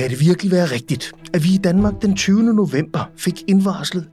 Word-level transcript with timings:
Kan 0.00 0.10
det 0.10 0.20
virkelig 0.20 0.52
være 0.52 0.66
rigtigt, 0.66 1.12
at 1.34 1.44
vi 1.44 1.48
i 1.54 1.58
Danmark 1.58 2.02
den 2.02 2.16
20. 2.16 2.42
november 2.42 3.10
fik 3.16 3.42
indvarslet 3.48 4.08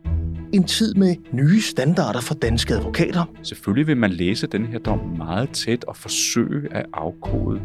en 0.54 0.64
tid 0.64 0.94
med 0.94 1.16
nye 1.32 1.62
standarder 1.62 2.22
for 2.22 2.34
danske 2.34 2.74
advokater? 2.74 3.24
Selvfølgelig 3.44 3.88
vil 3.88 3.98
man 3.98 4.12
læse 4.12 4.48
den 4.48 4.66
her 4.66 4.80
dom 4.80 5.00
meget 5.18 5.50
tæt 5.50 5.84
og 5.84 5.96
forsøge 5.96 6.74
at 6.74 6.86
afkode, 6.94 7.60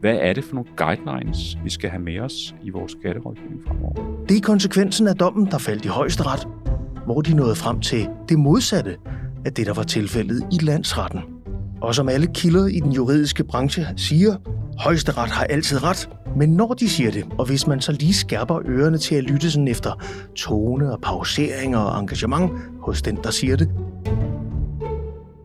hvad 0.00 0.18
er 0.20 0.32
det 0.32 0.44
for 0.44 0.54
nogle 0.54 0.70
guidelines, 0.76 1.58
vi 1.64 1.70
skal 1.70 1.90
have 1.90 2.02
med 2.02 2.18
os 2.18 2.54
i 2.62 2.70
vores 2.70 2.92
skatterådgivning 2.92 3.60
fremover. 3.66 4.24
Det 4.28 4.36
er 4.36 4.40
konsekvensen 4.40 5.08
af 5.08 5.14
dommen, 5.14 5.46
der 5.46 5.58
faldt 5.58 5.84
i 5.84 5.88
højesteret, 5.88 6.48
hvor 7.04 7.20
de 7.20 7.34
nåede 7.34 7.54
frem 7.54 7.80
til 7.80 8.08
det 8.28 8.38
modsatte 8.38 8.96
af 9.44 9.52
det, 9.52 9.66
der 9.66 9.74
var 9.74 9.82
tilfældet 9.82 10.42
i 10.52 10.64
landsretten. 10.64 11.20
Og 11.80 11.94
som 11.94 12.08
alle 12.08 12.26
kilder 12.34 12.66
i 12.66 12.80
den 12.80 12.92
juridiske 12.92 13.44
branche 13.44 13.86
siger, 13.96 14.36
højesteret 14.78 15.30
har 15.30 15.44
altid 15.44 15.82
ret, 15.82 16.10
men 16.36 16.48
når 16.48 16.74
de 16.74 16.88
siger 16.88 17.10
det, 17.10 17.24
og 17.38 17.46
hvis 17.46 17.66
man 17.66 17.80
så 17.80 17.92
lige 17.92 18.14
skærper 18.14 18.60
ørerne 18.66 18.98
til 18.98 19.14
at 19.14 19.24
lytte 19.24 19.50
sådan 19.50 19.68
efter 19.68 20.04
tone 20.36 20.92
og 20.92 21.00
pauseringer 21.00 21.78
og 21.78 22.00
engagement 22.00 22.52
hos 22.80 23.02
den, 23.02 23.16
der 23.16 23.30
siger 23.30 23.56
det, 23.56 23.68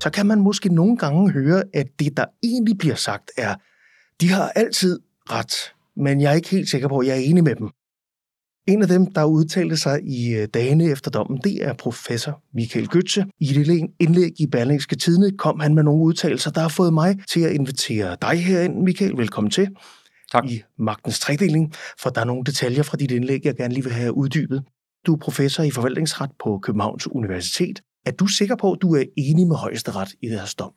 så 0.02 0.10
kan 0.10 0.26
man 0.26 0.40
måske 0.40 0.70
nogle 0.70 0.98
gange 0.98 1.32
høre, 1.32 1.64
at 1.74 1.88
det, 2.00 2.18
der 2.18 2.26
egentlig 2.44 2.78
bliver 2.78 2.96
sagt, 2.96 3.32
er, 3.38 3.56
de 4.22 4.30
har 4.30 4.50
altid 4.50 5.00
ret, 5.30 5.54
men 5.96 6.22
jeg 6.22 6.32
er 6.32 6.36
ikke 6.36 6.50
helt 6.50 6.70
sikker 6.70 6.88
på, 6.88 7.00
at 7.00 7.08
jeg 7.08 7.16
er 7.16 7.22
enig 7.22 7.44
med 7.44 7.56
dem. 7.56 7.70
En 8.68 8.82
af 8.82 8.88
dem, 8.88 9.06
der 9.06 9.24
udtalte 9.24 9.78
sig 9.78 10.00
i 10.04 10.36
øh, 10.36 10.48
dagene 10.54 10.84
efter 10.84 11.12
dommen, 11.12 11.40
det 11.44 11.64
er 11.64 11.74
professor 11.74 12.42
Michael 12.54 12.88
Götze. 12.96 13.24
I 13.40 13.60
et 13.60 13.90
indlæg 14.00 14.32
i 14.40 14.48
Berlingske 14.48 14.96
Tidene 14.96 15.38
kom 15.38 15.60
han 15.60 15.76
med 15.76 15.84
nogle 15.84 16.04
udtalelser, 16.04 16.52
der 16.52 16.62
har 16.62 16.70
fået 16.70 16.94
mig 16.94 17.16
til 17.30 17.40
at 17.40 17.52
invitere 17.52 18.18
dig 18.22 18.46
herind, 18.46 18.84
Michael. 18.84 19.18
Velkommen 19.18 19.52
til. 19.52 19.68
Tak. 20.32 20.46
I 20.46 20.62
magtens 20.78 21.20
tredeling, 21.20 21.74
for 22.00 22.10
der 22.10 22.22
er 22.22 22.26
nogle 22.26 22.44
detaljer 22.44 22.84
fra 22.84 22.98
dit 22.98 23.12
indlæg, 23.12 23.46
jeg 23.46 23.56
gerne 23.56 23.74
lige 23.74 23.84
vil 23.84 23.94
have 23.94 24.14
uddybet. 24.14 24.64
Du 25.06 25.14
er 25.14 25.18
professor 25.18 25.64
i 25.64 25.72
forvaltningsret 25.72 26.30
på 26.44 26.60
Københavns 26.64 27.08
Universitet. 27.08 27.82
Er 28.06 28.12
du 28.12 28.28
sikker 28.28 28.56
på, 28.56 28.72
at 28.72 28.82
du 28.82 28.96
er 28.96 29.04
enig 29.18 29.48
med 29.48 29.56
højesteret 29.56 30.10
i 30.22 30.28
deres 30.30 30.56
dom? 30.56 30.74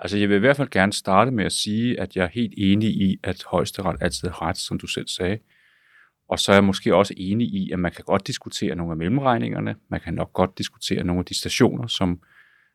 Altså, 0.00 0.16
jeg 0.18 0.28
vil 0.28 0.36
i 0.36 0.40
hvert 0.40 0.56
fald 0.56 0.70
gerne 0.70 0.92
starte 0.92 1.30
med 1.30 1.44
at 1.44 1.52
sige, 1.52 2.00
at 2.00 2.16
jeg 2.16 2.24
er 2.24 2.30
helt 2.34 2.54
enig 2.56 2.88
i, 2.88 3.16
at 3.24 3.44
højesteret 3.46 3.96
altid 4.00 4.28
har 4.28 4.42
ret, 4.42 4.58
som 4.58 4.78
du 4.78 4.86
selv 4.86 5.08
sagde. 5.08 5.38
Og 6.28 6.38
så 6.38 6.52
er 6.52 6.56
jeg 6.56 6.64
måske 6.64 6.94
også 6.94 7.14
enig 7.16 7.46
i, 7.46 7.70
at 7.72 7.78
man 7.78 7.92
kan 7.92 8.04
godt 8.04 8.26
diskutere 8.26 8.74
nogle 8.74 8.92
af 8.92 8.96
mellemregningerne. 8.96 9.74
Man 9.90 10.00
kan 10.00 10.14
nok 10.14 10.32
godt 10.32 10.58
diskutere 10.58 11.04
nogle 11.04 11.18
af 11.18 11.24
de 11.24 11.38
stationer, 11.38 11.86
som 11.86 12.20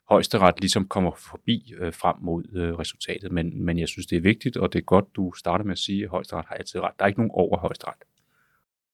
højesteret 0.10 0.60
ligesom 0.60 0.88
kommer 0.88 1.12
forbi 1.18 1.74
øh, 1.80 1.94
frem 1.94 2.16
mod 2.22 2.44
øh, 2.56 2.74
resultatet. 2.74 3.32
Men, 3.32 3.66
men 3.66 3.80
jeg 3.80 3.88
synes, 3.88 4.08
det 4.08 4.18
er 4.18 4.22
vigtigt, 4.22 4.58
og 4.58 4.74
det 4.74 4.80
er 4.80 4.84
godt, 4.84 5.06
du 5.16 5.34
starter 5.38 5.66
med 5.66 5.72
at 5.72 5.80
sige, 5.80 6.04
at 6.04 6.10
højesteret 6.10 6.46
har 6.48 6.56
altid 6.56 6.80
ret. 6.80 6.92
Der 7.00 7.06
er 7.06 7.08
ikke 7.08 7.20
nogen 7.20 7.32
over 7.34 7.58
højesteret. 7.58 7.96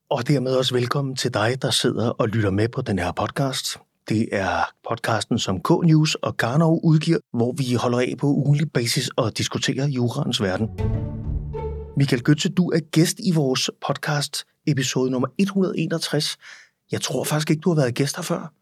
Og 0.09 0.27
dermed 0.27 0.55
også 0.55 0.73
velkommen 0.75 1.15
til 1.15 1.33
dig, 1.33 1.61
der 1.61 1.69
sidder 1.71 2.09
og 2.09 2.27
lytter 2.27 2.51
med 2.51 2.69
på 2.69 2.81
den 2.81 2.99
her 2.99 3.11
podcast. 3.11 3.77
Det 4.09 4.29
er 4.31 4.71
podcasten, 4.89 5.39
som 5.39 5.61
K-News 5.67 6.15
og 6.21 6.37
Garnov 6.37 6.79
udgiver, 6.83 7.19
hvor 7.33 7.51
vi 7.51 7.73
holder 7.73 7.99
af 7.99 8.13
på 8.19 8.27
ugenlig 8.27 8.71
basis 8.71 9.09
og 9.09 9.37
diskuterer 9.37 9.87
juraens 9.87 10.41
verden. 10.41 10.69
Michael 11.99 12.21
Götze, 12.29 12.49
du 12.49 12.69
er 12.69 12.79
gæst 12.79 13.19
i 13.19 13.31
vores 13.31 13.69
podcast 13.87 14.45
episode 14.67 15.11
nummer 15.11 15.27
161. 15.37 16.37
Jeg 16.91 17.01
tror 17.01 17.23
faktisk 17.23 17.49
ikke, 17.49 17.61
du 17.61 17.69
har 17.69 17.75
været 17.75 17.95
gæst 17.95 18.15
her 18.15 18.23
før. 18.23 18.53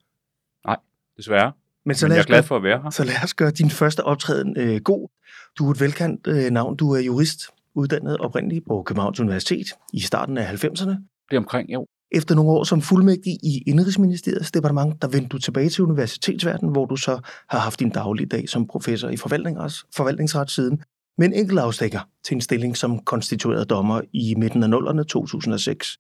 Nej, 0.67 0.77
desværre. 1.17 1.51
Men, 1.85 1.95
så 1.95 2.07
Men 2.07 2.15
jeg 2.15 2.21
er 2.21 2.25
glad 2.25 2.43
for 2.43 2.55
at 2.55 2.63
være 2.63 2.81
her. 2.83 2.89
Så 2.89 3.03
lad 3.03 3.23
os 3.23 3.33
gøre 3.33 3.51
din 3.51 3.69
første 3.69 4.03
optræden 4.03 4.57
øh, 4.57 4.81
god. 4.81 5.09
Du 5.57 5.67
er 5.67 5.71
et 5.71 5.81
velkendt 5.81 6.27
øh, 6.27 6.51
navn. 6.51 6.75
Du 6.75 6.91
er 6.91 6.99
jurist, 6.99 7.41
uddannet 7.75 8.17
oprindeligt 8.17 8.65
på 8.67 8.83
Københavns 8.83 9.19
Universitet 9.19 9.67
i 9.93 9.99
starten 9.99 10.37
af 10.37 10.65
90'erne. 10.65 11.25
Det 11.31 11.37
omkring, 11.37 11.73
jo. 11.73 11.87
Efter 12.11 12.35
nogle 12.35 12.51
år 12.51 12.63
som 12.63 12.81
fuldmægtig 12.81 13.33
i 13.43 13.63
Indrigsministeriets 13.67 14.51
departement, 14.51 15.01
der 15.01 15.07
vendte 15.07 15.29
du 15.29 15.37
tilbage 15.37 15.69
til 15.69 15.83
universitetsverdenen, 15.83 16.71
hvor 16.71 16.85
du 16.85 16.95
så 16.95 17.19
har 17.49 17.59
haft 17.59 17.79
din 17.79 17.89
daglige 17.89 18.27
dag 18.27 18.49
som 18.49 18.67
professor 18.67 19.09
i 19.09 19.17
forvaltningsret 19.17 20.51
siden, 20.51 20.83
med 21.17 21.27
en 21.27 21.33
enkelt 21.33 21.59
afstikker 21.59 22.09
til 22.23 22.35
en 22.35 22.41
stilling 22.41 22.77
som 22.77 22.99
konstitueret 22.99 23.69
dommer 23.69 24.01
i 24.13 24.35
midten 24.35 24.63
af 24.63 24.69
nullerne 24.69 25.03
2006. 25.03 25.99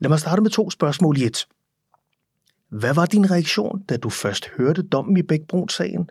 Lad 0.00 0.08
mig 0.08 0.18
starte 0.18 0.42
med 0.42 0.50
to 0.50 0.70
spørgsmål 0.70 1.18
i 1.18 1.24
et. 1.24 1.46
Hvad 2.68 2.94
var 2.94 3.06
din 3.06 3.30
reaktion, 3.30 3.82
da 3.82 3.96
du 3.96 4.10
først 4.10 4.48
hørte 4.48 4.82
dommen 4.82 5.16
i 5.16 5.22
Bækbrun-sagen? 5.22 6.10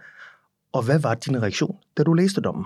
Og 0.71 0.85
hvad 0.85 0.99
var 0.99 1.13
din 1.13 1.41
reaktion, 1.41 1.77
da 1.97 2.03
du 2.03 2.13
læste 2.13 2.41
dommen? 2.41 2.65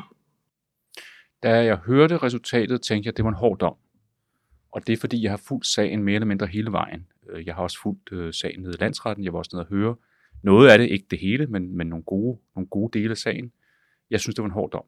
Da 1.44 1.64
jeg 1.64 1.76
hørte 1.76 2.18
resultatet, 2.18 2.82
tænkte 2.82 3.08
jeg, 3.08 3.12
at 3.12 3.18
det 3.18 3.26
var 3.26 3.32
en 3.32 3.38
hård 3.38 3.60
dom. 3.60 3.76
Og 4.72 4.88
det 4.88 4.94
er 4.94 4.98
fordi, 4.98 5.24
jeg 5.24 5.32
har 5.32 5.38
fulgt 5.38 5.68
sagen 5.68 6.04
mere 6.04 6.16
eller 6.16 6.26
mindre 6.26 6.48
hele 6.48 6.72
vejen. 6.72 7.08
Øh, 7.30 7.48
jeg 7.48 7.56
har 7.56 7.64
også 7.64 7.82
fulgt 7.82 8.12
øh, 8.12 8.34
sagen 8.34 8.62
nede 8.62 8.74
i 8.74 8.82
landsretten. 8.84 9.26
Jeg 9.26 9.34
var 9.34 9.40
også 9.40 9.50
nede 9.54 9.66
og 9.66 9.70
høre 9.70 9.96
noget 10.44 10.70
af 10.70 10.78
det, 10.78 10.90
ikke 10.90 11.06
det 11.12 11.20
hele, 11.20 11.48
men, 11.48 11.78
men 11.78 11.88
nogle, 11.88 12.04
gode, 12.04 12.40
nogle 12.56 12.68
gode 12.68 13.00
dele 13.00 13.12
af 13.12 13.18
sagen. 13.18 13.52
Jeg 14.10 14.20
synes, 14.20 14.36
det 14.36 14.42
var 14.42 14.48
en 14.48 14.54
hård 14.54 14.72
dom. 14.72 14.86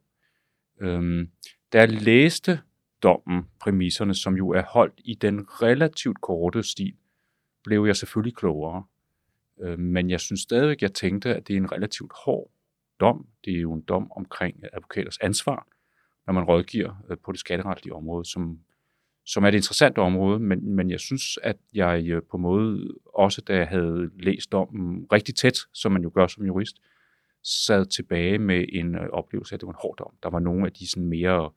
Øhm, 0.83 1.29
da 1.73 1.79
jeg 1.79 1.91
læste 1.91 2.59
dommen, 3.03 3.44
præmisserne, 3.59 4.13
som 4.13 4.38
jo 4.38 4.49
er 4.49 4.61
holdt 4.61 5.01
i 5.05 5.13
den 5.13 5.45
relativt 5.61 6.21
korte 6.21 6.63
stil, 6.63 6.94
blev 7.63 7.85
jeg 7.85 7.95
selvfølgelig 7.95 8.35
klogere. 8.35 8.83
Øh, 9.61 9.79
men 9.79 10.09
jeg 10.09 10.19
synes 10.19 10.41
stadigvæk, 10.41 10.81
jeg 10.81 10.93
tænkte, 10.93 11.35
at 11.35 11.47
det 11.47 11.53
er 11.53 11.57
en 11.57 11.72
relativt 11.72 12.11
hård 12.25 12.51
dom. 12.99 13.27
Det 13.45 13.55
er 13.55 13.61
jo 13.61 13.73
en 13.73 13.81
dom 13.81 14.11
omkring 14.11 14.63
advokaters 14.73 15.17
ansvar, 15.17 15.67
når 16.27 16.33
man 16.33 16.43
rådgiver 16.43 17.03
øh, 17.09 17.17
på 17.25 17.31
det 17.31 17.39
skatteretlige 17.39 17.93
område, 17.93 18.25
som, 18.25 18.59
som 19.25 19.43
er 19.43 19.47
et 19.47 19.55
interessant 19.55 19.97
område, 19.97 20.39
men, 20.39 20.75
men 20.75 20.89
jeg 20.89 20.99
synes, 20.99 21.39
at 21.43 21.57
jeg 21.73 22.03
øh, 22.07 22.22
på 22.31 22.38
en 22.38 22.43
måde, 22.43 22.93
også 23.13 23.41
da 23.41 23.55
jeg 23.55 23.67
havde 23.67 24.09
læst 24.19 24.51
dommen 24.51 25.07
rigtig 25.11 25.35
tæt, 25.35 25.57
som 25.73 25.91
man 25.91 26.03
jo 26.03 26.11
gør 26.16 26.27
som 26.27 26.45
jurist, 26.45 26.77
sad 27.43 27.85
tilbage 27.85 28.37
med 28.39 28.65
en 28.73 28.95
øh, 28.95 29.09
oplevelse 29.13 29.53
af, 29.53 29.57
at 29.57 29.61
det 29.61 29.67
var 29.67 29.73
en 29.73 29.79
hård 29.81 29.95
dom. 29.99 30.11
Der 30.23 30.29
var 30.29 30.39
nogle 30.39 30.65
af 30.65 30.71
de 30.71 30.89
sådan 30.89 31.07
mere 31.07 31.49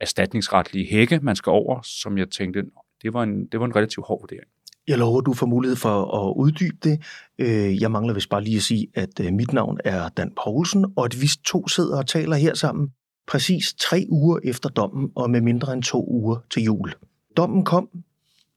erstatningsretlige 0.00 0.86
hække, 0.90 1.20
man 1.22 1.36
skal 1.36 1.50
over, 1.50 1.80
som 1.82 2.18
jeg 2.18 2.30
tænkte, 2.30 2.64
det 3.02 3.12
var 3.12 3.22
en, 3.22 3.46
det 3.46 3.60
var 3.60 3.66
en 3.66 3.76
relativt 3.76 4.06
hård 4.06 4.20
vurdering. 4.22 4.48
Jeg 4.88 4.98
lover, 4.98 5.20
du 5.20 5.32
får 5.32 5.46
mulighed 5.46 5.76
for 5.76 6.28
at 6.28 6.34
uddybe 6.36 6.76
det. 6.84 7.02
Øh, 7.38 7.82
jeg 7.82 7.90
mangler 7.90 8.14
vist 8.14 8.30
bare 8.30 8.44
lige 8.44 8.56
at 8.56 8.62
sige, 8.62 8.86
at 8.94 9.20
øh, 9.20 9.32
mit 9.32 9.52
navn 9.52 9.78
er 9.84 10.08
Dan 10.08 10.32
Poulsen, 10.44 10.86
og 10.96 11.04
at 11.04 11.20
vi 11.20 11.28
to 11.46 11.68
sidder 11.68 11.98
og 11.98 12.06
taler 12.06 12.36
her 12.36 12.54
sammen 12.54 12.92
præcis 13.26 13.74
tre 13.74 14.06
uger 14.08 14.38
efter 14.44 14.68
dommen, 14.68 15.10
og 15.14 15.30
med 15.30 15.40
mindre 15.40 15.72
end 15.72 15.82
to 15.82 16.04
uger 16.08 16.36
til 16.50 16.62
jul. 16.62 16.92
Dommen 17.36 17.64
kom 17.64 17.88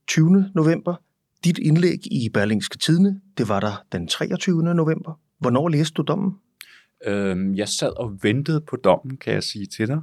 20. 0.08 0.52
november. 0.56 0.96
Dit 1.44 1.58
indlæg 1.58 2.00
i 2.12 2.30
Berlingske 2.30 2.78
Tidene, 2.78 3.22
det 3.38 3.50
var 3.50 3.60
der 3.60 3.84
den 3.92 4.08
23. 4.08 4.64
november. 4.64 5.20
Hvornår 5.40 5.70
læste 5.70 5.94
du 5.94 6.02
dommen? 6.02 6.32
Øhm, 7.06 7.56
jeg 7.56 7.68
sad 7.68 8.00
og 8.00 8.24
ventede 8.24 8.62
på 8.62 8.76
dommen, 8.76 9.18
kan 9.18 9.34
jeg 9.34 9.44
sige 9.44 9.66
til 9.66 9.88
dig. 9.88 10.02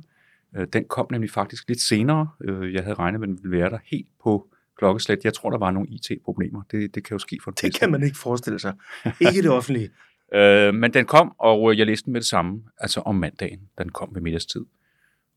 Øh, 0.57 0.67
den 0.73 0.85
kom 0.85 1.07
nemlig 1.11 1.31
faktisk 1.31 1.69
lidt 1.69 1.81
senere. 1.81 2.29
Øh, 2.45 2.75
jeg 2.75 2.83
havde 2.83 2.95
regnet 2.95 3.21
med, 3.21 3.29
at 3.29 3.37
den 3.37 3.43
ville 3.43 3.59
være 3.59 3.71
der 3.71 3.79
helt 3.85 4.09
på 4.23 4.49
klokkeslæt. 4.79 5.25
Jeg 5.25 5.35
tror, 5.35 5.51
der 5.51 5.59
var 5.59 5.71
nogle 5.71 5.89
IT-problemer. 5.89 6.63
Det, 6.71 6.95
det 6.95 7.05
kan 7.05 7.15
jo 7.15 7.19
ske 7.19 7.39
for 7.45 7.51
Det 7.51 7.61
fleste. 7.61 7.79
kan 7.79 7.91
man 7.91 8.03
ikke 8.03 8.19
forestille 8.19 8.59
sig. 8.59 8.75
Ikke 9.21 9.43
det 9.43 9.51
offentlige. 9.51 9.91
Øh, 10.35 10.75
men 10.75 10.95
den 10.95 11.07
kom, 11.07 11.33
og 11.39 11.73
øh, 11.73 11.79
jeg 11.79 11.87
læste 11.87 12.05
den 12.05 12.13
med 12.13 12.21
det 12.21 12.29
samme, 12.29 12.63
altså 12.79 13.01
om 13.01 13.15
mandagen, 13.15 13.61
da 13.79 13.83
den 13.83 13.93
kom 13.93 14.11
ved 14.15 14.23
middagstid. 14.23 14.65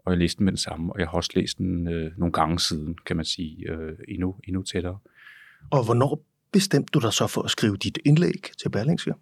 Og 0.06 0.12
jeg 0.12 0.20
læste 0.20 0.38
den 0.38 0.46
med 0.46 0.54
det 0.54 0.60
samme, 0.60 0.94
og 0.94 1.00
jeg 1.00 1.08
har 1.08 1.14
også 1.14 1.32
læst 1.36 1.58
den 1.58 1.88
øh, 1.88 2.12
nogle 2.18 2.32
gange 2.32 2.60
siden, 2.60 2.98
kan 3.06 3.16
man 3.16 3.26
sige, 3.26 3.72
øh, 3.72 3.98
endnu, 4.08 4.36
endnu 4.48 4.62
tættere. 4.62 4.98
Og 5.70 5.86
hvornår 5.86 6.26
bestemte 6.52 6.92
du 6.92 7.00
dig 7.00 7.14
så 7.14 7.28
for 7.28 7.42
at 7.42 7.52
skrive 7.52 7.78
dit 7.78 8.00
indlæg 8.06 8.52
til 8.62 8.70
Berlingske? 8.70 9.14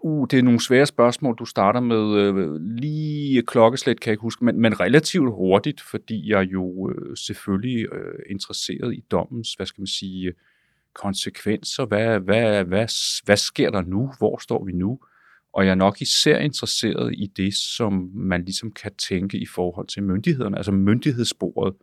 Uh, 0.00 0.26
det 0.30 0.38
er 0.38 0.42
nogle 0.42 0.60
svære 0.60 0.86
spørgsmål, 0.86 1.36
du 1.36 1.44
starter 1.44 1.80
med. 1.80 2.20
Øh, 2.20 2.60
lige 2.60 3.42
klokkeslæt 3.42 4.00
kan 4.00 4.10
jeg 4.10 4.12
ikke 4.12 4.22
huske, 4.22 4.44
men, 4.44 4.60
men 4.60 4.80
relativt 4.80 5.30
hurtigt, 5.30 5.80
fordi 5.80 6.30
jeg 6.30 6.52
jo 6.52 6.90
øh, 6.90 7.16
selvfølgelig 7.16 7.92
øh, 7.92 8.18
interesseret 8.30 8.94
i 8.94 9.04
dommens, 9.10 9.54
hvad 9.54 9.66
skal 9.66 9.80
man 9.80 9.86
sige, 9.86 10.32
konsekvenser. 10.94 11.86
Hvad, 11.86 12.20
hvad, 12.20 12.64
hvad, 12.64 12.86
hvad 13.24 13.36
sker 13.36 13.70
der 13.70 13.82
nu? 13.82 14.12
Hvor 14.18 14.38
står 14.38 14.64
vi 14.64 14.72
nu? 14.72 15.00
Og 15.52 15.64
jeg 15.64 15.70
er 15.70 15.74
nok 15.74 16.00
især 16.00 16.38
interesseret 16.38 17.14
i 17.16 17.26
det, 17.36 17.54
som 17.54 18.10
man 18.14 18.44
ligesom 18.44 18.72
kan 18.72 18.94
tænke 18.94 19.38
i 19.38 19.46
forhold 19.46 19.86
til 19.86 20.02
myndighederne, 20.02 20.56
altså 20.56 20.72
myndighedssporet. 20.72 21.74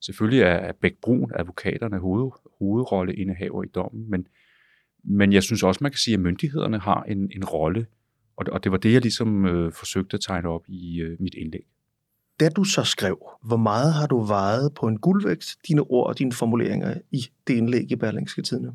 Selvfølgelig 0.00 0.42
er, 0.42 0.46
er 0.46 0.72
Bæk 0.72 0.94
Brun, 1.02 1.32
advokaterne, 1.34 1.98
hoved, 1.98 2.30
hovedrolleindehaver 2.58 3.62
i 3.62 3.66
dommen, 3.66 4.10
men, 4.10 4.26
men 5.04 5.32
jeg 5.32 5.42
synes 5.42 5.62
også, 5.62 5.78
man 5.82 5.90
kan 5.90 5.98
sige, 5.98 6.14
at 6.14 6.20
myndighederne 6.20 6.78
har 6.78 7.02
en, 7.02 7.30
en 7.36 7.44
rolle, 7.44 7.86
og, 8.36 8.46
det- 8.46 8.54
og 8.54 8.64
det 8.64 8.72
var 8.72 8.78
det, 8.78 8.92
jeg 8.92 9.00
ligesom 9.00 9.44
øh, 9.46 9.72
forsøgte 9.72 10.14
at 10.14 10.20
tegne 10.20 10.48
op 10.48 10.62
i 10.68 11.00
øh, 11.00 11.16
mit 11.20 11.34
indlæg. 11.34 11.66
Da 12.40 12.48
du 12.48 12.64
så 12.64 12.84
skrev, 12.84 13.18
hvor 13.44 13.56
meget 13.56 13.94
har 13.94 14.06
du 14.06 14.20
vejet 14.24 14.74
på 14.74 14.86
en 14.86 14.98
guldvægt, 14.98 15.56
dine 15.68 15.80
ord 15.80 16.06
og 16.06 16.18
dine 16.18 16.32
formuleringer 16.32 16.94
i 17.10 17.26
det 17.46 17.54
indlæg 17.54 17.90
i 17.92 17.96
Berlingske 17.96 18.42
Tidene? 18.42 18.74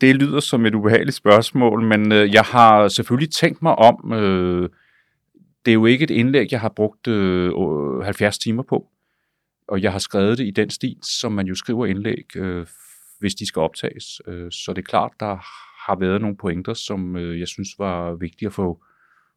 Det 0.00 0.16
lyder 0.16 0.40
som 0.40 0.66
et 0.66 0.74
ubehageligt 0.74 1.16
spørgsmål, 1.16 1.84
men 1.84 2.12
øh, 2.12 2.32
jeg 2.34 2.42
har 2.42 2.88
selvfølgelig 2.88 3.32
tænkt 3.32 3.62
mig 3.62 3.74
om. 3.76 4.12
Øh, 4.12 4.68
det 5.64 5.70
er 5.70 5.74
jo 5.74 5.86
ikke 5.86 6.02
et 6.02 6.10
indlæg, 6.10 6.52
jeg 6.52 6.60
har 6.60 6.68
brugt 6.68 7.06
øh, 7.06 7.52
70 8.04 8.38
timer 8.38 8.62
på. 8.62 8.88
og 9.68 9.82
jeg 9.82 9.92
har 9.92 9.98
skrevet 9.98 10.38
det 10.38 10.46
i 10.46 10.50
den 10.50 10.70
stil, 10.70 10.96
som 11.02 11.32
man 11.32 11.46
jo 11.46 11.54
skriver 11.54 11.86
indlæg, 11.86 12.36
øh, 12.36 12.66
hvis 13.20 13.34
de 13.34 13.46
skal 13.46 13.60
optages. 13.60 14.20
Øh, 14.26 14.50
så 14.50 14.72
det 14.72 14.78
er 14.78 14.86
klart, 14.86 15.12
der 15.20 15.36
har 15.86 15.96
været 15.98 16.20
nogle 16.20 16.36
pointer, 16.36 16.74
som 16.74 17.16
øh, 17.16 17.40
jeg 17.40 17.48
synes 17.48 17.68
var 17.78 18.14
vigtige 18.14 18.46
at 18.46 18.52
få, 18.52 18.82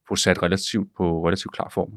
få 0.07 0.15
sat 0.15 0.43
relativt 0.43 0.95
på 0.97 1.27
relativt 1.27 1.53
klar 1.53 1.69
form. 1.69 1.91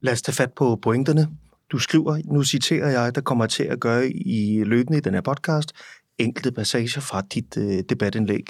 Lad 0.00 0.12
os 0.12 0.22
tage 0.22 0.34
fat 0.34 0.52
på 0.52 0.76
pointerne. 0.76 1.28
Du 1.72 1.78
skriver, 1.78 2.32
nu 2.32 2.42
citerer 2.44 2.90
jeg, 2.90 3.14
der 3.14 3.20
kommer 3.20 3.46
til 3.46 3.64
at 3.64 3.80
gøre 3.80 4.10
i 4.10 4.64
løbende 4.64 4.98
i 4.98 5.00
den 5.00 5.14
her 5.14 5.20
podcast, 5.20 5.72
enkelte 6.18 6.52
passager 6.52 7.00
fra 7.00 7.20
dit 7.20 7.56
øh, 7.56 7.82
debatindlæg. 7.88 8.46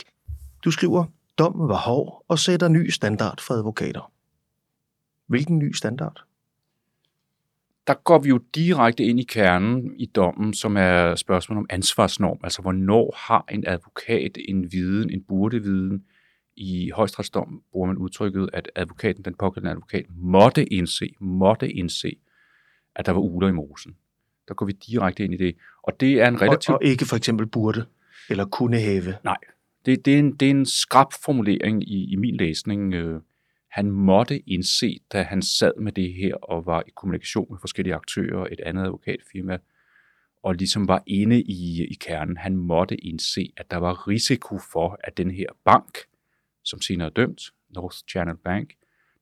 Du 0.64 0.70
skriver, 0.70 1.04
dommen 1.38 1.68
var 1.68 1.76
hård 1.76 2.24
og 2.28 2.38
sætter 2.38 2.68
ny 2.68 2.90
standard 2.90 3.40
for 3.40 3.54
advokater. 3.54 4.12
Hvilken 5.26 5.58
ny 5.58 5.72
standard? 5.72 6.27
Der 7.88 7.94
går 7.94 8.18
vi 8.18 8.28
jo 8.28 8.40
direkte 8.54 9.04
ind 9.04 9.20
i 9.20 9.22
kernen 9.22 9.94
i 9.96 10.06
dommen, 10.06 10.54
som 10.54 10.76
er 10.76 11.14
spørgsmålet 11.14 11.58
om 11.58 11.66
ansvarsnorm. 11.70 12.40
Altså, 12.42 12.62
hvornår 12.62 13.14
har 13.16 13.44
en 13.50 13.64
advokat 13.66 14.38
en 14.48 14.72
viden, 14.72 15.10
en 15.10 15.22
burdeviden? 15.28 16.04
I 16.56 16.90
højstrætsdom 16.90 17.62
bruger 17.72 17.86
man 17.86 17.96
udtrykket, 17.96 18.50
at 18.52 18.70
advokaten, 18.74 19.24
den 19.24 19.34
pågældende 19.34 19.70
advokat, 19.70 20.04
måtte 20.10 20.72
indse, 20.72 21.14
måtte 21.20 21.70
indse, 21.70 22.16
at 22.94 23.06
der 23.06 23.12
var 23.12 23.20
uler 23.20 23.48
i 23.48 23.52
mosen. 23.52 23.96
Der 24.48 24.54
går 24.54 24.66
vi 24.66 24.72
direkte 24.72 25.24
ind 25.24 25.34
i 25.34 25.36
det. 25.36 25.56
Og 25.82 26.00
det 26.00 26.20
er 26.20 26.28
en 26.28 26.42
relativt... 26.42 26.74
Og, 26.74 26.74
og 26.74 26.84
ikke 26.84 27.04
for 27.04 27.16
eksempel 27.16 27.46
burde 27.46 27.84
eller 28.30 28.44
kunne 28.44 28.80
have. 28.80 29.14
Nej, 29.24 29.36
det, 29.86 30.04
det, 30.04 30.14
er, 30.14 30.18
en, 30.18 30.36
det 30.36 30.46
er 30.46 30.50
en 30.50 30.66
skrab 30.66 31.06
formulering 31.24 31.88
i, 31.88 32.12
i 32.12 32.16
min 32.16 32.36
læsning. 32.36 32.94
Øh, 32.94 33.20
han 33.70 33.90
måtte 33.90 34.48
indse, 34.50 34.98
da 35.12 35.22
han 35.22 35.42
sad 35.42 35.72
med 35.80 35.92
det 35.92 36.14
her 36.14 36.34
og 36.34 36.66
var 36.66 36.82
i 36.86 36.90
kommunikation 36.96 37.46
med 37.50 37.58
forskellige 37.60 37.94
aktører, 37.94 38.46
et 38.52 38.60
andet 38.60 38.82
advokatfirma, 38.84 39.58
og 40.42 40.54
ligesom 40.54 40.88
var 40.88 41.02
inde 41.06 41.42
i, 41.42 41.86
i 41.90 41.94
kernen. 41.94 42.36
Han 42.36 42.56
måtte 42.56 42.96
indse, 42.96 43.52
at 43.56 43.70
der 43.70 43.76
var 43.76 44.08
risiko 44.08 44.58
for, 44.72 44.98
at 45.04 45.16
den 45.16 45.30
her 45.30 45.46
bank, 45.64 45.98
som 46.64 46.80
senere 46.80 47.08
er 47.08 47.12
dømt, 47.12 47.42
North 47.70 47.96
Channel 48.10 48.36
Bank, 48.36 48.74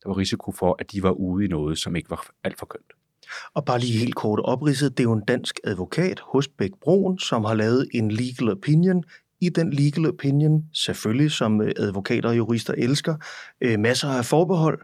der 0.03 0.09
var 0.09 0.19
risiko 0.19 0.53
for, 0.53 0.77
at 0.79 0.93
de 0.93 1.03
var 1.03 1.11
ude 1.11 1.45
i 1.45 1.49
noget, 1.49 1.79
som 1.79 1.97
ikke 1.97 2.11
var 2.11 2.31
alt 2.45 2.59
for 2.59 2.67
kønt. 2.67 2.93
Og 3.55 3.65
bare 3.65 3.79
lige 3.79 3.99
helt 3.99 4.15
kort 4.15 4.41
opridset, 4.41 4.99
det 4.99 5.05
er 5.05 5.09
jo 5.09 5.13
en 5.13 5.25
dansk 5.29 5.61
advokat 5.65 6.21
hos 6.21 6.49
Bæk 6.49 6.71
Broen, 6.81 7.19
som 7.19 7.45
har 7.45 7.55
lavet 7.55 7.89
en 7.95 8.11
legal 8.11 8.51
opinion. 8.51 9.05
I 9.41 9.49
den 9.49 9.73
legal 9.73 10.07
opinion, 10.07 10.65
selvfølgelig 10.73 11.31
som 11.31 11.61
øh, 11.61 11.73
advokater 11.77 12.29
og 12.29 12.37
jurister 12.37 12.75
elsker, 12.77 13.15
øh, 13.61 13.81
masser 13.81 14.09
af 14.09 14.25
forbehold, 14.25 14.81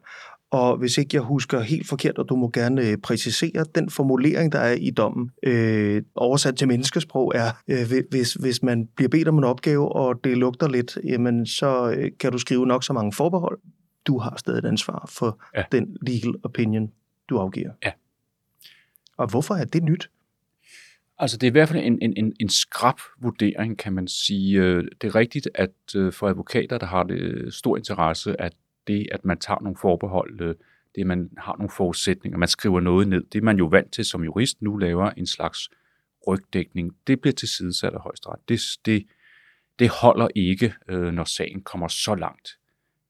og 0.53 0.77
hvis 0.77 0.99
ikke 0.99 1.11
jeg 1.17 1.23
husker 1.23 1.61
helt 1.61 1.89
forkert, 1.89 2.19
og 2.19 2.29
du 2.29 2.37
må 2.37 2.51
gerne 2.51 2.89
øh, 2.89 2.99
præcisere, 2.99 3.65
den 3.75 3.91
formulering, 3.91 4.53
der 4.53 4.59
er 4.59 4.73
i 4.73 4.91
dommen, 4.91 5.31
øh, 5.43 6.03
oversat 6.15 6.57
til 6.57 6.69
menneskesprog, 6.69 7.33
er, 7.35 7.51
øh, 7.69 8.03
hvis, 8.11 8.35
hvis 8.35 8.63
man 8.63 8.89
bliver 8.97 9.09
bedt 9.09 9.29
om 9.29 9.39
en 9.39 9.45
opgave, 9.45 9.93
og 9.93 10.25
det 10.25 10.39
lugter 10.39 10.69
lidt, 10.69 10.99
jamen 11.05 11.47
så 11.47 11.97
kan 12.21 12.33
du 12.33 12.39
skrive 12.39 12.67
nok 12.67 12.85
så 12.85 12.93
mange 12.93 13.13
forbehold. 13.13 13.59
Du 14.07 14.19
har 14.19 14.37
stadig 14.37 14.59
et 14.59 14.65
ansvar 14.65 15.09
for 15.09 15.43
ja. 15.57 15.65
den 15.73 15.97
legal 16.03 16.35
opinion, 16.43 16.91
du 17.29 17.39
afgiver. 17.39 17.71
Ja. 17.85 17.93
Og 19.17 19.31
hvorfor 19.31 19.55
er 19.55 19.65
det 19.65 19.83
nyt? 19.83 20.11
Altså 21.23 21.37
det 21.37 21.47
er 21.47 21.51
i 21.51 21.53
hvert 21.53 21.69
fald 21.69 21.85
en, 21.85 21.99
en, 22.03 22.15
en, 22.17 22.37
en 22.41 22.49
skrab 22.49 22.97
vurdering, 23.21 23.79
kan 23.79 23.93
man 23.93 24.09
sige. 24.09 24.61
Øh, 24.61 24.85
det 25.01 25.09
er 25.09 25.15
rigtigt, 25.15 25.49
at 25.55 25.71
øh, 25.97 26.13
for 26.13 26.29
advokater, 26.29 26.79
der 26.79 26.87
har 26.87 27.03
det 27.03 27.19
øh, 27.19 27.53
stor 27.53 27.77
interesse, 27.77 28.41
at 28.41 28.53
det, 28.87 29.07
at 29.13 29.25
man 29.25 29.39
tager 29.39 29.61
nogle 29.61 29.77
forbehold, 29.81 30.39
det, 30.95 31.01
at 31.01 31.07
man 31.07 31.31
har 31.39 31.57
nogle 31.57 31.71
forudsætninger, 31.71 32.39
man 32.39 32.49
skriver 32.49 32.81
noget 32.81 33.09
ned, 33.09 33.25
det 33.33 33.39
er 33.39 33.43
man 33.43 33.59
jo 33.59 33.67
vant 33.67 33.93
til 33.93 34.05
som 34.05 34.25
jurist, 34.25 34.63
nu 34.63 34.77
laver 34.77 35.11
en 35.11 35.27
slags 35.27 35.71
rygdækning, 36.27 36.97
det 37.07 37.21
bliver 37.21 37.35
tilsidesat 37.35 37.95
af 37.95 38.01
højesteret. 38.01 38.39
Det, 38.49 38.61
det, 38.87 39.07
det 39.79 39.89
holder 39.89 40.29
ikke, 40.35 40.75
når 40.89 41.25
sagen 41.25 41.63
kommer 41.63 41.89
så 41.89 42.15
langt, 42.15 42.59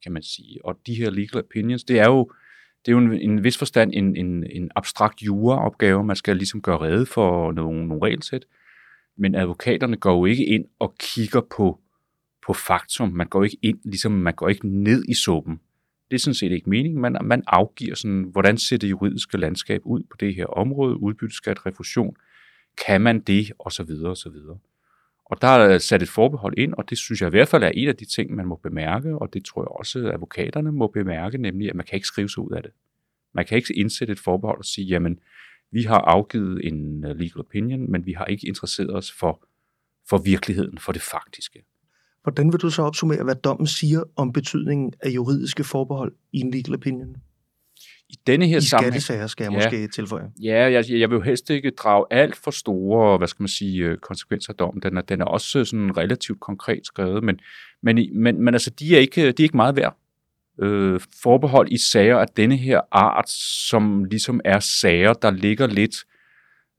kan 0.02 0.12
man 0.12 0.22
sige. 0.22 0.64
Og 0.64 0.80
de 0.86 0.94
her 0.94 1.10
legal 1.10 1.44
opinions, 1.44 1.84
det 1.84 1.98
er 1.98 2.08
jo 2.08 2.32
det 2.86 2.92
er 2.92 2.92
jo 2.92 2.98
en, 2.98 3.12
en 3.12 3.44
vis 3.44 3.58
forstand 3.58 3.90
en, 3.94 4.16
en, 4.16 4.46
en 4.50 4.70
abstrakt 4.76 5.22
juraopgave. 5.22 6.04
Man 6.04 6.16
skal 6.16 6.36
ligesom 6.36 6.62
gøre 6.62 6.80
rede 6.80 7.06
for 7.06 7.52
nogle, 7.52 7.86
nogle 7.88 8.06
regelsæt. 8.06 8.44
Men 9.16 9.34
advokaterne 9.34 9.96
går 9.96 10.18
jo 10.18 10.24
ikke 10.24 10.44
ind 10.44 10.64
og 10.78 10.94
kigger 10.98 11.40
på, 11.56 11.80
på 12.46 12.52
faktum. 12.52 13.12
Man 13.12 13.26
går 13.26 13.44
ikke 13.44 13.58
ind, 13.62 13.78
ligesom 13.84 14.12
man 14.12 14.34
går 14.34 14.48
ikke 14.48 14.68
ned 14.68 15.04
i 15.08 15.14
suppen. 15.14 15.60
Det 16.10 16.16
er 16.16 16.20
sådan 16.20 16.34
set 16.34 16.52
ikke 16.52 16.70
meningen. 16.70 17.00
Man, 17.00 17.16
man 17.22 17.42
afgiver 17.46 17.94
sådan, 17.94 18.22
hvordan 18.32 18.58
ser 18.58 18.76
det 18.76 18.90
juridiske 18.90 19.38
landskab 19.38 19.80
ud 19.84 20.02
på 20.10 20.16
det 20.20 20.34
her 20.34 20.46
område, 20.46 21.02
udbytteskat, 21.02 21.66
refusion, 21.66 22.16
kan 22.86 23.00
man 23.00 23.20
det, 23.20 23.52
og 23.58 23.72
så 23.72 23.82
videre, 23.82 24.10
og 24.10 24.16
så 24.16 24.30
videre. 24.30 24.58
Og 25.32 25.42
der 25.42 25.48
er 25.48 25.78
sat 25.78 26.02
et 26.02 26.08
forbehold 26.08 26.54
ind, 26.58 26.74
og 26.74 26.90
det 26.90 26.98
synes 26.98 27.20
jeg 27.20 27.26
i 27.26 27.30
hvert 27.30 27.48
fald 27.48 27.62
er 27.62 27.68
en 27.68 27.88
af 27.88 27.96
de 27.96 28.04
ting, 28.04 28.34
man 28.34 28.46
må 28.46 28.56
bemærke, 28.62 29.18
og 29.18 29.32
det 29.32 29.44
tror 29.44 29.62
jeg 29.62 29.68
også, 29.68 29.98
at 29.98 30.14
advokaterne 30.14 30.72
må 30.72 30.86
bemærke, 30.86 31.38
nemlig 31.38 31.68
at 31.68 31.76
man 31.76 31.86
kan 31.86 31.96
ikke 31.96 32.06
skrive 32.06 32.28
sig 32.28 32.38
ud 32.38 32.50
af 32.50 32.62
det. 32.62 32.72
Man 33.34 33.46
kan 33.46 33.56
ikke 33.56 33.74
indsætte 33.74 34.12
et 34.12 34.18
forbehold 34.18 34.58
og 34.58 34.64
sige, 34.64 34.86
jamen, 34.86 35.18
vi 35.70 35.82
har 35.82 35.98
afgivet 35.98 36.66
en 36.66 37.04
uh, 37.04 37.10
legal 37.10 37.38
opinion, 37.40 37.90
men 37.90 38.06
vi 38.06 38.12
har 38.12 38.24
ikke 38.24 38.46
interesseret 38.46 38.96
os 38.96 39.12
for, 39.12 39.44
for 40.08 40.18
virkeligheden, 40.18 40.78
for 40.78 40.92
det 40.92 41.02
faktiske. 41.02 41.64
Hvordan 42.22 42.52
vil 42.52 42.60
du 42.60 42.70
så 42.70 42.82
opsummere, 42.82 43.24
hvad 43.24 43.34
dommen 43.34 43.66
siger 43.66 44.02
om 44.16 44.32
betydningen 44.32 44.92
af 45.00 45.10
juridiske 45.10 45.64
forbehold 45.64 46.12
i 46.32 46.40
en 46.40 46.50
legal 46.50 46.74
opinion? 46.74 47.16
I 48.12 48.18
denne 48.26 48.46
her 48.46 48.58
I 48.58 48.60
sammenhæng... 48.60 49.02
skattesager, 49.02 49.26
skal 49.26 49.44
jeg 49.44 49.52
ja, 49.52 49.58
måske 49.58 49.88
tilføje. 49.88 50.30
Ja, 50.42 50.70
jeg, 50.70 50.84
jeg 50.88 51.10
vil 51.10 51.16
jo 51.16 51.20
helst 51.20 51.50
ikke 51.50 51.70
drage 51.70 52.04
alt 52.10 52.36
for 52.36 52.50
store, 52.50 53.18
hvad 53.18 53.28
skal 53.28 53.42
man 53.42 53.48
sige, 53.48 53.84
øh, 53.84 53.98
konsekvenser 53.98 54.52
af 54.52 54.56
dommen. 54.56 54.82
Den 54.82 54.96
er, 54.96 55.00
den 55.00 55.20
er 55.20 55.24
også 55.24 55.64
sådan 55.64 55.96
relativt 55.96 56.40
konkret 56.40 56.86
skrevet, 56.86 57.24
men, 57.24 57.40
men, 57.82 58.22
men, 58.22 58.44
men 58.44 58.54
altså, 58.54 58.70
de 58.70 58.96
er 58.96 59.00
ikke, 59.00 59.20
de 59.20 59.42
er 59.42 59.44
ikke 59.44 59.56
meget 59.56 59.76
værd. 59.76 59.96
Øh, 60.62 61.00
forbehold 61.22 61.72
i 61.72 61.78
sager 61.78 62.18
af 62.18 62.26
denne 62.36 62.56
her 62.56 62.80
art, 62.90 63.30
som 63.68 64.04
ligesom 64.04 64.40
er 64.44 64.60
sager, 64.60 65.12
der 65.12 65.30
ligger 65.30 65.66
lidt, 65.66 65.96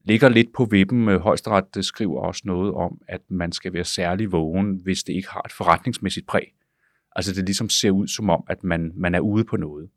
ligger 0.06 0.30
lidt 0.30 0.54
på 0.54 0.66
vippen. 0.66 1.08
Højesteret 1.08 1.86
skriver 1.86 2.22
også 2.22 2.42
noget 2.46 2.74
om, 2.74 2.98
at 3.08 3.22
man 3.30 3.52
skal 3.52 3.74
være 3.74 3.84
særlig 3.84 4.32
vågen, 4.32 4.80
hvis 4.84 5.04
det 5.04 5.14
ikke 5.14 5.30
har 5.30 5.42
et 5.46 5.52
forretningsmæssigt 5.52 6.28
præg. 6.28 6.54
Altså 7.16 7.34
det 7.34 7.46
ligesom 7.46 7.70
ser 7.70 7.92
ud 7.92 8.08
som 8.08 8.30
om, 8.30 8.44
at 8.50 8.64
man, 8.64 8.92
man 8.96 9.16
er 9.16 9.20
ude 9.20 9.44
på 9.44 9.58
noget 9.58 9.90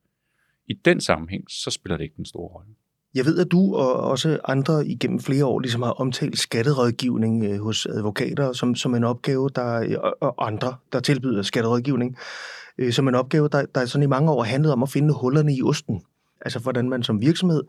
i 0.68 0.74
den 0.84 1.00
sammenhæng, 1.00 1.44
så 1.50 1.70
spiller 1.70 1.96
det 1.96 2.04
ikke 2.04 2.16
den 2.16 2.24
store 2.24 2.48
rolle. 2.48 2.68
Jeg 3.14 3.24
ved, 3.24 3.38
at 3.38 3.50
du 3.50 3.74
og 3.74 3.94
også 3.94 4.38
andre 4.44 4.86
igennem 4.86 5.20
flere 5.20 5.44
år 5.44 5.60
ligesom 5.60 5.82
har 5.82 5.90
omtalt 5.90 6.38
skatterådgivning 6.38 7.44
øh, 7.44 7.60
hos 7.60 7.86
advokater 7.86 8.52
som, 8.52 8.74
som 8.74 8.94
en 8.94 9.04
opgave, 9.04 9.50
der, 9.54 9.98
og 10.20 10.46
andre, 10.46 10.76
der 10.92 11.00
tilbyder 11.00 11.42
skatterådgivning, 11.42 12.16
øh, 12.78 12.92
som 12.92 13.08
en 13.08 13.14
opgave, 13.14 13.48
der, 13.48 13.66
der 13.74 13.86
sådan 13.86 14.02
i 14.02 14.06
mange 14.06 14.32
år 14.32 14.42
handlede 14.42 14.72
om 14.72 14.82
at 14.82 14.88
finde 14.88 15.14
hullerne 15.14 15.54
i 15.54 15.62
osten. 15.62 16.02
Altså, 16.40 16.58
hvordan 16.58 16.88
man 16.88 17.02
som 17.02 17.20
virksomhed 17.20 17.62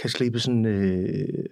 kan 0.00 0.10
slippe 0.10 0.38
sådan... 0.38 0.66
Øh, 0.66 1.44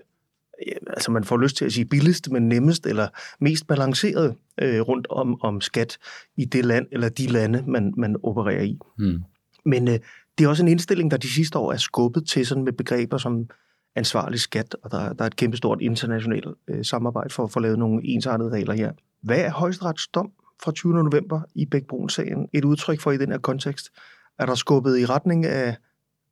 altså 0.86 1.10
man 1.10 1.24
får 1.24 1.36
lyst 1.36 1.56
til 1.56 1.64
at 1.64 1.72
sige 1.72 1.84
billigst, 1.84 2.30
men 2.30 2.48
nemmest 2.48 2.86
eller 2.86 3.08
mest 3.38 3.66
balanceret 3.66 4.34
øh, 4.62 4.80
rundt 4.80 5.06
om, 5.10 5.42
om 5.42 5.60
skat 5.60 5.98
i 6.36 6.44
det 6.44 6.64
land 6.64 6.86
eller 6.92 7.08
de 7.08 7.26
lande, 7.26 7.64
man, 7.66 7.94
man 7.96 8.16
opererer 8.22 8.62
i. 8.62 8.78
Hmm. 8.98 9.22
Men 9.64 9.88
øh, 9.88 9.98
det 10.40 10.46
er 10.46 10.48
også 10.48 10.62
en 10.62 10.68
indstilling, 10.68 11.10
der 11.10 11.16
de 11.16 11.30
sidste 11.30 11.58
år 11.58 11.72
er 11.72 11.76
skubbet 11.76 12.28
til 12.28 12.46
sådan 12.46 12.64
med 12.64 12.72
begreber 12.72 13.18
som 13.18 13.50
ansvarlig 13.96 14.40
skat, 14.40 14.76
og 14.82 14.90
der, 14.90 15.12
der 15.12 15.22
er 15.22 15.26
et 15.26 15.36
kæmpestort 15.36 15.80
internationalt 15.80 16.46
øh, 16.68 16.84
samarbejde 16.84 17.34
for 17.34 17.44
at 17.44 17.50
få 17.50 17.60
lavet 17.60 17.78
nogle 17.78 18.04
ensartede 18.04 18.50
regler 18.50 18.74
her. 18.74 18.92
Hvad 19.22 19.40
er 19.40 19.50
højesterets 19.50 20.08
dom 20.08 20.32
fra 20.62 20.72
20. 20.72 20.94
november 20.94 21.40
i 21.54 21.66
Bækbrun-sagen 21.66 22.48
et 22.52 22.64
udtryk 22.64 23.00
for 23.00 23.10
i 23.10 23.16
den 23.16 23.30
her 23.30 23.38
kontekst? 23.38 23.90
Er 24.38 24.46
der 24.46 24.54
skubbet 24.54 24.98
i 24.98 25.06
retning 25.06 25.46
af 25.46 25.76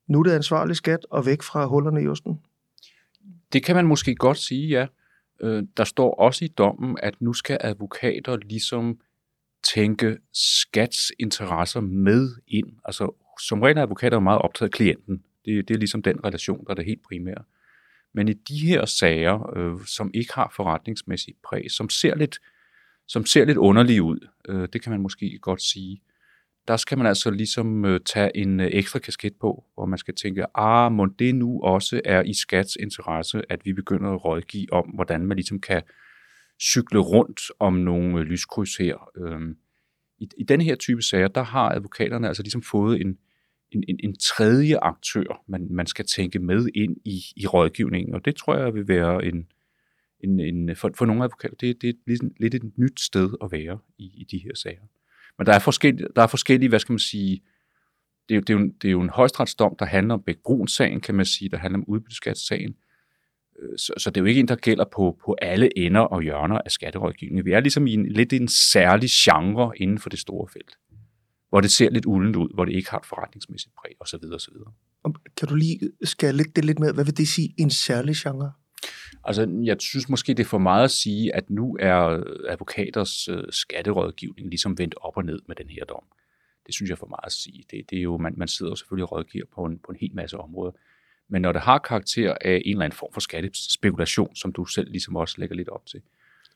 nu 0.08 0.22
det 0.22 0.30
ansvarlig 0.30 0.76
skat 0.76 1.06
og 1.10 1.26
væk 1.26 1.42
fra 1.42 1.66
hullerne 1.66 2.02
i 2.02 2.08
osten? 2.08 2.40
Det 3.52 3.64
kan 3.64 3.76
man 3.76 3.86
måske 3.86 4.14
godt 4.14 4.38
sige, 4.38 4.68
ja. 4.68 4.86
Øh, 5.40 5.62
der 5.76 5.84
står 5.84 6.14
også 6.14 6.44
i 6.44 6.48
dommen, 6.48 6.98
at 7.02 7.14
nu 7.20 7.32
skal 7.32 7.58
advokater 7.60 8.36
ligesom 8.36 8.98
tænke 9.74 10.16
skats 10.32 11.12
interesser 11.18 11.80
med 11.80 12.30
ind. 12.46 12.68
Altså 12.84 13.14
som 13.40 13.62
regel 13.62 13.78
er 13.78 13.82
advokater 13.82 14.18
meget 14.18 14.42
optaget 14.42 14.68
af 14.68 14.72
klienten. 14.72 15.22
Det, 15.44 15.68
det 15.68 15.74
er 15.74 15.78
ligesom 15.78 16.02
den 16.02 16.24
relation, 16.24 16.64
der 16.64 16.70
er 16.70 16.74
det 16.74 16.84
helt 16.84 17.02
primære. 17.02 17.44
Men 18.14 18.28
i 18.28 18.32
de 18.32 18.58
her 18.58 18.84
sager, 18.84 19.56
øh, 19.56 19.86
som 19.86 20.10
ikke 20.14 20.34
har 20.34 20.52
forretningsmæssigt 20.56 21.42
præg, 21.42 21.70
som 21.70 21.88
ser 21.88 22.14
lidt, 22.14 22.38
som 23.06 23.26
ser 23.26 23.44
lidt 23.44 23.58
underlige 23.58 24.02
ud, 24.02 24.28
øh, 24.48 24.68
det 24.72 24.82
kan 24.82 24.92
man 24.92 25.00
måske 25.00 25.38
godt 25.42 25.62
sige, 25.62 26.02
der 26.68 26.76
skal 26.76 26.98
man 26.98 27.06
altså 27.06 27.30
ligesom 27.30 27.84
øh, 27.84 28.00
tage 28.06 28.36
en 28.36 28.60
øh, 28.60 28.68
ekstra 28.72 28.98
kasket 28.98 29.34
på, 29.40 29.64
hvor 29.74 29.86
man 29.86 29.98
skal 29.98 30.14
tænke, 30.14 30.58
ah, 30.58 30.92
må 30.92 31.06
det 31.06 31.34
nu 31.34 31.60
også 31.62 32.00
er 32.04 32.22
i 32.22 32.34
skats 32.34 32.76
interesse, 32.80 33.42
at 33.48 33.64
vi 33.64 33.72
begynder 33.72 34.10
at 34.10 34.24
rådgive 34.24 34.72
om, 34.72 34.88
hvordan 34.88 35.26
man 35.26 35.36
ligesom 35.36 35.60
kan 35.60 35.82
cykle 36.60 36.98
rundt 36.98 37.40
om 37.58 37.72
nogle 37.72 38.18
øh, 38.18 38.24
lyskryds 38.24 38.76
her. 38.76 39.10
Øh, 39.16 39.40
i, 40.18 40.28
I 40.38 40.44
denne 40.44 40.64
her 40.64 40.74
type 40.74 41.02
sager, 41.02 41.28
der 41.28 41.42
har 41.42 41.68
advokaterne 41.68 42.28
altså 42.28 42.42
ligesom 42.42 42.62
fået 42.62 43.00
en, 43.00 43.18
en, 43.70 43.84
en, 43.88 44.00
en 44.02 44.16
tredje 44.16 44.78
aktør, 44.78 45.42
man, 45.46 45.66
man 45.70 45.86
skal 45.86 46.04
tænke 46.06 46.38
med 46.38 46.68
ind 46.74 46.96
i, 47.04 47.22
i 47.36 47.46
rådgivningen, 47.46 48.14
og 48.14 48.24
det 48.24 48.36
tror 48.36 48.56
jeg 48.56 48.74
vil 48.74 48.88
være 48.88 49.24
en, 49.24 49.46
en, 50.20 50.40
en 50.40 50.76
for, 50.76 50.90
for 50.94 51.06
nogle 51.06 51.24
advokater, 51.24 51.56
det, 51.56 51.82
det 51.82 51.88
er 51.88 51.94
lidt, 52.06 52.22
lidt 52.40 52.54
et 52.54 52.78
nyt 52.78 53.00
sted 53.00 53.30
at 53.44 53.52
være 53.52 53.78
i, 53.98 54.04
i 54.04 54.24
de 54.30 54.38
her 54.38 54.54
sager. 54.54 54.82
Men 55.38 55.46
der 55.46 55.52
er, 55.52 55.58
forskellige, 55.58 56.08
der 56.16 56.22
er 56.22 56.26
forskellige, 56.26 56.68
hvad 56.68 56.78
skal 56.78 56.92
man 56.92 56.98
sige, 56.98 57.42
det 58.28 58.34
er, 58.34 58.36
jo, 58.36 58.40
det, 58.40 58.50
er 58.50 58.58
jo, 58.58 58.72
det 58.82 58.88
er 58.88 58.92
jo 58.92 59.00
en 59.00 59.10
højstretsdom, 59.10 59.76
der 59.78 59.84
handler 59.84 60.14
om 60.14 60.22
Bæk 60.22 60.36
sagen 60.66 61.00
kan 61.00 61.14
man 61.14 61.26
sige, 61.26 61.48
der 61.48 61.56
handler 61.56 61.78
om 61.78 61.84
udbytteskatssagen. 61.88 62.74
Øh, 63.58 63.78
så, 63.78 63.92
så 63.98 64.10
det 64.10 64.16
er 64.16 64.20
jo 64.20 64.26
ikke 64.26 64.40
en, 64.40 64.48
der 64.48 64.56
gælder 64.56 64.84
på, 64.84 65.18
på 65.24 65.36
alle 65.42 65.78
ender 65.78 66.00
og 66.00 66.22
hjørner 66.22 66.58
af 66.58 66.70
skatterådgivningen. 66.70 67.44
Vi 67.44 67.52
er 67.52 67.60
ligesom 67.60 67.86
i 67.86 67.94
en, 67.94 68.08
lidt 68.08 68.32
i 68.32 68.36
en 68.36 68.48
særlig 68.48 69.08
genre 69.12 69.72
inden 69.76 69.98
for 69.98 70.08
det 70.08 70.18
store 70.18 70.48
felt, 70.52 70.78
hvor 71.48 71.60
det 71.60 71.70
ser 71.70 71.90
lidt 71.90 72.06
uldent 72.06 72.36
ud, 72.36 72.48
hvor 72.54 72.64
det 72.64 72.72
ikke 72.72 72.90
har 72.90 72.98
et 72.98 73.06
forretningsmæssigt 73.06 73.74
præg 73.74 73.92
osv. 74.00 74.24
osv. 74.34 74.54
Kan 75.36 75.48
du 75.48 75.54
lige 75.54 75.80
skære 76.04 76.32
lidt 76.32 76.56
det 76.56 76.64
lidt 76.64 76.78
med? 76.78 76.94
Hvad 76.94 77.04
vil 77.04 77.16
det 77.16 77.28
sige, 77.28 77.54
en 77.58 77.70
særlig 77.70 78.14
genre? 78.16 78.52
Altså, 79.24 79.60
jeg 79.64 79.76
synes 79.80 80.08
måske, 80.08 80.34
det 80.34 80.44
er 80.44 80.48
for 80.48 80.58
meget 80.58 80.84
at 80.84 80.90
sige, 80.90 81.34
at 81.34 81.50
nu 81.50 81.76
er 81.80 82.22
advokaters 82.48 83.28
øh, 83.28 83.44
skatterådgivning 83.50 84.48
ligesom 84.48 84.78
vendt 84.78 84.94
op 85.00 85.16
og 85.16 85.24
ned 85.24 85.40
med 85.48 85.56
den 85.56 85.68
her 85.68 85.84
dom. 85.84 86.04
Det 86.66 86.74
synes 86.74 86.88
jeg 86.88 86.94
er 86.94 86.98
for 86.98 87.06
meget 87.06 87.26
at 87.26 87.32
sige. 87.32 87.64
Det, 87.70 87.90
det 87.90 87.98
er 87.98 88.02
jo, 88.02 88.16
man, 88.16 88.34
man 88.36 88.48
sidder 88.48 88.72
jo 88.72 88.76
selvfølgelig 88.76 89.04
og 89.04 89.12
rådgiver 89.12 89.44
på 89.54 89.64
en, 89.64 89.78
på 89.78 89.92
en 89.92 89.98
hel 90.00 90.14
masse 90.14 90.38
områder. 90.38 90.72
Men 91.28 91.42
når 91.42 91.52
det 91.52 91.62
har 91.62 91.78
karakter 91.78 92.34
af 92.40 92.62
en 92.64 92.72
eller 92.72 92.84
anden 92.84 92.96
form 92.96 93.12
for 93.12 93.20
skattespekulation, 93.20 94.36
som 94.36 94.52
du 94.52 94.64
selv 94.64 94.90
ligesom 94.90 95.16
også 95.16 95.34
lægger 95.38 95.56
lidt 95.56 95.68
op 95.68 95.86
til. 95.86 96.02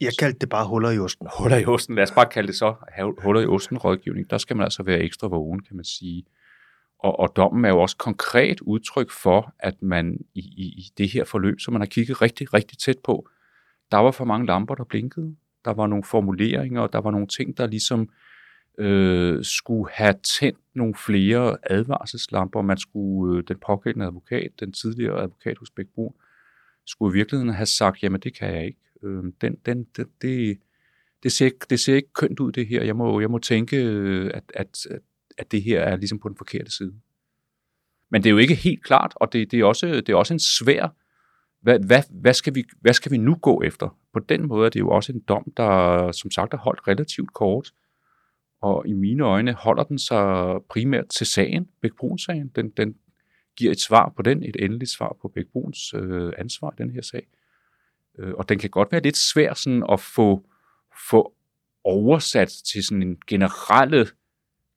Jeg 0.00 0.12
kaldte 0.18 0.38
det 0.38 0.48
bare 0.48 0.66
huller 0.66 0.90
i 0.90 0.98
osten. 0.98 1.28
Huller 1.38 1.56
i 1.56 1.64
osten. 1.64 1.94
Lad 1.94 2.02
os 2.02 2.10
bare 2.10 2.26
kalde 2.26 2.46
det 2.46 2.56
så 2.56 2.74
huller 3.18 3.40
i 3.40 3.46
osten 3.46 3.78
rådgivning. 3.78 4.30
Der 4.30 4.38
skal 4.38 4.56
man 4.56 4.64
altså 4.64 4.82
være 4.82 4.98
ekstra 4.98 5.28
vågen, 5.28 5.62
kan 5.62 5.76
man 5.76 5.84
sige. 5.84 6.24
Og, 6.98 7.20
og 7.20 7.36
dommen 7.36 7.64
er 7.64 7.68
jo 7.68 7.80
også 7.80 7.96
konkret 7.96 8.60
udtryk 8.60 9.10
for, 9.10 9.54
at 9.58 9.82
man 9.82 10.18
i, 10.34 10.40
i, 10.40 10.62
i 10.62 10.92
det 10.98 11.08
her 11.08 11.24
forløb, 11.24 11.60
som 11.60 11.72
man 11.72 11.80
har 11.80 11.86
kigget 11.86 12.22
rigtig, 12.22 12.54
rigtig 12.54 12.78
tæt 12.78 12.98
på, 13.04 13.28
der 13.90 13.98
var 13.98 14.10
for 14.10 14.24
mange 14.24 14.46
lamper, 14.46 14.74
der 14.74 14.84
blinkede. 14.84 15.36
Der 15.64 15.72
var 15.72 15.86
nogle 15.86 16.04
formuleringer, 16.04 16.80
og 16.80 16.92
der 16.92 16.98
var 16.98 17.10
nogle 17.10 17.26
ting, 17.26 17.56
der 17.56 17.66
ligesom 17.66 18.08
øh, 18.78 19.44
skulle 19.44 19.92
have 19.92 20.14
tændt 20.40 20.58
nogle 20.74 20.94
flere 20.94 21.56
advarselslamper. 21.62 22.62
Man 22.62 22.78
skulle, 22.78 23.38
øh, 23.38 23.44
den 23.48 23.56
pågældende 23.66 24.06
advokat, 24.06 24.50
den 24.60 24.72
tidligere 24.72 25.22
advokat 25.22 25.58
hos 25.58 25.70
Bækbrun, 25.70 26.14
skulle 26.86 27.14
i 27.14 27.18
virkeligheden 27.18 27.54
have 27.54 27.66
sagt, 27.66 28.02
jamen 28.02 28.20
det 28.20 28.38
kan 28.38 28.54
jeg 28.54 28.66
ikke. 28.66 28.78
Øh, 29.04 29.24
den, 29.40 29.56
den, 29.66 29.84
det, 29.96 30.06
det, 30.22 30.58
det, 31.22 31.32
ser, 31.32 31.50
det 31.70 31.80
ser 31.80 31.96
ikke 31.96 32.12
kønt 32.12 32.40
ud 32.40 32.52
det 32.52 32.66
her. 32.66 32.84
Jeg 32.84 32.96
må, 32.96 33.20
jeg 33.20 33.30
må 33.30 33.38
tænke, 33.38 33.76
øh, 33.76 34.30
at, 34.34 34.52
at, 34.54 34.86
at, 34.90 35.00
at 35.38 35.52
det 35.52 35.62
her 35.62 35.80
er 35.80 35.96
ligesom 35.96 36.18
på 36.18 36.28
den 36.28 36.36
forkerte 36.36 36.70
side. 36.70 36.94
Men 38.10 38.22
det 38.22 38.28
er 38.28 38.32
jo 38.32 38.38
ikke 38.38 38.54
helt 38.54 38.84
klart, 38.84 39.12
og 39.16 39.32
det, 39.32 39.50
det, 39.50 39.60
er, 39.60 39.64
også, 39.64 39.86
det 39.86 40.08
er 40.08 40.16
også 40.16 40.34
en 40.34 40.40
svær, 40.40 40.88
hvad, 41.60 41.78
hvad, 41.86 42.02
hvad, 42.10 42.34
skal 42.34 42.54
vi, 42.54 42.64
hvad 42.80 42.92
skal 42.92 43.12
vi 43.12 43.16
nu 43.16 43.34
gå 43.34 43.62
efter? 43.62 43.98
På 44.12 44.18
den 44.18 44.48
måde 44.48 44.66
er 44.66 44.70
det 44.70 44.80
jo 44.80 44.88
også 44.88 45.12
en 45.12 45.20
dom, 45.20 45.52
der 45.56 46.12
som 46.12 46.30
sagt 46.30 46.54
er 46.54 46.58
holdt 46.58 46.88
relativt 46.88 47.32
kort, 47.32 47.72
og 48.62 48.86
i 48.86 48.92
mine 48.92 49.24
øjne 49.24 49.52
holder 49.52 49.84
den 49.84 49.98
sig 49.98 50.56
primært 50.68 51.08
til 51.08 51.26
sagen, 51.26 51.68
Bækbruns-sagen. 51.80 52.48
Den, 52.48 52.70
den 52.70 52.94
giver 53.56 53.72
et 53.72 53.80
svar 53.80 54.12
på 54.16 54.22
den, 54.22 54.42
et 54.42 54.56
endeligt 54.58 54.90
svar 54.90 55.16
på 55.22 55.28
Bækbruns 55.28 55.94
øh, 55.94 56.32
ansvar 56.38 56.70
i 56.70 56.82
den 56.82 56.90
her 56.90 57.02
sag. 57.02 57.26
Øh, 58.18 58.34
og 58.34 58.48
den 58.48 58.58
kan 58.58 58.70
godt 58.70 58.92
være 58.92 59.02
lidt 59.02 59.16
svær 59.16 59.54
sådan 59.54 59.84
at 59.92 60.00
få, 60.00 60.46
få 61.10 61.34
oversat 61.84 62.52
til 62.72 62.84
sådan 62.84 63.02
en 63.02 63.18
generelle 63.26 64.06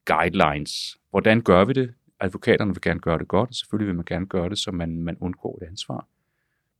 guidelines. 0.05 0.97
Hvordan 1.09 1.41
gør 1.41 1.65
vi 1.65 1.73
det? 1.73 1.93
Advokaterne 2.19 2.73
vil 2.73 2.81
gerne 2.81 2.99
gøre 2.99 3.19
det 3.19 3.27
godt, 3.27 3.49
og 3.49 3.55
selvfølgelig 3.55 3.87
vil 3.87 3.95
man 3.95 4.05
gerne 4.05 4.25
gøre 4.25 4.49
det, 4.49 4.57
så 4.57 4.71
man, 4.71 5.03
man 5.03 5.17
undgår 5.19 5.59
et 5.61 5.67
ansvar. 5.67 6.07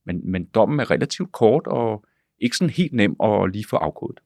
Men, 0.04 0.30
men 0.30 0.44
dommen 0.44 0.80
er 0.80 0.90
relativt 0.90 1.32
kort 1.32 1.66
og 1.66 2.04
ikke 2.38 2.56
sådan 2.56 2.70
helt 2.70 2.92
nem 2.92 3.16
at 3.20 3.52
lige 3.52 3.66
få 3.70 3.76
afkodet. 3.76 4.20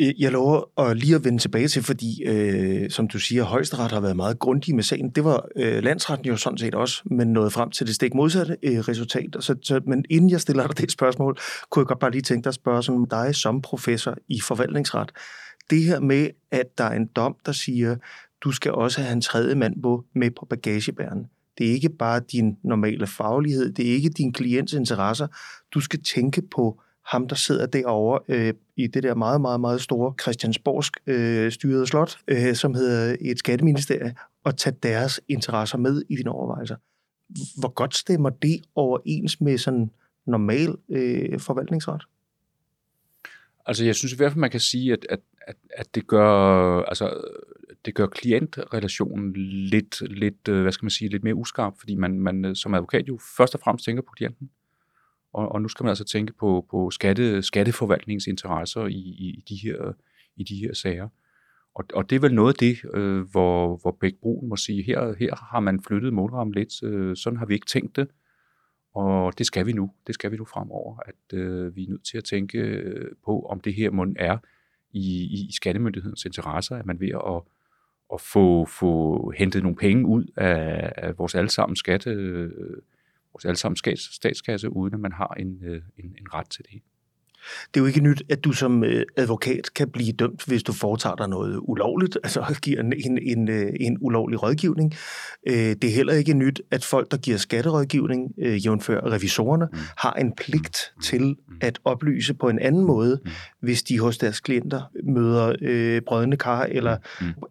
Øh, 0.00 0.22
jeg 0.22 0.32
lover 0.32 0.80
at 0.80 0.96
lige 0.96 1.14
at 1.14 1.24
vende 1.24 1.38
tilbage 1.38 1.68
til, 1.68 1.82
fordi, 1.82 2.22
øh, 2.24 2.90
som 2.90 3.08
du 3.08 3.18
siger, 3.18 3.42
højesteret 3.42 3.92
har 3.92 4.00
været 4.00 4.16
meget 4.16 4.38
grundig 4.38 4.74
med 4.74 4.82
sagen. 4.82 5.10
Det 5.10 5.24
var 5.24 5.46
øh, 5.56 5.82
landsretten 5.82 6.26
jo 6.26 6.36
sådan 6.36 6.58
set 6.58 6.74
også, 6.74 7.02
men 7.10 7.28
nåede 7.28 7.50
frem 7.50 7.70
til 7.70 7.86
det 7.86 7.94
stik 7.94 8.14
modsatte 8.14 8.56
øh, 8.62 8.78
resultat. 8.78 9.36
Så, 9.40 9.54
så, 9.62 9.80
men 9.86 10.04
inden 10.10 10.30
jeg 10.30 10.40
stiller 10.40 10.66
dig 10.66 10.78
det 10.78 10.92
spørgsmål, 10.92 11.38
kunne 11.70 11.80
jeg 11.80 11.86
godt 11.86 11.98
bare 11.98 12.10
lige 12.10 12.22
tænke 12.22 12.44
dig 12.44 12.48
at 12.48 12.54
spørge 12.54 12.82
sådan, 12.82 13.06
dig 13.10 13.34
som 13.34 13.62
professor 13.62 14.16
i 14.28 14.40
forvaltningsret. 14.40 15.12
Det 15.70 15.84
her 15.84 16.00
med, 16.00 16.28
at 16.50 16.78
der 16.78 16.84
er 16.84 16.96
en 16.96 17.06
dom, 17.16 17.36
der 17.46 17.52
siger, 17.52 17.96
du 18.44 18.52
skal 18.52 18.72
også 18.72 19.00
have 19.00 19.12
en 19.12 19.20
tredje 19.20 19.54
mand 19.54 19.82
på, 19.82 20.04
med 20.14 20.30
på 20.30 20.46
bagagebæren. 20.50 21.26
Det 21.58 21.68
er 21.68 21.72
ikke 21.72 21.88
bare 21.88 22.20
din 22.32 22.56
normale 22.64 23.06
faglighed, 23.06 23.72
det 23.72 23.90
er 23.90 23.94
ikke 23.94 24.08
din 24.08 24.32
klients 24.32 24.72
interesser. 24.72 25.26
Du 25.74 25.80
skal 25.80 26.02
tænke 26.02 26.42
på 26.50 26.80
ham, 27.06 27.28
der 27.28 27.36
sidder 27.36 27.66
derovre 27.66 28.20
øh, 28.28 28.54
i 28.76 28.86
det 28.86 29.02
der 29.02 29.14
meget, 29.14 29.40
meget, 29.40 29.60
meget 29.60 29.80
store 29.80 30.14
Christiansborgsk 30.22 30.96
øh, 31.06 31.52
styrede 31.52 31.86
slot, 31.86 32.18
øh, 32.28 32.54
som 32.54 32.74
hedder 32.74 33.16
et 33.20 33.38
skatteministerie, 33.38 34.14
og 34.44 34.56
tage 34.56 34.76
deres 34.82 35.20
interesser 35.28 35.78
med 35.78 36.02
i 36.08 36.16
dine 36.16 36.30
overvejelser. 36.30 36.76
Hvor 37.58 37.68
godt 37.68 37.96
stemmer 37.96 38.30
det 38.30 38.60
overens 38.74 39.40
med 39.40 39.58
sådan 39.58 39.90
normal 40.26 40.76
øh, 40.88 41.40
forvaltningsret? 41.40 42.02
Altså, 43.66 43.84
jeg 43.84 43.94
synes 43.94 44.12
i 44.12 44.16
hvert 44.16 44.32
fald, 44.32 44.40
man 44.40 44.50
kan 44.50 44.60
sige, 44.60 44.92
at, 44.92 45.06
at, 45.10 45.20
at, 45.46 45.56
at 45.76 45.94
det 45.94 46.06
gør, 46.06 46.80
altså, 46.82 47.20
det 47.84 47.94
gør 47.94 48.06
klientrelationen 48.06 49.32
lidt, 49.70 50.00
lidt, 50.00 50.48
øh, 50.48 50.62
hvad 50.62 50.72
skal 50.72 50.84
man 50.84 50.90
sige, 50.90 51.08
lidt 51.08 51.24
mere 51.24 51.34
uskarp, 51.34 51.74
fordi 51.78 51.94
man, 51.94 52.20
man 52.20 52.44
øh, 52.44 52.56
som 52.56 52.74
advokat 52.74 53.08
jo 53.08 53.18
først 53.36 53.54
og 53.54 53.60
fremmest 53.60 53.84
tænker 53.84 54.02
på 54.02 54.12
klienten. 54.16 54.50
Og, 55.34 55.52
og 55.52 55.62
nu 55.62 55.68
skal 55.68 55.84
man 55.84 55.88
altså 55.88 56.04
tænke 56.04 56.32
på, 56.32 56.66
på 56.70 56.90
skatte, 56.90 57.42
skatteforvaltningsinteresser 57.42 58.86
i, 58.86 58.92
i, 58.92 59.28
i, 59.28 59.44
de 59.48 59.56
her, 59.56 59.92
i 60.36 60.44
de 60.44 60.56
her 60.56 60.74
sager. 60.74 61.08
Og, 61.74 61.84
og 61.94 62.10
det 62.10 62.16
er 62.16 62.20
vel 62.20 62.34
noget 62.34 62.52
af 62.52 62.58
det, 62.58 62.94
øh, 62.94 63.30
hvor, 63.30 63.76
hvor 63.76 63.96
Bæk 64.00 64.14
Brun 64.22 64.48
må 64.48 64.56
sige, 64.56 64.82
her, 64.82 65.14
her 65.18 65.34
har 65.50 65.60
man 65.60 65.82
flyttet 65.82 66.12
målrammen 66.12 66.54
lidt, 66.54 66.82
øh, 66.82 67.16
sådan 67.16 67.36
har 67.38 67.46
vi 67.46 67.54
ikke 67.54 67.66
tænkt 67.66 67.96
det, 67.96 68.08
og 68.94 69.38
det 69.38 69.46
skal 69.46 69.66
vi 69.66 69.72
nu, 69.72 69.90
det 70.06 70.14
skal 70.14 70.30
vi 70.30 70.36
nu 70.36 70.44
fremover, 70.44 70.98
at 71.06 71.38
øh, 71.38 71.76
vi 71.76 71.84
er 71.84 71.88
nødt 71.88 72.04
til 72.04 72.18
at 72.18 72.24
tænke 72.24 72.58
øh, 72.58 73.10
på, 73.24 73.40
om 73.40 73.60
det 73.60 73.74
her 73.74 73.90
mund 73.90 74.16
er 74.18 74.38
i, 74.90 75.24
i 75.48 75.52
skattemyndighedens 75.52 76.24
interesser, 76.24 76.76
at 76.76 76.86
man 76.86 77.00
ved 77.00 77.08
at, 77.08 77.42
at 78.14 78.20
få, 78.20 78.64
få 78.64 79.30
hentet 79.30 79.62
nogle 79.62 79.76
penge 79.76 80.06
ud 80.06 80.24
af, 80.36 80.92
af 80.96 81.18
vores 81.18 81.34
allesammen 81.34 81.76
skatte, 81.76 82.10
øh, 82.10 82.50
vores 83.34 83.44
allesammen 83.44 83.76
statskasse, 83.98 84.70
uden 84.70 84.94
at 84.94 85.00
man 85.00 85.12
har 85.12 85.34
en, 85.38 85.64
øh, 85.64 85.82
en, 85.98 86.14
en 86.18 86.34
ret 86.34 86.50
til 86.50 86.64
det. 86.72 86.82
Det 87.74 87.80
er 87.80 87.84
jo 87.84 87.86
ikke 87.86 88.00
nyt, 88.00 88.22
at 88.28 88.44
du 88.44 88.52
som 88.52 88.84
øh, 88.84 89.02
advokat 89.16 89.74
kan 89.74 89.90
blive 89.90 90.12
dømt, 90.12 90.44
hvis 90.46 90.62
du 90.62 90.72
foretager 90.72 91.16
dig 91.16 91.28
noget 91.28 91.60
ulovligt, 91.62 92.18
altså 92.22 92.54
giver 92.62 92.80
en, 92.80 92.92
en, 93.06 93.18
en, 93.22 93.48
øh, 93.48 93.72
en 93.80 93.98
ulovlig 94.00 94.42
rådgivning. 94.42 94.94
Det 95.46 95.84
er 95.84 95.94
heller 95.94 96.12
ikke 96.12 96.34
nyt, 96.34 96.62
at 96.70 96.84
folk, 96.84 97.10
der 97.10 97.16
giver 97.16 97.36
skatterådgivning, 97.36 98.32
jævnfør 98.38 99.00
revisorerne, 99.12 99.68
mm. 99.72 99.78
har 99.96 100.12
en 100.12 100.32
pligt 100.36 100.92
mm. 100.96 101.02
til 101.02 101.22
mm. 101.22 101.56
at 101.60 101.78
oplyse 101.84 102.34
på 102.34 102.48
en 102.48 102.58
anden 102.58 102.84
måde, 102.84 103.20
hvis 103.62 103.82
de 103.82 104.00
hos 104.00 104.18
deres 104.18 104.40
klienter 104.40 104.82
møder 105.04 105.56
øh, 105.62 106.02
brødende 106.06 106.36
kar, 106.36 106.62
eller 106.62 106.96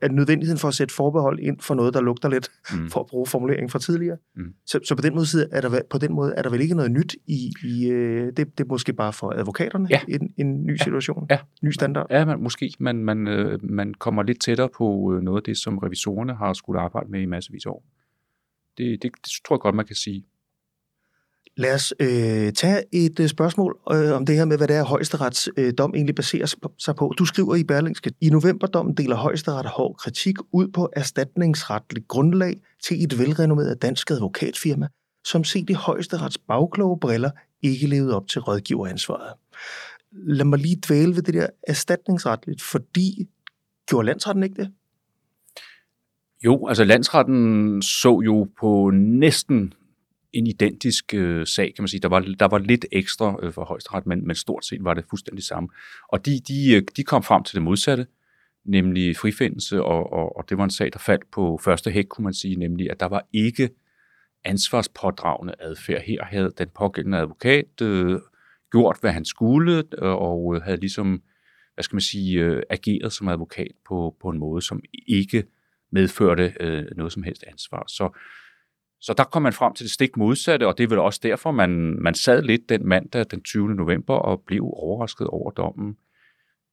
at 0.02 0.12
nødvendigheden 0.12 0.60
for 0.60 0.68
at 0.68 0.74
sætte 0.74 0.94
forbehold 0.94 1.40
ind 1.40 1.58
for 1.62 1.76
noget, 1.76 1.94
der 1.94 2.02
lugter 2.02 2.30
lidt, 2.30 2.52
for 2.90 3.00
at 3.00 3.06
bruge 3.06 3.28
formuleringen 3.28 3.70
fra 3.70 3.80
tidligere. 3.80 4.18
Så, 4.66 4.80
så 4.86 4.96
på 4.96 5.02
den 5.02 5.16
måde 5.16 5.26
er 5.52 5.62
der 5.62 5.82
på 5.90 5.98
den 5.98 6.14
måde 6.14 6.34
er 6.38 6.42
der 6.42 6.50
vel 6.50 6.62
ikke 6.62 6.76
noget 6.76 6.92
nyt 6.92 7.16
i, 7.28 7.52
i 7.64 7.90
det, 8.38 8.38
det 8.38 8.60
er 8.60 8.66
måske 8.70 8.94
bare 8.94 9.14
for 9.14 9.32
advokaterne 9.40 9.83
ja. 9.90 10.02
en, 10.08 10.34
en 10.38 10.66
ny 10.66 10.76
situation, 10.76 11.28
ja. 11.30 11.38
ny 11.62 11.72
standard. 11.72 12.08
Ja, 12.10 12.26
man, 12.26 12.40
måske. 12.40 12.74
Man, 12.80 12.96
man, 12.96 13.28
øh, 13.28 13.60
man 13.64 13.94
kommer 13.94 14.24
lidt 14.24 14.42
tættere 14.42 14.70
på 14.78 15.14
øh, 15.14 15.22
noget 15.22 15.38
af 15.38 15.44
det, 15.44 15.58
som 15.58 15.78
revisorerne 15.78 16.36
har 16.36 16.54
skulle 16.54 16.82
arbejde 16.82 17.12
med 17.12 17.22
i 17.22 17.26
massevis 17.26 17.66
år. 17.66 17.84
Det, 18.78 19.04
det, 19.04 19.12
det 19.26 19.32
tror 19.48 19.56
jeg 19.56 19.60
godt, 19.60 19.76
man 19.76 19.86
kan 19.86 19.96
sige. 19.96 20.26
Lad 21.58 21.74
os 21.74 21.94
øh, 22.00 22.54
tage 22.54 22.84
et 22.92 23.20
øh, 23.20 23.28
spørgsmål 23.28 23.80
øh, 23.92 24.12
om 24.12 24.26
det 24.26 24.36
her 24.36 24.46
med, 24.46 24.58
hvad 24.58 24.68
det 24.68 24.76
er, 24.76 24.84
højesterets 24.84 25.50
øh, 25.58 25.74
dom 25.78 25.94
egentlig 25.96 26.16
baserer 26.16 26.46
sig 26.80 26.96
på. 26.96 27.14
Du 27.18 27.26
skriver 27.26 27.56
i 27.56 27.64
Berlingske, 27.64 28.12
i 28.22 28.30
novemberdommen 28.30 28.98
deler 28.98 29.16
højesteret 29.16 29.66
hård 29.66 29.96
kritik 29.98 30.36
ud 30.52 30.68
på 30.68 30.90
erstatningsretligt 30.96 32.08
grundlag 32.08 32.62
til 32.84 33.04
et 33.04 33.20
velrenommeret 33.20 33.82
dansk 33.82 34.12
advokatfirma, 34.12 34.88
som 35.26 35.44
set 35.44 35.70
i 35.70 35.74
højesterets 35.74 36.38
bagkloge 36.38 37.00
briller 37.00 37.32
ikke 37.62 37.88
levede 37.88 38.16
op 38.16 38.28
til 38.28 38.42
rådgiveransvaret. 38.42 39.34
Lad 40.12 40.46
mig 40.46 40.60
lige 40.60 40.82
dvæle 40.88 41.16
ved 41.16 41.24
det 41.24 41.34
der 41.34 41.48
erstatningsretligt, 41.68 42.62
fordi 42.62 43.30
gjorde 43.88 44.06
landsretten 44.06 44.44
ikke 44.44 44.56
det? 44.56 44.72
Jo, 46.46 46.68
altså 46.68 46.84
landsretten 46.84 47.82
så 47.82 48.22
jo 48.26 48.48
på 48.60 48.92
næsten 48.94 49.74
en 50.34 50.48
identisk 50.48 51.14
øh, 51.14 51.48
sag, 51.48 51.74
kan 51.76 51.82
man 51.84 51.88
sige. 51.88 52.00
Der 52.00 52.08
var, 52.08 52.20
der 52.40 52.48
var 52.48 52.58
lidt 52.58 52.86
ekstra 52.92 53.40
øh, 53.44 53.54
for 53.54 53.66
højesteret, 53.66 54.06
men, 54.06 54.28
men 54.28 54.36
stort 54.36 54.66
set 54.66 54.84
var 54.84 54.94
det 54.94 55.06
fuldstændig 55.10 55.44
samme. 55.44 55.70
Og 56.10 56.26
de, 56.26 56.40
de, 56.48 56.74
øh, 56.76 56.82
de 56.98 57.04
kom 57.04 57.24
frem 57.24 57.44
til 57.44 57.56
det 57.56 57.64
modsatte. 57.64 58.08
nemlig 58.66 59.18
frifindelse, 59.18 59.84
og, 59.84 60.14
og, 60.14 60.38
og 60.38 60.50
det 60.50 60.58
var 60.58 60.64
en 60.64 60.70
sag, 60.70 60.94
der 60.94 61.00
faldt 61.00 61.32
på 61.32 61.60
første 61.64 61.92
hæk, 61.92 62.06
kunne 62.10 62.24
man 62.24 62.34
sige, 62.34 62.56
nemlig 62.56 62.92
at 62.92 63.00
der 63.00 63.06
var 63.06 63.28
ikke 63.34 63.70
ansvarspådragende 64.46 65.54
adfærd. 65.60 66.02
Her 66.02 66.24
havde 66.24 66.52
den 66.58 66.70
pågældende 66.76 67.18
advokat 67.18 67.82
øh, 67.82 68.20
gjort, 68.74 68.98
hvad 69.02 69.12
han 69.12 69.26
skulle, 69.26 69.84
øh, 70.02 70.12
og 70.28 70.56
øh, 70.56 70.62
havde 70.62 70.80
ligesom, 70.80 71.22
hvad 71.74 71.84
skal 71.84 71.96
man 71.96 72.02
sige, 72.02 72.40
øh, 72.40 72.64
ageret 72.70 73.14
som 73.14 73.28
advokat 73.28 73.72
på, 73.88 74.16
på 74.22 74.30
en 74.30 74.40
måde, 74.40 74.62
som 74.62 74.82
ikke 75.08 75.44
medførte 75.92 76.54
øh, 76.60 76.86
noget 76.96 77.14
som 77.14 77.24
helst 77.24 77.44
ansvar. 77.48 77.84
Så, 77.88 78.20
så 79.02 79.14
der 79.18 79.24
kom 79.24 79.42
man 79.42 79.54
frem 79.54 79.74
til 79.74 79.84
det 79.84 79.92
stik 79.92 80.18
modsatte, 80.18 80.68
og 80.68 80.78
det 80.78 80.84
er 80.84 80.88
vel 80.88 81.00
også 81.00 81.20
derfor, 81.24 81.52
man, 81.52 81.70
man 82.02 82.14
sad 82.14 82.42
lidt 82.42 82.70
den 82.70 82.88
mandag 82.88 83.26
den 83.32 83.42
20. 83.42 83.76
november 83.76 84.14
og 84.14 84.44
blev 84.48 84.64
overrasket 84.64 85.28
over 85.28 85.52
dommen. 85.52 85.98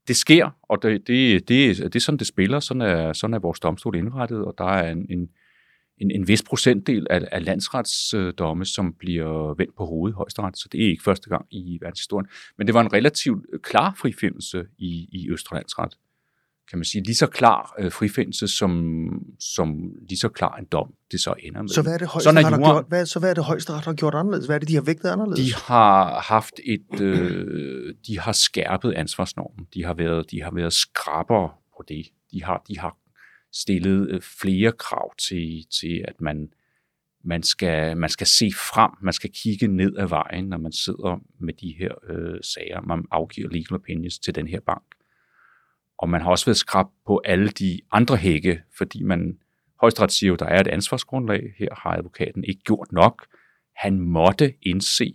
Det 0.09 0.17
sker, 0.17 0.51
og 0.63 0.83
det, 0.83 1.07
det, 1.07 1.49
det, 1.49 1.77
det 1.77 1.97
er 1.97 2.01
sådan, 2.01 2.19
det 2.19 2.27
spiller. 2.27 2.61
Sådan 2.61 2.81
er, 2.81 3.13
sådan 3.13 3.35
er 3.35 3.39
vores 3.39 3.61
domstol 3.61 3.97
indrettet, 3.97 4.45
og 4.45 4.55
der 4.59 4.65
er 4.65 4.93
en, 4.93 5.07
en, 5.11 5.29
en, 6.01 6.11
en 6.11 6.29
vis 6.29 6.43
procentdel 6.43 7.07
af, 7.11 7.29
af 7.33 7.45
landsretsdomme, 7.45 8.65
som 8.65 8.93
bliver 8.99 9.55
vendt 9.55 9.77
på 9.77 9.87
hovedet 9.87 10.17
højesteret, 10.17 10.59
så 10.59 10.69
det 10.73 10.85
er 10.85 10.89
ikke 10.89 11.03
første 11.03 11.29
gang 11.29 11.47
i 11.51 11.79
verdenshistorien. 11.81 12.27
Men 12.59 12.67
det 12.67 12.75
var 12.75 12.81
en 12.81 12.93
relativt 12.93 13.47
klar 13.63 13.95
frifindelse 13.99 14.65
i, 14.79 15.09
i 15.13 15.31
Østre 15.31 15.57
Landsret 15.57 15.97
kan 16.71 16.79
man 16.79 16.85
sige, 16.85 17.05
lige 17.05 17.17
så 17.17 17.27
klar 17.27 17.75
øh, 17.79 17.93
frifindelse, 17.93 18.49
som, 18.49 18.95
som 19.41 19.93
lige 20.09 20.19
så 20.19 20.29
klar 20.29 20.57
en 20.57 20.65
dom, 20.65 20.95
det 21.13 21.21
så 21.21 21.35
ender 21.39 21.63
med. 21.63 21.69
Så 21.69 21.83
hvad 21.83 21.95
er 21.95 21.99
det, 21.99 22.09
højesteret 22.09 22.45
har 22.45 22.59
gjort, 22.59 22.85
hvad, 22.89 23.07
så 23.07 23.19
hvad 23.19 23.31
er 23.31 23.35
det, 23.35 23.45
højesteret 23.45 23.81
har 23.81 23.93
gjort 23.93 24.15
anderledes? 24.15 24.47
Hvad 24.47 24.57
er 24.57 24.59
det, 24.59 24.69
de 24.69 24.75
har 24.75 24.83
vægtet 24.83 25.09
anderledes? 25.09 25.41
De 25.41 25.55
har 25.55 26.21
haft 26.21 26.61
et, 26.65 27.01
øh, 27.01 27.95
de 28.07 28.19
har 28.19 28.33
skærpet 28.33 28.93
ansvarsnormen. 28.93 29.67
De 29.75 29.85
har 29.85 29.95
været, 29.95 30.31
de 30.31 30.43
har 30.43 30.51
været 30.51 30.73
skrabere 30.73 31.51
på 31.77 31.85
det. 31.89 32.07
De 32.33 32.45
har, 32.45 32.63
de 32.69 32.79
har 32.79 32.97
stillet 33.53 34.11
øh, 34.11 34.21
flere 34.41 34.73
krav 34.73 35.15
til, 35.17 35.67
til 35.81 36.05
at 36.09 36.21
man, 36.21 36.53
man 37.25 37.43
skal, 37.43 37.97
man 37.97 38.11
skal 38.11 38.27
se 38.27 38.51
frem, 38.55 38.91
man 39.03 39.13
skal 39.13 39.31
kigge 39.33 39.69
ned 39.69 39.97
ad 39.99 40.09
vejen, 40.09 40.45
når 40.45 40.59
man 40.59 40.73
sidder 40.73 41.19
med 41.39 41.55
de 41.55 41.75
her 41.79 41.95
øh, 42.11 42.39
sager. 42.43 42.81
Man 42.81 43.05
afgiver 43.11 43.49
legal 43.49 43.75
opinions 43.75 44.19
til 44.19 44.35
den 44.35 44.47
her 44.47 44.61
bank. 44.61 44.85
Og 45.99 46.09
man 46.09 46.21
har 46.21 46.31
også 46.31 46.47
været 46.47 46.57
skrab 46.57 46.87
på 47.07 47.21
alle 47.25 47.49
de 47.49 47.81
andre 47.93 48.17
hække, 48.17 48.63
fordi 48.79 49.03
man 49.03 49.39
højstret 49.81 50.13
siger 50.13 50.33
at 50.33 50.41
der 50.41 50.47
er 50.47 50.61
et 50.61 50.69
ansvarsgrundlag. 50.69 51.55
Her 51.59 51.69
har 51.73 51.91
advokaten 51.91 52.45
ikke 52.45 52.61
gjort 52.63 52.93
nok. 52.93 53.27
Han 53.77 54.01
måtte 54.01 54.55
indse, 54.63 55.15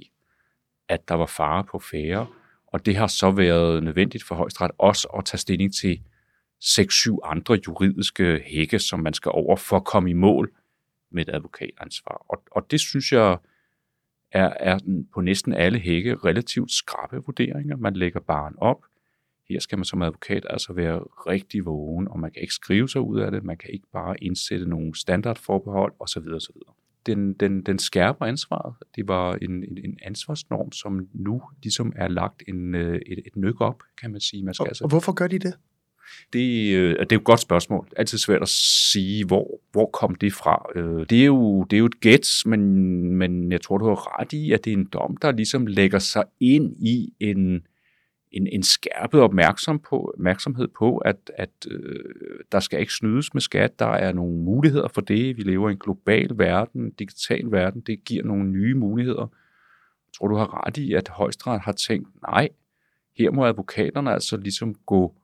at 0.90 1.10
der 1.10 1.16
var 1.16 1.26
fare 1.26 1.64
på 1.64 1.80
færre, 1.80 2.28
og 2.68 2.86
det 2.86 2.96
har 2.96 3.08
så 3.08 3.32
været 3.32 3.84
nødvendigt 3.84 4.24
for 4.24 4.36
højstret 4.36 4.72
også 4.78 5.08
at 5.08 5.26
tage 5.26 5.40
stilling 5.40 5.74
til 5.74 6.02
6-7 6.66 7.18
andre 7.24 7.60
juridiske 7.68 8.44
hække, 8.46 8.80
som 8.80 9.00
man 9.00 9.14
skal 9.14 9.32
over 9.34 9.56
for 9.56 9.78
at 9.78 9.86
komme 9.86 10.10
i 10.10 10.14
mål 10.14 10.52
med 11.12 11.28
et 11.28 11.36
advokatansvar. 11.36 12.26
Og, 12.30 12.44
og 12.52 12.72
det 12.72 12.80
synes 12.80 13.12
jeg 13.12 13.38
er, 14.32 14.54
er 14.60 14.80
på 15.14 15.22
næsten 15.22 15.54
alle 15.54 15.80
hække 15.80 16.16
relativt 16.16 16.72
skrappe 16.72 17.18
vurderinger. 17.26 17.78
Man 17.78 17.94
lægger 17.94 18.20
barn 18.20 18.56
op, 18.58 18.86
her 19.50 19.60
skal 19.60 19.78
man 19.78 19.86
som 19.86 20.02
advokat 20.02 20.46
altså 20.50 20.74
være 20.74 21.00
rigtig 21.00 21.66
vågen, 21.66 22.08
og 22.08 22.20
man 22.20 22.32
kan 22.32 22.42
ikke 22.42 22.54
skrive 22.54 22.90
sig 22.90 23.02
ud 23.02 23.20
af 23.20 23.32
det, 23.32 23.44
man 23.44 23.58
kan 23.58 23.70
ikke 23.74 23.88
bare 23.94 24.24
indsætte 24.24 24.70
nogle 24.70 24.96
standardforbehold 24.96 25.94
osv. 26.00 26.28
osv. 26.36 26.56
Den, 27.06 27.34
den, 27.34 27.62
den 27.62 27.80
skærper 27.80 28.26
ansvaret. 28.26 28.76
Det 28.96 29.08
var 29.08 29.36
en, 29.36 29.52
en, 29.52 29.78
en 29.78 29.98
ansvarsnorm, 30.04 30.72
som 30.72 31.08
nu 31.14 31.42
ligesom 31.64 31.94
er 31.96 32.08
lagt 32.08 32.44
en, 32.48 32.76
øh, 32.76 32.96
et, 33.06 33.20
et 33.26 33.36
nyk 33.36 33.62
op, 33.62 33.84
kan 34.02 34.12
man 34.12 34.22
sige. 34.22 34.44
Man 34.44 34.54
skal 34.54 34.64
og, 34.64 34.68
altså, 34.68 34.84
og 34.84 34.90
hvorfor 34.90 35.14
gør 35.14 35.28
de 35.28 35.40
det? 35.40 35.54
Det, 36.34 36.76
øh, 36.76 36.90
det 36.90 37.12
er 37.12 37.16
jo 37.16 37.20
et 37.20 37.24
godt 37.24 37.40
spørgsmål. 37.40 37.88
Altid 37.98 38.18
svært 38.18 38.42
at 38.42 38.50
sige, 38.92 39.26
hvor, 39.26 39.60
hvor 39.72 39.86
kom 39.86 40.16
det 40.16 40.34
fra. 40.34 40.66
Øh, 40.76 41.06
det, 41.10 41.22
er 41.22 41.26
jo, 41.26 41.64
det 41.64 41.78
er 41.78 41.80
jo 41.80 41.86
et 41.86 42.00
gæt, 42.00 42.28
men, 42.46 42.62
men 43.16 43.52
jeg 43.52 43.62
tror, 43.62 43.78
du 43.78 43.86
har 43.86 44.20
ret 44.20 44.34
i, 44.34 44.52
at 44.52 44.66
det 44.66 44.74
er 44.74 44.78
en 44.78 44.90
dom, 44.94 45.18
der 45.18 45.32
ligesom 45.32 45.68
lægger 45.68 46.00
sig 46.00 46.24
ind 46.40 46.76
i 46.80 47.14
en, 47.20 47.62
en, 48.32 48.48
en 48.48 48.64
skærpet 48.64 49.22
opmærksom 49.22 49.80
på, 49.80 50.12
opmærksomhed 50.18 50.68
på, 50.68 50.98
at, 50.98 51.32
at 51.38 51.50
øh, 51.72 52.40
der 52.52 52.60
skal 52.60 52.80
ikke 52.80 52.94
snydes 52.94 53.34
med 53.34 53.42
skat. 53.42 53.80
Der 53.80 53.86
er 53.86 54.14
nogle 54.14 54.38
muligheder 54.38 54.88
for 54.88 55.02
det. 55.02 55.38
Vi 55.38 55.42
lever 55.42 55.70
i 55.70 55.72
en 55.72 55.80
global 55.80 56.30
verden, 56.36 56.82
en 56.82 56.92
digital 56.92 57.52
verden. 57.52 57.82
Det 57.82 58.04
giver 58.06 58.24
nogle 58.24 58.50
nye 58.50 58.74
muligheder. 58.74 59.32
Jeg 60.08 60.14
tror, 60.18 60.28
du 60.28 60.36
har 60.36 60.68
ret 60.68 60.78
i, 60.78 60.94
at 60.94 61.10
højstret 61.10 61.60
har 61.60 61.72
tænkt, 61.72 62.10
nej, 62.22 62.50
her 63.18 63.32
må 63.32 63.46
advokaterne 63.46 64.12
altså 64.12 64.38
ligesom 64.38 64.76
gå 64.86 65.16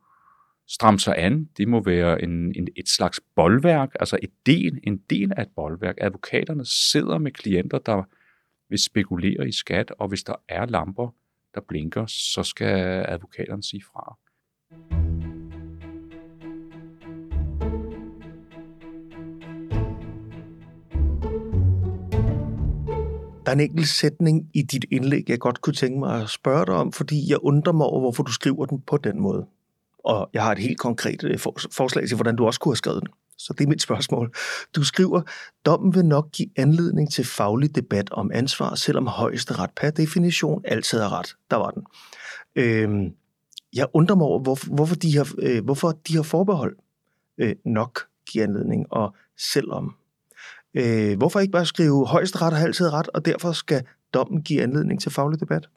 stramme 0.73 0.99
sig 0.99 1.15
an. 1.17 1.49
Det 1.57 1.67
må 1.67 1.84
være 1.84 2.23
en, 2.23 2.55
en, 2.55 2.67
et 2.75 2.89
slags 2.89 3.21
boldværk, 3.36 3.91
altså 3.99 4.17
et 4.23 4.31
del, 4.45 4.79
en 4.84 4.97
del 5.10 5.31
af 5.38 5.41
et 5.41 5.49
boldværk. 5.55 5.95
Advokaterne 6.01 6.65
sidder 6.65 7.17
med 7.17 7.31
klienter, 7.31 7.77
der 7.77 8.03
vil 8.69 8.79
spekulere 8.79 9.47
i 9.47 9.51
skat, 9.51 9.91
og 9.99 10.07
hvis 10.07 10.23
der 10.23 10.36
er 10.49 10.65
lamper, 10.65 11.15
der 11.55 11.62
blinker, 11.67 12.05
så 12.07 12.43
skal 12.43 13.05
advokaterne 13.07 13.63
sige 13.63 13.84
fra. 13.84 14.17
Der 23.45 23.51
er 23.51 23.53
en 23.53 23.60
enkelt 23.60 23.88
sætning 23.88 24.49
i 24.53 24.62
dit 24.62 24.86
indlæg, 24.91 25.29
jeg 25.29 25.39
godt 25.39 25.62
kunne 25.62 25.73
tænke 25.73 25.99
mig 25.99 26.21
at 26.21 26.29
spørge 26.29 26.65
dig 26.65 26.73
om, 26.73 26.91
fordi 26.91 27.29
jeg 27.29 27.38
undrer 27.41 27.73
mig 27.73 27.86
over, 27.86 27.99
hvorfor 27.99 28.23
du 28.23 28.31
skriver 28.31 28.65
den 28.65 28.81
på 28.81 28.97
den 28.97 29.19
måde. 29.19 29.47
Og 30.03 30.29
jeg 30.33 30.43
har 30.43 30.51
et 30.51 30.59
helt 30.59 30.79
konkret 30.79 31.23
øh, 31.23 31.39
forslag 31.71 32.07
til, 32.07 32.15
hvordan 32.15 32.35
du 32.35 32.45
også 32.45 32.59
kunne 32.59 32.71
have 32.71 32.77
skrevet 32.77 33.01
den. 33.01 33.09
Så 33.37 33.53
det 33.57 33.63
er 33.63 33.69
mit 33.69 33.81
spørgsmål. 33.81 34.33
Du 34.75 34.83
skriver, 34.83 35.21
dommen 35.65 35.95
vil 35.95 36.05
nok 36.05 36.31
give 36.31 36.49
anledning 36.55 37.11
til 37.11 37.25
faglig 37.25 37.75
debat 37.75 38.11
om 38.11 38.31
ansvar, 38.33 38.75
selvom 38.75 39.07
højesteret 39.07 39.69
per 39.75 39.89
definition 39.89 40.61
altid 40.65 40.99
er 40.99 41.19
ret. 41.19 41.35
Der 41.51 41.57
var 41.57 41.71
den. 41.71 41.83
Øhm, 42.55 43.13
jeg 43.73 43.87
undrer 43.93 44.15
mig 44.15 44.25
over, 44.25 44.39
hvor, 44.39 44.75
hvorfor, 44.75 44.95
de 44.95 45.17
har, 45.17 45.33
øh, 45.39 45.63
hvorfor 45.63 45.91
de 46.07 46.15
har 46.15 46.23
forbehold 46.23 46.77
øh, 47.37 47.55
nok 47.65 48.07
giver 48.29 48.43
anledning, 48.43 48.85
og 48.93 49.15
selvom. 49.37 49.95
Øh, 50.73 51.17
hvorfor 51.17 51.39
ikke 51.39 51.51
bare 51.51 51.65
skrive, 51.65 52.07
højesteret 52.07 52.53
har 52.53 52.65
altid 52.65 52.93
ret, 52.93 53.09
og 53.09 53.25
derfor 53.25 53.51
skal 53.51 53.83
dommen 54.13 54.41
give 54.41 54.61
anledning 54.61 55.01
til 55.01 55.11
faglig 55.11 55.39
debat? 55.39 55.69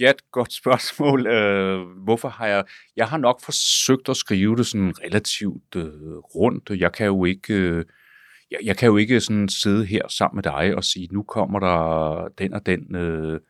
Ja, 0.00 0.10
et 0.10 0.30
godt 0.32 0.52
spørgsmål. 0.62 1.26
Øh, 1.26 1.80
hvorfor 2.04 2.28
har 2.28 2.46
jeg... 2.46 2.64
Jeg 2.96 3.06
har 3.06 3.18
nok 3.18 3.40
forsøgt 3.44 4.08
at 4.08 4.16
skrive 4.16 4.56
det 4.56 4.66
sådan 4.66 4.94
relativt 5.04 5.76
øh, 5.76 6.16
rundt. 6.16 6.70
Jeg 6.70 6.92
kan 6.92 7.06
jo 7.06 7.24
ikke... 7.24 7.54
Øh, 7.54 7.84
jeg, 8.50 8.58
jeg 8.64 8.76
kan 8.76 8.86
jo 8.86 8.96
ikke 8.96 9.20
sådan 9.20 9.48
sidde 9.48 9.84
her 9.84 10.08
sammen 10.08 10.36
med 10.36 10.42
dig 10.42 10.76
og 10.76 10.84
sige, 10.84 11.08
nu 11.12 11.22
kommer 11.22 11.58
der 11.58 12.28
den 12.38 12.52
og 12.52 12.66
den 12.66 12.96
øh, 12.96 13.40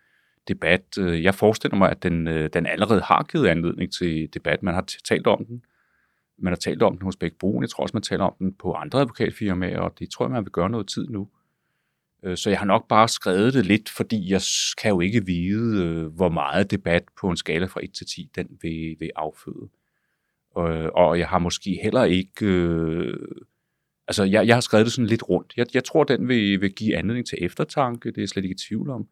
debat. 0.48 0.98
Øh, 0.98 1.22
jeg 1.22 1.34
forestiller 1.34 1.76
mig, 1.76 1.90
at 1.90 2.02
den, 2.02 2.28
øh, 2.28 2.50
den 2.52 2.66
allerede 2.66 3.00
har 3.00 3.22
givet 3.22 3.46
anledning 3.46 3.92
til 3.92 4.28
debat. 4.34 4.62
Man 4.62 4.74
har 4.74 4.86
talt 5.08 5.26
om 5.26 5.44
den. 5.44 5.62
Man 6.38 6.52
har 6.52 6.58
talt 6.58 6.82
om 6.82 6.96
den 6.96 7.04
hos 7.04 7.16
Bæk 7.16 7.32
Brun. 7.40 7.62
Jeg 7.62 7.70
tror 7.70 7.82
også, 7.82 7.96
man 7.96 8.02
taler 8.02 8.24
om 8.24 8.34
den 8.38 8.54
på 8.54 8.72
andre 8.72 9.00
advokatfirmaer, 9.00 9.80
og 9.80 9.98
det 9.98 10.10
tror 10.10 10.24
jeg, 10.24 10.32
man 10.32 10.44
vil 10.44 10.52
gøre 10.52 10.70
noget 10.70 10.88
tid 10.88 11.08
nu. 11.08 11.28
Øh, 12.24 12.36
så 12.36 12.50
jeg 12.50 12.58
har 12.58 12.66
nok 12.66 12.88
bare 12.88 13.08
skrevet 13.08 13.54
det 13.54 13.66
lidt, 13.66 13.88
fordi 13.88 14.30
jeg 14.30 14.40
kan 14.82 14.90
jo 14.90 15.00
ikke 15.00 15.26
vide, 15.26 15.84
øh, 15.84 16.06
hvor 16.06 16.28
meget 16.28 16.70
debat 16.70 17.02
på 17.20 17.30
en 17.30 17.36
skala 17.36 17.66
fra 17.66 17.80
1 17.82 17.92
til 17.92 18.06
10, 18.06 18.30
den 18.36 18.48
vil, 18.62 18.96
vil 18.98 19.10
afføde. 19.16 19.68
Og 20.94 21.18
jeg 21.18 21.28
har 21.28 21.38
måske 21.38 21.80
heller 21.82 22.04
ikke... 22.04 22.46
Øh, 22.46 23.16
altså, 24.08 24.24
jeg, 24.24 24.46
jeg 24.46 24.56
har 24.56 24.60
skrevet 24.60 24.86
det 24.86 24.92
sådan 24.92 25.06
lidt 25.06 25.28
rundt. 25.28 25.52
Jeg, 25.56 25.66
jeg 25.74 25.84
tror, 25.84 26.04
den 26.04 26.28
vil, 26.28 26.60
vil 26.60 26.74
give 26.74 26.96
anledning 26.96 27.26
til 27.26 27.38
eftertanke, 27.40 28.08
det 28.08 28.18
er 28.18 28.22
jeg 28.22 28.28
slet 28.28 28.44
ikke 28.44 28.54
i 28.54 28.66
tvivl 28.68 28.90
om. 28.90 29.06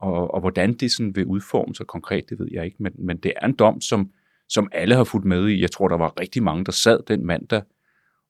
Og, 0.00 0.34
og 0.34 0.40
hvordan 0.40 0.74
det 0.74 0.92
sådan 0.92 1.16
vil 1.16 1.26
udforme 1.26 1.74
sig 1.74 1.86
konkret, 1.86 2.30
det 2.30 2.38
ved 2.38 2.48
jeg 2.52 2.64
ikke. 2.64 2.76
Men, 2.80 2.92
men 2.98 3.16
det 3.16 3.32
er 3.36 3.46
en 3.46 3.54
dom, 3.54 3.80
som, 3.80 4.10
som 4.48 4.68
alle 4.72 4.94
har 4.94 5.04
fulgt 5.04 5.26
med 5.26 5.48
i. 5.48 5.60
Jeg 5.60 5.70
tror, 5.70 5.88
der 5.88 5.96
var 5.96 6.20
rigtig 6.20 6.42
mange, 6.42 6.64
der 6.64 6.72
sad 6.72 7.00
den 7.08 7.26
mandag 7.26 7.62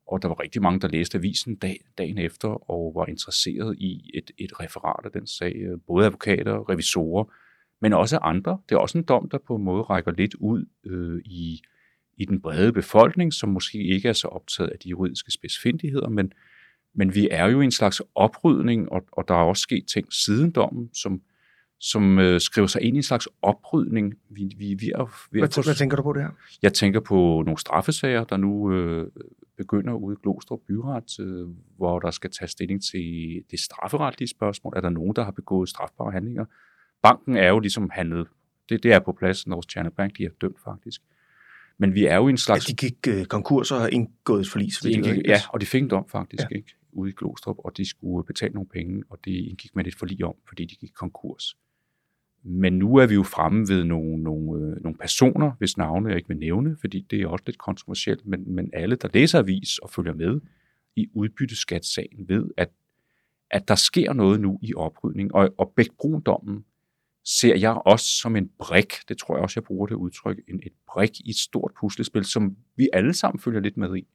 og 0.09 0.23
der 0.23 0.29
var 0.29 0.41
rigtig 0.43 0.63
mange, 0.63 0.81
der 0.81 0.89
læste 0.89 1.19
avisen 1.19 1.57
dag, 1.57 1.81
dagen 1.99 2.19
efter 2.19 2.71
og 2.71 2.93
var 2.95 3.07
interesseret 3.07 3.77
i 3.79 4.11
et, 4.15 4.31
et 4.39 4.61
referat 4.61 5.05
af 5.05 5.11
den 5.11 5.27
sag. 5.27 5.55
Både 5.87 6.07
advokater, 6.07 6.71
revisorer, 6.71 7.25
men 7.81 7.93
også 7.93 8.19
andre. 8.19 8.59
Det 8.69 8.75
er 8.75 8.79
også 8.79 8.99
en 8.99 9.05
dom, 9.05 9.29
der 9.29 9.39
på 9.39 9.57
en 9.57 9.65
måde 9.65 9.83
rækker 9.83 10.13
lidt 10.13 10.35
ud 10.35 10.65
øh, 10.87 11.21
i, 11.25 11.63
i 12.17 12.25
den 12.25 12.41
brede 12.41 12.73
befolkning, 12.73 13.33
som 13.33 13.49
måske 13.49 13.79
ikke 13.79 14.09
er 14.09 14.13
så 14.13 14.29
optaget 14.29 14.71
af 14.71 14.79
de 14.79 14.89
juridiske 14.89 15.31
specifindigheder, 15.31 16.09
men, 16.09 16.33
men 16.95 17.15
vi 17.15 17.29
er 17.31 17.47
jo 17.47 17.61
i 17.61 17.65
en 17.65 17.71
slags 17.71 18.03
oprydning, 18.15 18.93
og, 18.93 19.03
og 19.13 19.29
der 19.29 19.35
er 19.35 19.45
også 19.45 19.61
sket 19.61 19.87
ting 19.87 20.13
siden 20.13 20.51
dommen, 20.51 20.95
som, 20.95 21.23
som 21.81 22.19
øh, 22.19 22.41
skriver 22.41 22.69
sig 22.69 22.83
ind 22.83 22.97
i 22.97 22.99
en 22.99 23.03
slags 23.03 23.29
oprydning. 23.43 24.15
Vi, 24.31 24.51
vi, 24.59 24.75
vi 24.75 24.91
er, 24.95 25.29
vi 25.31 25.39
er 25.39 25.43
hvad, 25.43 25.65
hvad 25.65 25.75
tænker 25.75 25.97
du 25.97 26.03
på 26.03 26.13
det 26.13 26.23
her? 26.23 26.31
Jeg 26.63 26.73
tænker 26.73 27.01
på 27.01 27.43
nogle 27.47 27.59
straffesager, 27.59 28.25
der 28.25 28.37
nu 28.37 28.73
øh, 28.73 29.11
begynder 29.57 29.93
ude 29.95 30.15
i 30.15 30.23
Glostrup 30.23 30.61
Byret, 30.67 31.21
øh, 31.21 31.49
hvor 31.77 31.99
der 31.99 32.11
skal 32.11 32.31
tage 32.31 32.49
stilling 32.49 32.83
til 32.83 33.43
det 33.51 33.61
strafferetlige 33.61 34.29
spørgsmål. 34.29 34.73
Er 34.77 34.81
der 34.81 34.91
nogen, 34.91 35.17
der 35.17 35.25
har 35.25 35.31
begået 35.31 35.69
strafbare 35.69 36.13
handlinger? 36.13 36.45
Banken 37.03 37.37
er 37.37 37.49
jo 37.49 37.59
ligesom 37.59 37.91
handlet 37.91 38.29
Det, 38.69 38.83
det 38.83 38.93
er 38.93 38.99
på 38.99 39.13
plads, 39.13 39.47
North 39.47 39.69
Channel 39.69 39.93
Bank, 39.93 40.19
de 40.19 40.25
er 40.25 40.31
dømt 40.41 40.61
faktisk. 40.65 41.03
Men 41.79 41.95
vi 41.95 42.07
er 42.07 42.17
jo 42.17 42.27
i 42.29 42.31
en 42.31 42.37
slags... 42.37 42.69
Ja, 42.69 42.73
de 42.73 42.77
gik 42.77 43.09
øh, 43.09 43.25
konkurs 43.25 43.73
og 43.73 43.81
har 43.81 43.89
indgået 43.89 44.41
et 44.41 44.49
forlis. 44.49 44.79
De 44.79 44.93
indgik, 44.93 45.27
ja, 45.27 45.41
og 45.49 45.61
de 45.61 45.67
fik 45.67 45.83
en 45.83 45.91
dom 45.91 46.09
faktisk, 46.09 46.43
ja. 46.51 46.57
ikke? 46.57 46.75
ude 46.93 47.11
i 47.11 47.15
Glostrup, 47.17 47.57
og 47.59 47.77
de 47.77 47.89
skulle 47.89 48.27
betale 48.27 48.55
nogle 48.55 48.69
penge, 48.69 49.05
og 49.11 49.19
det 49.25 49.31
indgik 49.31 49.77
med 49.77 49.87
et 49.87 49.95
forlig 49.95 50.25
om, 50.25 50.35
fordi 50.49 50.65
de 50.65 50.77
gik 50.77 50.93
konkurs. 50.95 51.57
Men 52.43 52.79
nu 52.79 52.97
er 52.97 53.07
vi 53.07 53.15
jo 53.15 53.23
fremme 53.23 53.69
ved 53.69 53.85
nogle, 53.85 54.23
nogle, 54.23 54.67
øh, 54.67 54.83
nogle 54.83 54.99
personer, 54.99 55.53
hvis 55.59 55.77
navne 55.77 56.09
jeg 56.09 56.17
ikke 56.17 56.29
vil 56.29 56.39
nævne, 56.39 56.77
fordi 56.81 57.07
det 57.11 57.23
er 57.23 57.27
også 57.27 57.43
lidt 57.47 57.59
kontroversielt, 57.59 58.27
men, 58.27 58.55
men 58.55 58.71
alle, 58.73 58.97
der 58.97 59.09
læser 59.15 59.39
avis 59.39 59.79
og 59.79 59.91
følger 59.91 60.15
med 60.15 60.41
i 60.97 61.09
udbytteskatssagen, 61.15 62.29
ved, 62.29 62.51
at, 62.57 62.69
at 63.51 63.69
der 63.69 63.75
sker 63.75 64.13
noget 64.13 64.41
nu 64.41 64.59
i 64.63 64.75
oprydning, 64.75 65.35
og, 65.35 65.55
og 65.59 65.73
Bæk-Brun-dommen 65.77 66.65
ser 67.25 67.57
jeg 67.57 67.83
også 67.87 68.07
som 68.07 68.37
en 68.37 68.51
brik, 68.59 68.93
det 69.09 69.19
tror 69.19 69.37
jeg 69.37 69.43
også, 69.43 69.61
jeg 69.61 69.65
bruger 69.65 69.87
det 69.87 69.95
udtryk, 69.95 70.39
en, 70.49 70.61
et 70.67 70.73
brik 70.89 71.21
i 71.21 71.31
et 71.31 71.37
stort 71.37 71.73
puslespil, 71.81 72.25
som 72.25 72.57
vi 72.77 72.89
alle 72.93 73.15
sammen 73.15 73.41
følger 73.41 73.61
lidt 73.61 73.77
med 73.77 73.97
i. 73.97 74.07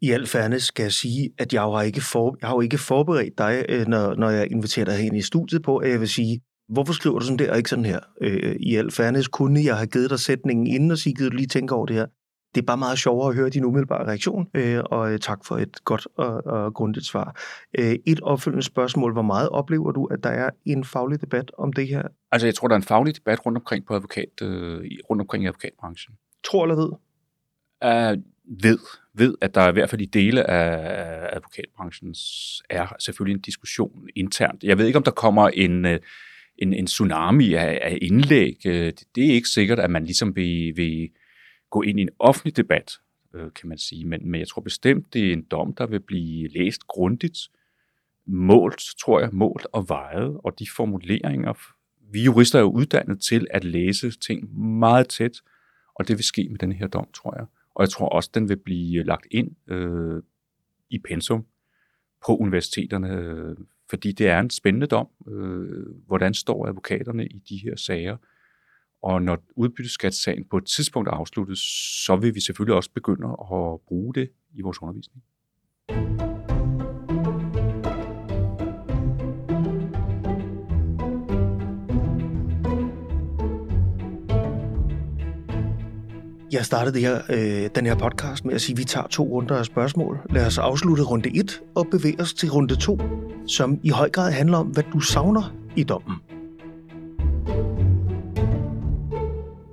I 0.00 0.10
al 0.10 0.26
fairness 0.26 0.66
skal 0.66 0.82
jeg 0.82 0.92
sige, 0.92 1.30
at 1.38 1.52
jeg 1.52 1.60
har 1.60 1.82
ikke, 1.82 2.00
for, 2.00 2.36
jeg 2.40 2.48
har 2.48 2.56
jo 2.56 2.60
ikke 2.60 2.78
forberedt 2.78 3.38
dig, 3.38 3.64
øh, 3.68 3.86
når, 3.86 4.14
når 4.14 4.30
jeg 4.30 4.50
inviterer 4.50 4.84
dig 4.84 5.06
ind 5.06 5.16
i 5.16 5.22
studiet 5.22 5.62
på, 5.62 5.76
at 5.76 5.90
jeg 5.90 6.00
vil 6.00 6.08
sige, 6.08 6.40
hvorfor 6.68 6.92
skriver 6.92 7.18
du 7.18 7.24
sådan 7.24 7.38
der 7.38 7.50
og 7.50 7.56
ikke 7.56 7.70
sådan 7.70 7.84
her? 7.84 8.00
Øh, 8.20 8.56
I 8.60 8.76
al 8.76 8.90
fairness 8.90 9.28
kunne 9.28 9.64
jeg 9.64 9.76
have 9.76 9.86
givet 9.86 10.10
dig 10.10 10.18
sætningen 10.18 10.66
inden 10.66 10.90
og 10.90 10.98
sige, 10.98 11.14
givet 11.14 11.32
du 11.32 11.36
lige 11.36 11.46
tænke 11.46 11.74
over 11.74 11.86
det 11.86 11.96
her. 11.96 12.06
Det 12.54 12.62
er 12.62 12.66
bare 12.66 12.76
meget 12.76 12.98
sjovere 12.98 13.28
at 13.28 13.34
høre 13.34 13.48
din 13.48 13.64
umiddelbare 13.64 14.06
reaktion, 14.06 14.48
øh, 14.54 14.80
og 14.84 15.12
øh, 15.12 15.18
tak 15.18 15.44
for 15.44 15.56
et 15.56 15.84
godt 15.84 16.08
og, 16.16 16.46
og 16.46 16.74
grundigt 16.74 17.06
svar. 17.06 17.40
Øh, 17.78 17.96
et 18.06 18.20
opfølgende 18.20 18.62
spørgsmål, 18.62 19.12
hvor 19.12 19.22
meget 19.22 19.48
oplever 19.48 19.92
du, 19.92 20.04
at 20.04 20.24
der 20.24 20.30
er 20.30 20.50
en 20.64 20.84
faglig 20.84 21.20
debat 21.20 21.50
om 21.58 21.72
det 21.72 21.88
her? 21.88 22.02
Altså, 22.32 22.46
jeg 22.46 22.54
tror, 22.54 22.68
der 22.68 22.74
er 22.74 22.78
en 22.78 22.82
faglig 22.82 23.16
debat 23.16 23.46
rundt 23.46 23.58
omkring 23.58 23.86
på 23.86 23.94
advokat, 23.94 24.42
øh, 24.42 24.80
rundt 25.10 25.20
omkring 25.20 25.44
i 25.44 25.46
advokatbranchen. 25.46 26.14
Tror 26.44 26.64
eller 26.64 26.76
ved? 26.76 26.92
Uh, 27.84 28.22
ved, 28.62 28.78
ved, 29.14 29.34
at 29.40 29.54
der 29.54 29.68
i 29.68 29.72
hvert 29.72 29.90
fald 29.90 30.00
i 30.00 30.04
dele 30.04 30.50
af 30.50 31.36
advokatbranchen 31.36 32.14
er 32.70 32.86
selvfølgelig 32.98 33.34
en 33.34 33.40
diskussion 33.42 34.08
internt. 34.16 34.64
Jeg 34.64 34.78
ved 34.78 34.86
ikke, 34.86 34.96
om 34.96 35.02
der 35.02 35.10
kommer 35.10 35.48
en, 35.48 35.86
øh, 35.86 35.98
en, 36.58 36.72
en 36.72 36.86
tsunami 36.86 37.54
af, 37.54 37.78
af 37.82 37.98
indlæg. 38.02 38.56
Øh, 38.66 38.92
det 39.14 39.30
er 39.30 39.34
ikke 39.34 39.48
sikkert, 39.48 39.78
at 39.78 39.90
man 39.90 40.04
ligesom 40.04 40.36
vil, 40.36 40.76
vil 40.76 41.10
gå 41.70 41.82
ind 41.82 41.98
i 41.98 42.02
en 42.02 42.10
offentlig 42.18 42.56
debat, 42.56 42.92
øh, 43.34 43.52
kan 43.60 43.68
man 43.68 43.78
sige. 43.78 44.04
Men, 44.04 44.30
men 44.30 44.40
jeg 44.40 44.48
tror 44.48 44.62
bestemt, 44.62 45.14
det 45.14 45.28
er 45.28 45.32
en 45.32 45.44
dom, 45.50 45.74
der 45.74 45.86
vil 45.86 46.00
blive 46.00 46.48
læst 46.48 46.86
grundigt, 46.86 47.38
målt, 48.26 48.82
tror 49.00 49.20
jeg, 49.20 49.28
målt 49.32 49.66
og 49.72 49.88
vejet, 49.88 50.40
og 50.44 50.58
de 50.58 50.66
formuleringer, 50.76 51.52
vi 52.12 52.22
jurister 52.22 52.58
er 52.58 52.62
jo 52.62 52.70
uddannet 52.70 53.20
til 53.22 53.46
at 53.50 53.64
læse 53.64 54.10
ting 54.10 54.58
meget 54.58 55.08
tæt, 55.08 55.40
og 55.94 56.08
det 56.08 56.16
vil 56.16 56.24
ske 56.24 56.48
med 56.50 56.58
den 56.58 56.72
her 56.72 56.86
dom, 56.86 57.08
tror 57.14 57.34
jeg. 57.38 57.46
Og 57.74 57.82
jeg 57.82 57.90
tror 57.90 58.08
også, 58.08 58.30
den 58.34 58.48
vil 58.48 58.56
blive 58.56 59.02
lagt 59.02 59.26
ind 59.30 59.50
øh, 59.66 60.22
i 60.90 60.98
pensum 60.98 61.46
på 62.26 62.36
universiteterne, 62.36 63.08
øh, 63.08 63.56
fordi 63.90 64.12
det 64.12 64.28
er 64.28 64.40
en 64.40 64.50
spændende 64.50 64.86
dom. 64.86 65.08
Øh, 65.28 65.86
hvordan 66.06 66.34
står 66.34 66.66
advokaterne 66.66 67.26
i 67.26 67.38
de 67.48 67.56
her 67.56 67.76
sager? 67.76 68.16
Og 69.02 69.22
når 69.22 69.44
udbytteskatssagen 69.56 70.44
på 70.44 70.56
et 70.56 70.66
tidspunkt 70.66 71.08
afsluttes, 71.08 71.58
så 72.06 72.16
vil 72.16 72.34
vi 72.34 72.40
selvfølgelig 72.40 72.76
også 72.76 72.90
begynde 72.94 73.28
at 73.28 73.80
bruge 73.88 74.14
det 74.14 74.30
i 74.54 74.62
vores 74.62 74.82
undervisning. 74.82 75.22
Jeg 86.52 86.64
startede 86.64 86.94
det 86.94 87.02
her, 87.02 87.22
øh, 87.28 87.70
den 87.74 87.86
her 87.86 87.94
podcast 87.94 88.44
med 88.44 88.54
at 88.54 88.60
sige, 88.60 88.74
at 88.74 88.78
vi 88.78 88.84
tager 88.84 89.06
to 89.06 89.22
runder 89.22 89.56
af 89.56 89.64
spørgsmål. 89.64 90.18
Lad 90.30 90.46
os 90.46 90.58
afslutte 90.58 91.02
runde 91.02 91.36
1 91.36 91.62
og 91.74 91.86
bevæge 91.90 92.20
os 92.20 92.34
til 92.34 92.50
runde 92.50 92.76
2, 92.76 92.98
som 93.46 93.80
i 93.82 93.88
høj 93.88 94.10
grad 94.10 94.32
handler 94.32 94.58
om, 94.58 94.66
hvad 94.66 94.82
du 94.92 95.00
savner 95.00 95.54
i 95.76 95.84
dommen. 95.84 96.16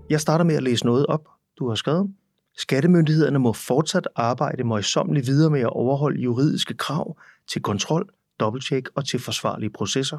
Jeg 0.10 0.22
starter 0.22 0.46
med 0.46 0.56
at 0.56 0.64
læse 0.64 0.86
noget 0.86 1.06
op, 1.06 1.28
du 1.60 1.68
har 1.68 1.76
skrevet. 1.76 2.10
Skattemyndighederne 2.58 3.40
må 3.40 3.54
fortsat 3.54 4.08
arbejde 4.16 4.64
møjsommeligt 4.64 5.28
videre 5.28 5.50
med 5.50 5.62
at 5.62 5.70
overholde 5.70 6.22
juridiske 6.22 6.74
krav 6.74 7.18
til 7.52 7.62
kontrol, 7.62 8.10
dobbelttjek 8.40 8.88
og 8.96 9.06
til 9.06 9.20
forsvarlige 9.20 9.70
processer. 9.70 10.18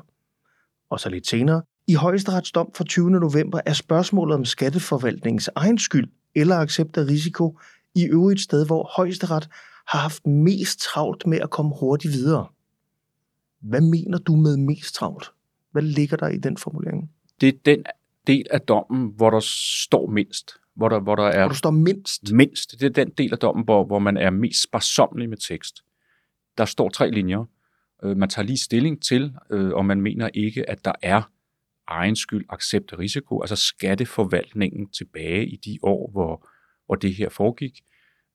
Og 0.90 1.00
så 1.00 1.08
lidt 1.08 1.26
senere, 1.26 1.62
i 1.88 1.94
højesterets 1.94 2.52
dom 2.52 2.70
fra 2.76 2.84
20. 2.84 3.10
november 3.10 3.60
er 3.66 3.72
spørgsmålet 3.72 4.34
om 4.34 4.44
skatteforvaltningens 4.44 5.50
egen 5.54 5.78
skyld 5.78 6.08
eller 6.36 6.56
accept 6.56 6.96
af 6.96 7.06
risiko 7.06 7.58
i 7.94 8.04
øvrigt 8.04 8.40
sted, 8.40 8.66
hvor 8.66 8.92
højesteret 8.96 9.48
har 9.88 9.98
haft 9.98 10.26
mest 10.26 10.80
travlt 10.80 11.26
med 11.26 11.40
at 11.40 11.50
komme 11.50 11.74
hurtigt 11.80 12.12
videre. 12.12 12.46
Hvad 13.60 13.80
mener 13.80 14.18
du 14.18 14.36
med 14.36 14.56
mest 14.56 14.94
travlt? 14.94 15.32
Hvad 15.72 15.82
ligger 15.82 16.16
der 16.16 16.28
i 16.28 16.38
den 16.38 16.56
formulering? 16.56 17.10
Det 17.40 17.48
er 17.48 17.58
den 17.64 17.84
del 18.26 18.46
af 18.50 18.60
dommen, 18.60 19.12
hvor 19.16 19.30
der 19.30 19.40
står 19.84 20.06
mindst. 20.06 20.54
Hvor 20.74 20.88
der, 20.88 21.00
hvor 21.00 21.14
der 21.14 21.22
er 21.22 21.40
hvor 21.40 21.48
der 21.48 21.54
står 21.54 21.70
mindst? 21.70 22.32
Mindst. 22.32 22.72
Det 22.80 22.82
er 22.82 23.04
den 23.04 23.10
del 23.10 23.32
af 23.32 23.38
dommen, 23.38 23.64
hvor, 23.64 23.84
hvor 23.84 23.98
man 23.98 24.16
er 24.16 24.30
mest 24.30 24.62
sparsomlig 24.62 25.28
med 25.28 25.36
tekst. 25.36 25.84
Der 26.58 26.64
står 26.64 26.88
tre 26.88 27.10
linjer. 27.10 27.44
Øh, 28.02 28.16
man 28.16 28.28
tager 28.28 28.46
lige 28.46 28.58
stilling 28.58 29.02
til, 29.02 29.34
øh, 29.50 29.70
og 29.72 29.86
man 29.86 30.00
mener 30.00 30.28
ikke, 30.34 30.70
at 30.70 30.84
der 30.84 30.92
er 31.02 31.22
egen 31.88 32.16
skyld 32.16 32.46
accept 32.48 32.92
af 32.92 32.98
risiko, 32.98 33.40
altså 33.40 33.56
skatteforvaltningen 33.56 34.90
tilbage 34.90 35.46
i 35.46 35.56
de 35.56 35.78
år, 35.82 36.10
hvor, 36.10 36.48
hvor 36.86 36.94
det 36.94 37.14
her 37.14 37.28
foregik, 37.28 37.80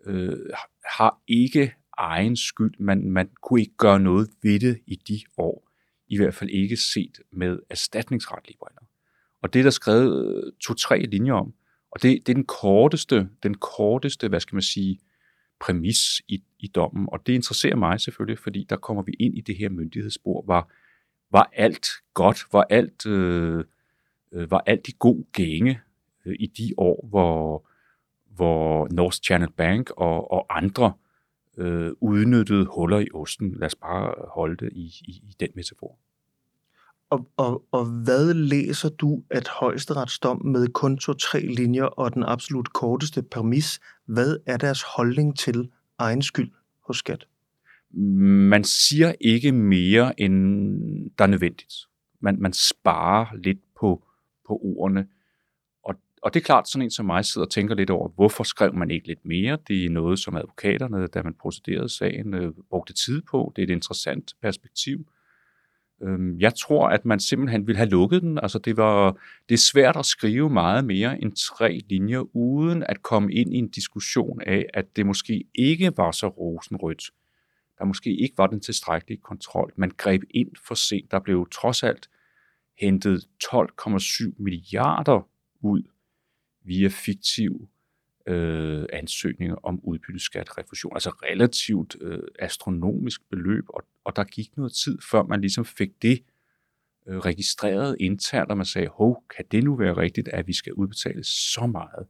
øh, 0.05 0.39
har 0.97 1.21
ikke 1.27 1.73
egen 1.97 2.37
skyld. 2.37 2.73
Man, 2.79 3.11
man 3.11 3.29
kunne 3.43 3.61
ikke 3.61 3.77
gøre 3.77 3.99
noget 3.99 4.29
ved 4.43 4.59
det 4.59 4.79
i 4.87 4.95
de 4.95 5.19
år. 5.37 5.67
I 6.07 6.17
hvert 6.17 6.33
fald 6.33 6.49
ikke 6.49 6.77
set 6.77 7.19
med 7.31 7.59
erstatningsretlige 7.69 8.57
briller. 8.59 8.81
Og 9.41 9.53
det 9.53 9.59
er 9.59 9.63
der 9.63 9.69
skrevet 9.69 10.35
øh, 10.35 10.53
to-tre 10.61 10.99
linjer 10.99 11.33
om. 11.33 11.53
Og 11.91 12.01
det, 12.01 12.27
det 12.27 12.29
er 12.29 12.33
den 12.33 12.45
korteste, 12.45 13.29
den 13.43 13.55
korteste, 13.55 14.27
hvad 14.27 14.39
skal 14.39 14.55
man 14.55 14.61
sige, 14.61 14.99
præmis 15.59 16.21
i, 16.27 16.43
i 16.59 16.67
dommen. 16.67 17.07
Og 17.11 17.27
det 17.27 17.33
interesserer 17.33 17.75
mig 17.75 17.99
selvfølgelig, 17.99 18.39
fordi 18.39 18.65
der 18.69 18.75
kommer 18.75 19.03
vi 19.03 19.11
ind 19.19 19.37
i 19.37 19.41
det 19.41 19.57
her 19.57 19.69
myndighedsspor, 19.69 20.43
var, 20.47 20.71
var 21.31 21.49
alt 21.53 21.87
godt, 22.13 22.45
var 22.51 22.65
alt, 22.69 23.05
øh, 23.05 23.63
øh, 24.31 24.51
var 24.51 24.63
alt 24.65 24.87
i 24.87 24.95
god 24.99 25.23
gænge 25.33 25.81
øh, 26.25 26.35
i 26.39 26.45
de 26.47 26.73
år, 26.77 27.07
hvor, 27.09 27.67
hvor 28.35 28.87
North 28.91 29.17
Channel 29.17 29.51
Bank 29.51 29.89
og, 29.97 30.31
og 30.31 30.57
andre 30.57 30.93
øh, 31.57 31.91
udnyttede 32.01 32.65
huller 32.65 32.99
i 32.99 33.07
osten. 33.13 33.55
Lad 33.59 33.65
os 33.65 33.75
bare 33.75 34.13
holde 34.35 34.65
det 34.65 34.69
i, 34.73 34.85
i, 35.07 35.11
i 35.11 35.35
den 35.39 35.49
metafor. 35.55 35.97
Og, 37.09 37.27
og, 37.37 37.63
og 37.71 37.85
hvad 37.85 38.33
læser 38.33 38.89
du, 38.89 39.23
at 39.29 39.47
højesteretsdom 39.47 40.45
med 40.45 40.67
kun 40.67 40.97
to-tre 40.97 41.39
linjer 41.39 41.83
og 41.83 42.13
den 42.13 42.23
absolut 42.23 42.73
korteste 42.73 43.23
permis, 43.23 43.79
hvad 44.05 44.37
er 44.45 44.57
deres 44.57 44.83
holdning 44.95 45.37
til 45.37 45.71
egen 45.97 46.21
skyld 46.21 46.51
hos 46.87 46.97
skat? 46.97 47.27
Man 47.93 48.63
siger 48.63 49.13
ikke 49.21 49.51
mere, 49.51 50.19
end 50.19 51.11
der 51.17 51.23
er 51.23 51.27
nødvendigt. 51.27 51.73
Man, 52.19 52.41
man 52.41 52.53
sparer 52.53 53.35
lidt 53.35 53.59
på, 53.79 54.03
på 54.47 54.61
ordene. 54.63 55.07
Og, 55.83 55.95
og 56.23 56.33
det 56.33 56.39
er 56.39 56.43
klart, 56.43 56.69
sådan 56.69 56.83
en 56.83 56.91
som 56.91 57.05
mig 57.05 57.25
sidder 57.25 57.45
og 57.45 57.51
tænker 57.51 57.75
lidt 57.75 57.89
over, 57.89 58.09
hvorfor 58.09 58.43
skrev 58.43 58.73
man 58.73 58.91
ikke 58.91 59.07
lidt 59.07 59.25
mere? 59.25 59.57
Det 59.67 59.85
er 59.85 59.89
noget, 59.89 60.19
som 60.19 60.35
advokaterne, 60.35 61.07
da 61.07 61.21
man 61.23 61.33
procederede 61.33 61.89
sagen, 61.89 62.33
øh, 62.33 62.53
brugte 62.69 62.93
tid 62.93 63.21
på. 63.21 63.53
Det 63.55 63.61
er 63.61 63.63
et 63.63 63.69
interessant 63.69 64.33
perspektiv. 64.41 65.05
Øhm, 66.03 66.39
jeg 66.39 66.55
tror, 66.55 66.87
at 66.87 67.05
man 67.05 67.19
simpelthen 67.19 67.67
ville 67.67 67.77
have 67.77 67.89
lukket 67.89 68.21
den. 68.21 68.37
Altså, 68.37 68.59
det, 68.59 68.77
var, 68.77 69.17
det 69.49 69.55
er 69.55 69.71
svært 69.71 69.97
at 69.97 70.05
skrive 70.05 70.49
meget 70.49 70.85
mere 70.85 71.21
end 71.21 71.31
tre 71.31 71.81
linjer, 71.89 72.35
uden 72.35 72.83
at 72.89 73.01
komme 73.01 73.33
ind 73.33 73.53
i 73.53 73.57
en 73.57 73.69
diskussion 73.69 74.41
af, 74.41 74.65
at 74.73 74.95
det 74.95 75.05
måske 75.05 75.43
ikke 75.55 75.91
var 75.97 76.11
så 76.11 76.27
rosenrødt. 76.27 77.03
Der 77.81 77.87
måske 77.87 78.15
ikke 78.15 78.37
var 78.37 78.47
den 78.47 78.59
tilstrækkelige 78.59 79.21
kontrol. 79.21 79.73
Man 79.75 79.91
greb 79.97 80.21
ind 80.29 80.51
for 80.67 80.75
sent. 80.75 81.11
Der 81.11 81.19
blev 81.19 81.47
trods 81.51 81.83
alt 81.83 82.09
hentet 82.77 83.27
12,7 83.43 84.33
milliarder 84.37 85.29
ud 85.61 85.83
via 86.63 86.87
fiktiv 86.87 87.69
øh, 88.27 88.85
ansøgninger 88.93 89.55
om 89.55 89.79
udbytteskatrefusion. 89.83 90.93
Altså 90.95 91.09
relativt 91.09 91.95
øh, 92.01 92.19
astronomisk 92.39 93.29
beløb, 93.29 93.65
og, 93.69 93.83
og 94.03 94.15
der 94.15 94.23
gik 94.23 94.57
noget 94.57 94.73
tid, 94.73 94.97
før 95.11 95.23
man 95.23 95.41
ligesom 95.41 95.65
fik 95.65 96.01
det 96.01 96.23
øh, 97.07 97.17
registreret 97.17 97.95
internt, 97.99 98.51
og 98.51 98.57
man 98.57 98.65
sagde, 98.65 98.87
hov, 98.87 99.23
kan 99.35 99.45
det 99.51 99.63
nu 99.63 99.75
være 99.75 99.97
rigtigt, 99.97 100.27
at 100.27 100.47
vi 100.47 100.53
skal 100.53 100.73
udbetale 100.73 101.23
så 101.23 101.67
meget? 101.67 102.07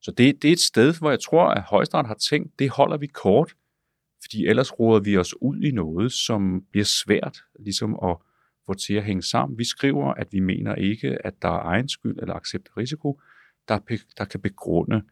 Så 0.00 0.10
det, 0.10 0.42
det 0.42 0.48
er 0.48 0.52
et 0.52 0.60
sted, 0.60 0.98
hvor 0.98 1.10
jeg 1.10 1.20
tror, 1.20 1.48
at 1.48 1.62
højesteret 1.62 2.06
har 2.06 2.14
tænkt, 2.14 2.58
det 2.58 2.70
holder 2.70 2.96
vi 2.96 3.06
kort, 3.06 3.54
fordi 4.22 4.46
ellers 4.46 4.78
råder 4.80 5.00
vi 5.00 5.16
os 5.16 5.34
ud 5.42 5.60
i 5.60 5.70
noget, 5.70 6.12
som 6.12 6.64
bliver 6.70 6.84
svært 6.84 7.44
ligesom 7.58 7.98
at 8.02 8.16
få 8.66 8.74
til 8.74 8.94
at 8.94 9.04
hænge 9.04 9.22
sammen. 9.22 9.58
Vi 9.58 9.64
skriver, 9.64 10.14
at 10.14 10.28
vi 10.32 10.40
mener 10.40 10.74
ikke, 10.74 11.26
at 11.26 11.42
der 11.42 11.48
er 11.48 11.62
egen 11.62 11.88
skyld 11.88 12.18
eller 12.18 12.34
accept 12.34 12.68
risiko, 12.76 13.20
der, 13.68 13.78
der 14.18 14.24
kan 14.24 14.40
begrunde, 14.40 15.02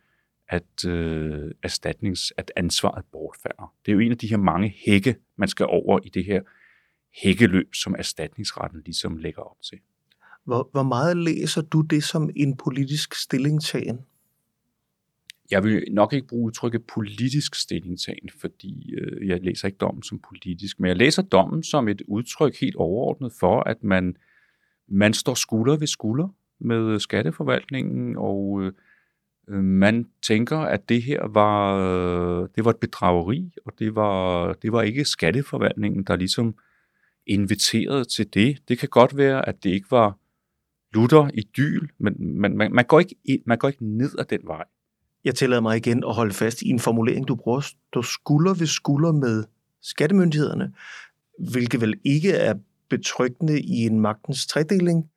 at 0.49 0.85
øh, 0.87 1.51
erstatnings, 1.63 2.33
at 2.37 2.53
ansvaret 2.57 3.05
bortfalder. 3.13 3.75
Det 3.87 3.93
er 3.93 3.95
jo 3.95 4.01
en 4.01 4.13
af 4.13 4.19
de 4.19 4.27
her 4.27 4.37
mange 4.37 4.75
hække, 4.87 5.17
man 5.37 5.49
skal 5.49 5.67
over 5.67 6.01
i 6.05 6.09
det 6.09 6.25
her 6.25 6.43
hækkeløb, 7.23 7.75
som 7.75 7.95
erstatningsretten 7.99 8.83
ligesom 8.85 9.17
lægger 9.17 9.43
op 9.43 9.63
til. 9.71 9.79
Hvor, 10.45 10.69
hvor 10.73 10.83
meget 10.83 11.17
læser 11.17 11.63
du 11.63 11.81
det 11.81 12.05
som 12.05 12.31
en 12.37 12.57
politisk 12.57 13.15
stillingtagen? 13.15 13.99
Jeg 15.51 15.65
vil 15.65 15.85
nok 15.91 16.13
ikke 16.13 16.27
bruge 16.27 16.47
udtrykket 16.47 16.87
politisk 16.87 17.55
stillingtagen, 17.55 18.31
fordi 18.41 18.95
øh, 18.95 19.29
jeg 19.29 19.41
læser 19.43 19.69
ikke 19.69 19.79
dommen 19.79 20.03
som 20.03 20.19
politisk, 20.29 20.81
men 20.81 20.89
jeg 20.89 20.97
læser 20.97 21.23
dommen 21.23 21.63
som 21.63 21.89
et 21.89 22.03
udtryk 22.09 22.61
helt 22.61 22.77
overordnet 22.77 23.33
for, 23.41 23.61
at 23.61 23.85
man, 23.85 24.17
man 24.89 25.15
står 25.15 25.35
skulder 25.35 25.77
ved 25.77 25.87
skulder 25.87 26.29
med 26.61 26.99
skatteforvaltningen, 26.99 28.17
og 28.17 28.63
øh, 28.63 28.73
øh 29.49 29.65
man 29.65 30.07
tænker, 30.27 30.59
at 30.59 30.89
det 30.89 31.03
her 31.03 31.29
var, 31.29 31.77
øh, 31.77 32.49
det 32.57 32.65
var 32.65 32.71
et 32.71 32.81
bedrageri, 32.81 33.53
og 33.67 33.73
det 33.79 33.95
var, 33.95 34.53
det 34.53 34.73
var 34.73 34.83
ikke 34.83 35.05
skatteforvaltningen, 35.05 36.05
der 36.05 36.17
ligesom 36.17 36.55
inviterede 37.27 38.05
til 38.05 38.35
det. 38.35 38.59
Det 38.69 38.79
kan 38.79 38.89
godt 38.89 39.17
være, 39.17 39.49
at 39.49 39.65
det 39.65 39.71
ikke 39.71 39.91
var 39.91 40.19
lutter 40.95 41.31
i 41.35 41.43
dyl, 41.57 41.89
men 41.99 42.41
man, 42.41 42.57
man, 42.57 42.73
man, 42.73 42.85
går 42.85 43.01
ikke 43.01 43.17
ind, 43.25 43.43
man 43.47 43.59
går 43.59 43.69
ikke 43.69 43.85
ned 43.85 44.11
ad 44.19 44.25
den 44.25 44.41
vej. 44.45 44.65
Jeg 45.25 45.35
tillader 45.35 45.63
mig 45.63 45.77
igen 45.77 46.05
at 46.05 46.15
holde 46.15 46.35
fast 46.35 46.63
i 46.63 46.69
en 46.69 46.79
formulering, 46.79 47.29
du 47.29 47.35
bruger, 47.35 47.73
der 47.95 48.03
skulder 48.03 48.55
ved 48.55 48.67
skulder 48.67 49.13
med 49.13 49.45
skattemyndighederne, 49.83 50.73
hvilket 51.53 51.81
vel 51.81 52.01
ikke 52.05 52.33
er 52.33 52.55
betryggende 52.91 53.61
i 53.61 53.77
en 53.87 54.01
magtens 54.01 54.47
tredeling, 54.47 55.11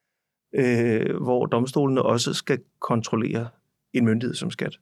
øh, 0.56 1.16
hvor 1.22 1.46
domstolene 1.46 2.02
også 2.02 2.34
skal 2.34 2.60
kontrollere 2.80 3.48
en 3.94 4.06
myndighed 4.06 4.36
som 4.36 4.52
skat. 4.52 4.80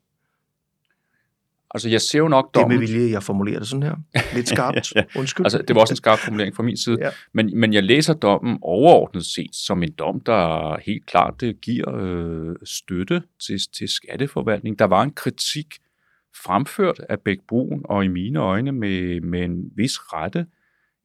Altså, 1.74 1.90
jeg 1.90 2.02
ser 2.02 2.20
jo 2.20 2.28
nok 2.28 2.54
dommen... 2.56 2.72
Det 2.72 2.80
med 2.80 2.88
vilje, 2.88 3.12
jeg 3.12 3.24
formulerer 3.24 3.60
det 3.60 3.68
sådan 3.68 3.84
her. 3.84 3.96
Lidt 4.36 4.48
skarpt. 4.56 4.96
ja, 4.96 5.00
ja. 5.16 5.20
Undskyld. 5.20 5.46
Altså, 5.46 5.62
det 5.68 5.76
var 5.76 5.82
også 5.82 5.92
en 5.94 5.98
skarp 5.98 6.20
formulering 6.20 6.56
fra 6.56 6.64
min 6.64 6.78
side. 6.78 6.98
ja. 7.02 7.10
men, 7.34 7.60
men 7.60 7.74
jeg 7.74 7.84
læser 7.84 8.14
dommen 8.14 8.58
overordnet 8.62 9.26
set 9.26 9.56
som 9.56 9.84
en 9.84 9.92
dom, 9.92 10.20
der 10.20 10.78
helt 10.86 11.06
klart 11.06 11.42
det 11.42 11.62
giver 11.62 11.96
øh, 11.96 12.56
støtte 12.64 13.24
til, 13.48 13.60
til 13.78 13.88
skatteforvaltning. 13.88 14.80
Der 14.80 14.86
var 14.86 15.04
en 15.04 15.12
kritik 15.12 15.68
fremført 16.44 17.00
af 17.10 17.20
Bæk 17.20 17.40
Brun, 17.48 17.82
og 17.86 18.06
i 18.06 18.08
mine 18.08 18.40
øjne 18.40 18.72
med, 18.72 19.22
med 19.22 19.42
en 19.42 19.64
vis 19.76 20.14
rette, 20.14 20.46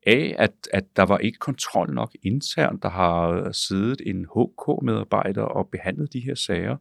af, 0.06 0.34
at, 0.38 0.52
at 0.72 0.84
der 0.96 1.02
var 1.02 1.18
ikke 1.18 1.38
kontrol 1.38 1.94
nok 1.94 2.12
internt. 2.22 2.82
Der 2.82 2.88
har 2.88 3.52
siddet 3.52 4.00
en 4.06 4.24
HK-medarbejder 4.24 5.42
og 5.42 5.68
behandlet 5.72 6.12
de 6.12 6.20
her 6.20 6.34
sager 6.34 6.76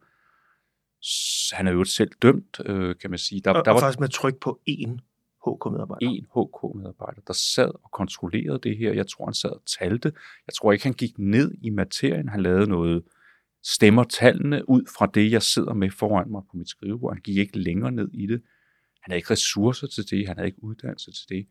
han 1.52 1.68
er 1.68 1.72
jo 1.72 1.84
selv 1.84 2.12
dømt, 2.22 2.60
øh, 2.66 2.96
kan 3.02 3.10
man 3.10 3.20
sige. 3.20 3.42
Der, 3.42 3.52
og, 3.52 3.66
der 3.66 3.72
var 3.72 3.80
faktisk 3.80 4.00
med 4.00 4.10
tryk 4.10 4.36
på 4.36 4.60
én 4.70 4.98
HK-medarbejder. 5.48 6.08
En 6.08 6.26
HK-medarbejder, 6.36 7.22
der 7.28 7.34
sad 7.34 7.72
og 7.84 7.92
kontrollerede 7.92 8.60
det 8.64 8.78
her. 8.78 8.94
Jeg 8.94 9.08
tror, 9.08 9.26
han 9.26 9.34
sad 9.34 9.50
og 9.50 9.64
talte. 9.80 10.14
Jeg 10.48 10.54
tror 10.54 10.72
ikke, 10.72 10.84
han 10.84 10.94
gik 10.94 11.20
ned 11.20 11.52
i 11.62 11.70
materien. 11.70 12.30
Han 12.30 12.42
lavede 12.42 12.68
noget 12.70 13.04
stemmer 13.64 14.04
tallene 14.04 14.70
ud 14.70 14.84
fra 14.98 15.06
det, 15.14 15.32
jeg 15.32 15.42
sidder 15.42 15.74
med 15.74 15.90
foran 15.90 16.32
mig 16.32 16.42
på 16.52 16.58
mit 16.58 16.70
skrivebord. 16.70 17.14
Han 17.14 17.22
gik 17.22 17.38
ikke 17.38 17.60
længere 17.60 17.92
ned 17.92 18.10
i 18.14 18.28
det. 18.28 18.42
Han 19.02 19.12
havde 19.12 19.18
ikke 19.18 19.32
ressourcer 19.32 19.88
til 19.88 20.10
det. 20.10 20.28
Han 20.28 20.38
havde 20.38 20.48
ikke 20.48 20.64
uddannelse 20.64 21.12
til 21.12 21.30
det. 21.30 21.48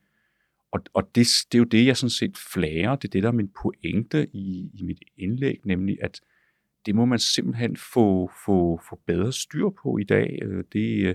Og, 0.73 0.81
og 0.95 1.14
det, 1.14 1.27
det 1.53 1.59
er 1.59 1.59
jo 1.59 1.64
det, 1.64 1.87
jeg 1.87 1.97
sådan 1.97 2.11
set 2.11 2.37
flager. 2.53 2.97
Det 2.97 3.09
er 3.09 3.12
det, 3.12 3.23
der 3.23 3.29
er 3.29 3.33
min 3.33 3.51
pointe 3.62 4.29
i, 4.33 4.71
i 4.75 4.83
mit 4.83 4.99
indlæg, 5.19 5.61
nemlig 5.64 5.99
at 6.03 6.21
det 6.87 6.94
må 6.94 7.05
man 7.05 7.18
simpelthen 7.18 7.77
få, 7.77 8.31
få, 8.44 8.81
få 8.88 9.01
bedre 9.07 9.33
styr 9.33 9.68
på 9.83 9.99
i 9.99 10.05
dag. 10.05 10.38
Øh, 10.42 10.64
det, 10.73 11.07
øh, 11.07 11.14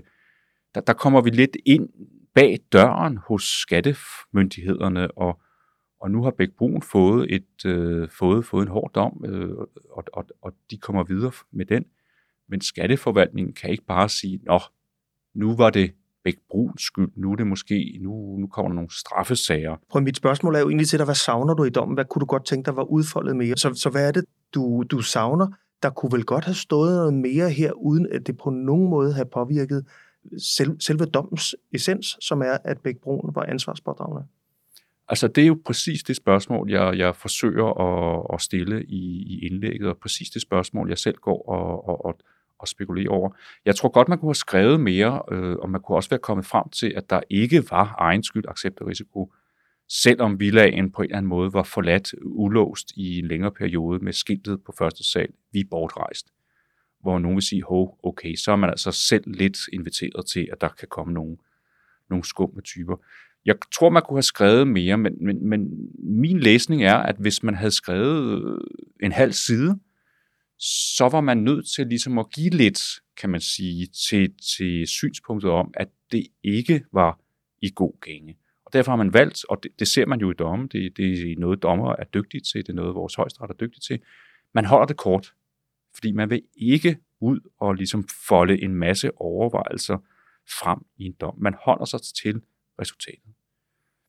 der, 0.74 0.80
der 0.80 0.92
kommer 0.92 1.20
vi 1.20 1.30
lidt 1.30 1.56
ind 1.66 1.88
bag 2.34 2.58
døren 2.72 3.16
hos 3.16 3.42
skattemyndighederne, 3.42 5.10
og, 5.10 5.40
og 6.00 6.10
nu 6.10 6.22
har 6.22 6.30
Bæk 6.30 6.48
Brun 6.58 6.82
fået, 6.82 7.34
et, 7.34 7.64
øh, 7.66 8.08
fået, 8.10 8.44
fået 8.44 8.62
en 8.62 8.68
hård 8.68 8.92
dom, 8.94 9.24
øh, 9.26 9.56
og, 9.90 10.04
og, 10.12 10.26
og 10.42 10.54
de 10.70 10.78
kommer 10.78 11.04
videre 11.04 11.32
med 11.50 11.66
den. 11.66 11.84
Men 12.48 12.60
skatteforvaltningen 12.60 13.54
kan 13.54 13.70
ikke 13.70 13.84
bare 13.84 14.08
sige, 14.08 14.40
nå, 14.42 14.60
nu 15.34 15.56
var 15.56 15.70
det 15.70 15.94
Bæk 16.24 16.36
Bruns 16.50 16.82
skyld, 16.82 17.08
nu 17.16 17.32
er 17.32 17.36
det 17.36 17.46
måske, 17.46 17.98
nu, 18.00 18.36
nu 18.36 18.46
kommer 18.46 18.68
der 18.68 18.74
nogle 18.74 18.90
straffesager. 18.90 19.76
Prøv, 19.90 20.02
mit 20.02 20.16
spørgsmål 20.16 20.54
er 20.54 20.60
jo 20.60 20.68
egentlig 20.68 20.88
til 20.88 20.98
dig, 20.98 21.04
hvad 21.04 21.14
savner 21.14 21.54
du 21.54 21.64
i 21.64 21.70
dommen? 21.70 21.94
Hvad 21.94 22.04
kunne 22.04 22.20
du 22.20 22.26
godt 22.26 22.46
tænke 22.46 22.66
dig 22.66 22.76
var 22.76 22.82
udfoldet 22.82 23.36
mere? 23.36 23.56
Så, 23.56 23.74
så 23.74 23.90
hvad 23.90 24.08
er 24.08 24.12
det, 24.12 24.24
du, 24.54 24.84
du 24.90 25.00
savner? 25.00 25.46
Der 25.82 25.90
kunne 25.90 26.12
vel 26.12 26.24
godt 26.24 26.44
have 26.44 26.54
stået 26.54 26.96
noget 26.96 27.14
mere 27.14 27.50
her, 27.50 27.72
uden 27.72 28.06
at 28.12 28.26
det 28.26 28.38
på 28.38 28.50
nogen 28.50 28.90
måde 28.90 29.12
har 29.12 29.24
påvirket 29.24 29.86
selv, 30.38 30.80
selve 30.80 31.04
dommens 31.04 31.56
essens, 31.74 32.16
som 32.20 32.42
er, 32.42 32.58
at 32.64 32.78
Bæk 32.78 32.96
Brun 32.96 33.30
var 33.34 33.42
ansvarspådragende. 33.42 34.26
Altså, 35.08 35.28
det 35.28 35.42
er 35.42 35.46
jo 35.46 35.58
præcis 35.64 36.02
det 36.02 36.16
spørgsmål, 36.16 36.70
jeg, 36.70 36.98
jeg 36.98 37.16
forsøger 37.16 37.66
at, 37.80 38.26
at 38.34 38.40
stille 38.40 38.84
i, 38.84 39.22
i 39.22 39.46
indlægget, 39.46 39.88
og 39.88 39.96
præcis 39.96 40.30
det 40.30 40.42
spørgsmål, 40.42 40.88
jeg 40.88 40.98
selv 40.98 41.16
går 41.16 41.48
og, 41.48 41.88
og, 41.88 42.04
og, 42.04 42.18
og 42.60 42.68
spekulere 42.68 43.08
over. 43.08 43.30
Jeg 43.64 43.76
tror 43.76 43.88
godt, 43.88 44.08
man 44.08 44.18
kunne 44.18 44.28
have 44.28 44.34
skrevet 44.34 44.80
mere, 44.80 45.22
øh, 45.32 45.56
og 45.56 45.70
man 45.70 45.80
kunne 45.80 45.96
også 45.96 46.10
være 46.10 46.20
kommet 46.20 46.46
frem 46.46 46.68
til, 46.68 46.92
at 46.96 47.10
der 47.10 47.20
ikke 47.30 47.70
var 47.70 47.94
egen 47.98 48.22
skyld 48.22 48.44
accept 48.48 48.80
og 48.80 48.86
risiko 48.86 49.32
selvom 49.90 50.40
villaen 50.40 50.90
på 50.90 51.02
en 51.02 51.06
eller 51.06 51.16
anden 51.16 51.28
måde 51.28 51.52
var 51.52 51.62
forladt 51.62 52.14
ulåst 52.22 52.92
i 52.96 53.18
en 53.18 53.28
længere 53.28 53.50
periode 53.50 54.04
med 54.04 54.12
skiltet 54.12 54.62
på 54.66 54.72
første 54.78 55.10
sal, 55.12 55.28
vi 55.52 55.60
er 55.60 55.64
bortrejst. 55.70 56.26
Hvor 57.00 57.18
nogen 57.18 57.36
vil 57.36 57.42
sige, 57.42 57.62
hov, 57.62 57.98
okay, 58.02 58.34
så 58.34 58.52
er 58.52 58.56
man 58.56 58.70
altså 58.70 58.92
selv 58.92 59.24
lidt 59.26 59.58
inviteret 59.72 60.26
til, 60.26 60.48
at 60.52 60.60
der 60.60 60.68
kan 60.68 60.88
komme 60.88 61.14
nogle, 61.14 61.36
nogle 62.10 62.24
skumme 62.24 62.60
typer. 62.60 62.96
Jeg 63.44 63.54
tror, 63.72 63.90
man 63.90 64.02
kunne 64.02 64.16
have 64.16 64.22
skrevet 64.22 64.68
mere, 64.68 64.96
men, 64.98 65.16
men, 65.20 65.48
men 65.48 65.90
min 65.98 66.40
læsning 66.40 66.84
er, 66.84 66.96
at 66.96 67.16
hvis 67.16 67.42
man 67.42 67.54
havde 67.54 67.70
skrevet 67.70 68.44
øh, 68.44 68.60
en 69.02 69.12
halv 69.12 69.32
side, 69.32 69.78
så 70.60 71.08
var 71.08 71.20
man 71.20 71.38
nødt 71.38 71.68
til 71.68 71.86
ligesom 71.86 72.18
at 72.18 72.30
give 72.30 72.50
lidt, 72.50 72.80
kan 73.16 73.30
man 73.30 73.40
sige, 73.40 73.86
til, 73.86 74.34
til 74.56 74.86
synspunktet 74.86 75.50
om, 75.50 75.74
at 75.74 75.88
det 76.12 76.26
ikke 76.42 76.84
var 76.92 77.20
i 77.62 77.72
god 77.74 78.00
gænge. 78.00 78.36
Og 78.64 78.72
derfor 78.72 78.92
har 78.92 78.96
man 78.96 79.14
valgt, 79.14 79.44
og 79.48 79.62
det, 79.62 79.70
det 79.78 79.88
ser 79.88 80.06
man 80.06 80.20
jo 80.20 80.30
i 80.30 80.34
dommen, 80.34 80.68
det, 80.68 80.96
det 80.96 81.32
er 81.32 81.34
noget, 81.38 81.62
dommer 81.62 81.96
er 81.98 82.04
dygtige 82.04 82.40
til, 82.40 82.60
det 82.60 82.68
er 82.68 82.72
noget, 82.72 82.94
vores 82.94 83.14
højesteret 83.14 83.50
er 83.50 83.54
dygtige 83.54 83.80
til. 83.80 84.00
Man 84.54 84.64
holder 84.64 84.86
det 84.86 84.96
kort, 84.96 85.34
fordi 85.94 86.12
man 86.12 86.30
vil 86.30 86.42
ikke 86.56 86.98
ud 87.20 87.40
og 87.60 87.74
ligesom 87.74 88.08
folde 88.28 88.62
en 88.62 88.74
masse 88.74 89.10
overvejelser 89.16 89.98
frem 90.48 90.78
i 90.96 91.04
en 91.04 91.12
dom. 91.20 91.34
Man 91.38 91.54
holder 91.62 91.84
sig 91.84 92.00
til 92.02 92.42
resultatet. 92.80 93.34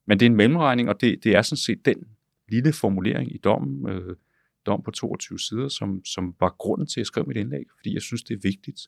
Men 0.06 0.20
det 0.20 0.26
er 0.26 0.30
en 0.30 0.36
mellemregning, 0.36 0.90
og 0.90 1.02
det, 1.02 1.24
det 1.24 1.36
er 1.36 1.42
sådan 1.42 1.58
set 1.58 1.86
den 1.86 2.08
lille 2.50 2.74
formulering 2.74 3.36
i 3.36 3.38
dommen, 3.38 3.90
øh, 3.90 4.16
dom 4.66 4.84
på 4.84 4.92
22 4.92 5.40
sider, 5.40 5.68
som, 5.68 6.06
som 6.06 6.36
var 6.40 6.56
grunden 6.58 6.88
til 6.88 7.02
at 7.02 7.08
skrive 7.08 7.26
mit 7.26 7.38
indlæg, 7.38 7.66
fordi 7.78 7.94
jeg 7.94 8.02
synes, 8.02 8.24
det 8.24 8.34
er 8.34 8.40
vigtigt. 8.44 8.80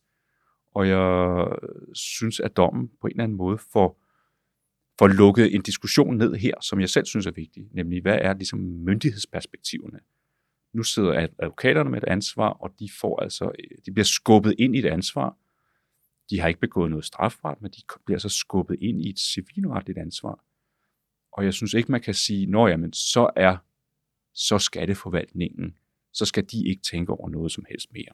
Og 0.75 0.87
jeg 0.87 1.47
synes, 1.93 2.39
at 2.39 2.57
dommen 2.57 2.91
på 3.01 3.07
en 3.07 3.11
eller 3.11 3.23
anden 3.23 3.37
måde 3.37 3.57
får 3.57 4.03
får 4.99 5.07
lukket 5.07 5.55
en 5.55 5.61
diskussion 5.61 6.17
ned 6.17 6.33
her, 6.35 6.53
som 6.61 6.79
jeg 6.79 6.89
selv 6.89 7.05
synes 7.05 7.25
er 7.25 7.31
vigtig, 7.31 7.67
nemlig 7.71 8.01
hvad 8.01 8.17
er 8.21 8.33
ligesom 8.33 8.59
myndighedsperspektiverne. 8.59 9.99
Nu 10.73 10.83
sidder 10.83 11.27
advokaterne 11.39 11.89
med 11.89 11.97
et 11.97 12.07
ansvar, 12.07 12.49
og 12.49 12.73
de 12.79 12.89
får 12.99 13.21
altså, 13.21 13.51
de 13.85 13.91
bliver 13.91 14.05
skubbet 14.05 14.55
ind 14.59 14.75
i 14.75 14.79
et 14.79 14.85
ansvar. 14.85 15.37
De 16.29 16.39
har 16.39 16.47
ikke 16.47 16.59
begået 16.59 16.89
noget 16.89 17.05
strafret, 17.05 17.61
men 17.61 17.71
de 17.71 17.81
bliver 18.05 18.19
så 18.19 18.29
skubbet 18.29 18.77
ind 18.81 19.01
i 19.01 19.09
et 19.09 19.19
civilretligt 19.19 19.97
ansvar. 19.97 20.45
Og 21.31 21.45
jeg 21.45 21.53
synes 21.53 21.73
ikke, 21.73 21.91
man 21.91 22.01
kan 22.01 22.13
sige, 22.13 22.45
når 22.45 22.67
jamen, 22.67 22.93
så 22.93 23.29
er 23.35 23.57
så 24.33 24.59
skatteforvaltningen, 24.59 25.75
så 26.13 26.25
skal 26.25 26.45
de 26.51 26.67
ikke 26.67 26.81
tænke 26.91 27.11
over 27.11 27.29
noget 27.29 27.51
som 27.51 27.65
helst 27.69 27.93
mere. 27.93 28.13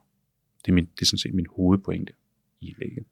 Det 0.65 0.71
er, 0.71 0.73
min, 0.73 0.85
det 0.85 1.01
er 1.01 1.05
sådan 1.05 1.17
set 1.17 1.33
min 1.33 1.45
hovedpointe 1.55 2.13
i 2.61 2.75
lægget. 2.77 3.05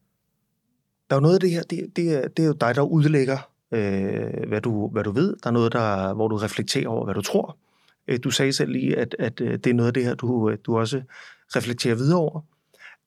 Der 1.09 1.15
er 1.15 1.17
jo 1.17 1.21
noget 1.21 1.35
af 1.35 1.39
det 1.39 1.51
her, 1.51 1.63
det, 1.63 1.95
det, 1.95 2.13
er, 2.13 2.27
det 2.27 2.43
er 2.43 2.47
jo 2.47 2.53
dig, 2.53 2.75
der 2.75 2.81
udlægger 2.81 3.37
øh, 3.71 4.47
hvad, 4.47 4.61
du, 4.61 4.87
hvad 4.89 5.03
du 5.03 5.11
ved. 5.11 5.35
Der 5.43 5.49
er 5.49 5.53
noget, 5.53 5.73
der, 5.73 6.13
hvor 6.13 6.27
du 6.27 6.35
reflekterer 6.35 6.87
over, 6.87 7.05
hvad 7.05 7.13
du 7.13 7.21
tror. 7.21 7.57
Øh, 8.07 8.19
du 8.23 8.31
sagde 8.31 8.53
selv 8.53 8.71
lige, 8.71 8.97
at, 8.97 9.15
at 9.19 9.41
øh, 9.41 9.53
det 9.53 9.67
er 9.67 9.73
noget 9.73 9.87
af 9.87 9.93
det 9.93 10.03
her, 10.03 10.15
du, 10.15 10.49
øh, 10.49 10.57
du 10.63 10.77
også 10.77 11.01
reflekterer 11.55 11.95
videre 11.95 12.19
over. 12.19 12.41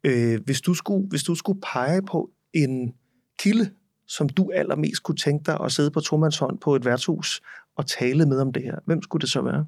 Øh, 0.05 0.41
hvis, 0.45 0.61
du 0.61 0.75
skulle, 0.75 1.09
hvis 1.09 1.23
du 1.23 1.35
skulle 1.35 1.61
pege 1.61 2.03
på 2.03 2.31
en 2.53 2.95
kilde, 3.39 3.71
som 4.07 4.29
du 4.29 4.51
allermest 4.55 5.03
kunne 5.03 5.17
tænke 5.17 5.47
dig 5.47 5.61
at 5.61 5.73
sidde 5.73 5.91
på 5.91 6.01
tomandshånd 6.01 6.59
på 6.59 6.77
et 6.77 6.85
værtshus 6.85 7.41
og 7.77 7.87
tale 7.87 8.27
med 8.27 8.41
om 8.41 8.53
det 8.53 8.63
her, 8.63 8.79
hvem 8.85 9.03
skulle 9.03 9.21
det 9.21 9.31
så 9.31 9.43
være? 9.43 9.67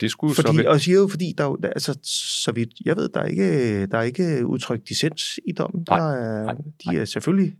Det 0.00 0.10
skulle 0.10 0.34
fordi, 0.34 0.48
så 0.48 0.56
være... 0.56 0.68
Og 0.68 0.80
siger 0.80 0.98
jo, 0.98 1.08
fordi 1.08 1.34
der, 1.38 1.56
altså, 1.62 1.98
så 2.42 2.52
vidt 2.52 2.70
jeg 2.84 2.96
ved, 2.96 3.08
der 3.08 3.20
er 3.20 3.26
ikke, 3.26 3.86
der 3.86 3.98
er 3.98 4.02
ikke 4.02 4.46
udtrykt 4.46 4.88
dissens 4.88 5.40
i 5.46 5.52
dommen. 5.52 5.84
Nej, 5.88 5.98
der 5.98 6.04
er, 6.06 6.44
nej, 6.44 6.54
de 6.84 7.00
er 7.00 7.04
selvfølgelig 7.04 7.56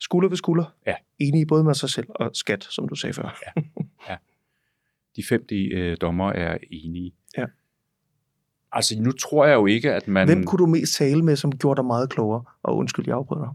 skulder 0.00 0.28
ved 0.28 0.36
skulder. 0.36 0.74
Ja. 0.86 0.94
Enige 1.18 1.46
både 1.46 1.64
med 1.64 1.74
sig 1.74 1.90
selv 1.90 2.06
og 2.08 2.30
skat, 2.34 2.64
som 2.64 2.88
du 2.88 2.94
sagde 2.94 3.12
før. 3.12 3.40
Ja. 3.56 3.62
ja. 4.08 4.16
de 5.16 5.24
fem 5.28 5.46
de, 5.50 5.74
øh, 5.74 5.96
dommer 6.00 6.32
er 6.32 6.58
enige. 6.70 7.14
Ja. 7.38 7.44
Altså, 8.72 9.00
nu 9.00 9.12
tror 9.12 9.46
jeg 9.46 9.54
jo 9.54 9.66
ikke, 9.66 9.92
at 9.92 10.08
man... 10.08 10.28
Hvem 10.28 10.44
kunne 10.44 10.58
du 10.58 10.66
mest 10.66 10.94
tale 10.94 11.22
med, 11.22 11.36
som 11.36 11.58
gjorde 11.58 11.76
dig 11.76 11.84
meget 11.84 12.10
klogere? 12.10 12.44
Og 12.62 12.76
undskyld, 12.76 13.04
jeg 13.06 13.16
afbryder 13.16 13.44
dig. 13.44 13.52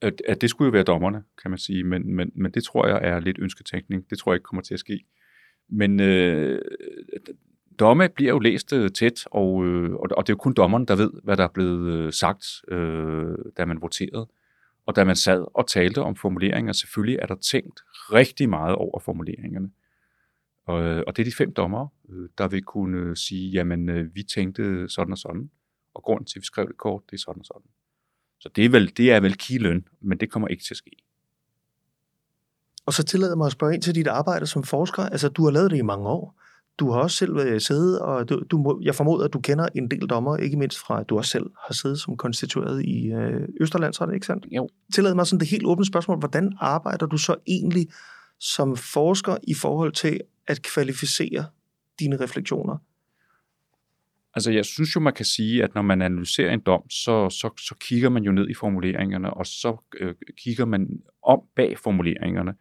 At, 0.00 0.22
at 0.28 0.40
det 0.40 0.50
skulle 0.50 0.66
jo 0.66 0.72
være 0.72 0.82
dommerne, 0.82 1.22
kan 1.42 1.50
man 1.50 1.58
sige, 1.58 1.84
men, 1.84 2.14
men, 2.14 2.30
men 2.34 2.52
det 2.52 2.64
tror 2.64 2.86
jeg 2.86 2.98
er 3.02 3.20
lidt 3.20 3.38
ønsketænkning. 3.40 4.10
Det 4.10 4.18
tror 4.18 4.32
jeg 4.32 4.36
ikke 4.36 4.44
kommer 4.44 4.62
til 4.62 4.74
at 4.74 4.80
ske. 4.80 5.04
Men 5.68 6.00
øh, 6.00 6.62
domme 7.78 8.08
bliver 8.08 8.30
jo 8.32 8.38
læst 8.38 8.72
øh, 8.72 8.90
tæt, 8.90 9.26
og, 9.30 9.66
øh, 9.66 9.92
og 9.94 10.26
det 10.26 10.32
er 10.32 10.34
jo 10.34 10.42
kun 10.42 10.54
dommeren, 10.54 10.84
der 10.84 10.96
ved, 10.96 11.10
hvad 11.24 11.36
der 11.36 11.44
er 11.44 11.52
blevet 11.54 11.92
øh, 11.92 12.12
sagt, 12.12 12.44
øh, 12.68 13.34
da 13.56 13.64
man 13.64 13.82
voterede. 13.82 14.28
Og 14.86 14.96
da 14.96 15.04
man 15.04 15.16
sad 15.16 15.44
og 15.54 15.66
talte 15.66 16.02
om 16.02 16.16
formuleringer, 16.16 16.72
selvfølgelig 16.72 17.18
er 17.22 17.26
der 17.26 17.34
tænkt 17.34 17.80
rigtig 18.12 18.48
meget 18.48 18.74
over 18.74 19.00
formuleringerne. 19.00 19.70
Og, 20.66 20.82
øh, 20.82 21.02
og 21.06 21.16
det 21.16 21.22
er 21.22 21.30
de 21.30 21.36
fem 21.36 21.52
dommer, 21.52 21.88
øh, 22.10 22.28
der 22.38 22.48
vil 22.48 22.62
kunne 22.62 22.98
øh, 22.98 23.16
sige, 23.16 23.50
jamen 23.50 24.14
vi 24.14 24.22
tænkte 24.22 24.88
sådan 24.88 25.12
og 25.12 25.18
sådan, 25.18 25.50
og 25.94 26.02
grunden 26.02 26.26
til, 26.26 26.38
at 26.38 26.40
vi 26.40 26.46
skrev 26.46 26.68
det 26.68 26.76
kort, 26.76 27.02
det 27.10 27.16
er 27.16 27.20
sådan 27.20 27.40
og 27.40 27.46
sådan. 27.46 27.70
Så 28.40 28.48
det 28.56 28.64
er 28.64 28.68
vel, 28.68 28.96
det 28.96 29.12
er 29.12 29.20
vel 29.20 29.34
kiløn, 29.34 29.88
men 30.00 30.18
det 30.18 30.30
kommer 30.30 30.48
ikke 30.48 30.64
til 30.64 30.74
at 30.74 30.78
ske. 30.78 30.90
Og 32.86 32.92
så 32.92 33.02
tillader 33.02 33.36
mig 33.36 33.46
at 33.46 33.52
spørge 33.52 33.74
ind 33.74 33.82
til 33.82 33.94
dit 33.94 34.06
arbejde 34.06 34.46
som 34.46 34.62
forsker. 34.62 35.02
Altså, 35.02 35.28
du 35.28 35.44
har 35.44 35.50
lavet 35.50 35.70
det 35.70 35.76
i 35.76 35.82
mange 35.82 36.08
år. 36.08 36.40
Du 36.78 36.90
har 36.90 37.00
også 37.00 37.16
selv 37.16 37.36
øh, 37.36 37.60
siddet, 37.60 37.98
og 38.00 38.28
du, 38.28 38.42
du 38.50 38.58
må, 38.58 38.80
jeg 38.82 38.94
formoder, 38.94 39.24
at 39.24 39.32
du 39.32 39.40
kender 39.40 39.68
en 39.74 39.90
del 39.90 40.06
dommer, 40.06 40.36
ikke 40.36 40.56
mindst 40.56 40.78
fra, 40.78 41.00
at 41.00 41.08
du 41.08 41.16
også 41.16 41.30
selv 41.30 41.46
har 41.66 41.74
siddet 41.74 42.00
som 42.00 42.16
konstitueret 42.16 42.84
i 42.84 43.12
øh, 43.12 43.48
Østerlandsret, 43.60 44.14
ikke 44.14 44.26
sandt? 44.26 44.46
Jo. 44.50 44.68
Tillad 44.94 45.14
mig 45.14 45.26
sådan 45.26 45.40
det 45.40 45.48
helt 45.48 45.66
åbne 45.66 45.86
spørgsmål. 45.86 46.18
Hvordan 46.18 46.52
arbejder 46.60 47.06
du 47.06 47.16
så 47.16 47.36
egentlig 47.46 47.88
som 48.40 48.76
forsker 48.76 49.36
i 49.42 49.54
forhold 49.54 49.92
til 49.92 50.20
at 50.46 50.62
kvalificere 50.62 51.44
dine 52.00 52.16
refleksioner? 52.20 52.76
Altså, 54.34 54.50
jeg 54.50 54.64
synes 54.64 54.96
jo, 54.96 55.00
man 55.00 55.12
kan 55.12 55.24
sige, 55.24 55.64
at 55.64 55.74
når 55.74 55.82
man 55.82 56.02
analyserer 56.02 56.52
en 56.52 56.60
dom, 56.60 56.90
så, 56.90 57.30
så, 57.30 57.50
så 57.58 57.74
kigger 57.80 58.08
man 58.08 58.22
jo 58.22 58.32
ned 58.32 58.48
i 58.48 58.54
formuleringerne, 58.54 59.34
og 59.34 59.46
så 59.46 59.76
øh, 60.00 60.14
kigger 60.44 60.64
man 60.64 60.88
om 61.22 61.40
bag 61.56 61.78
formuleringerne, 61.78 62.54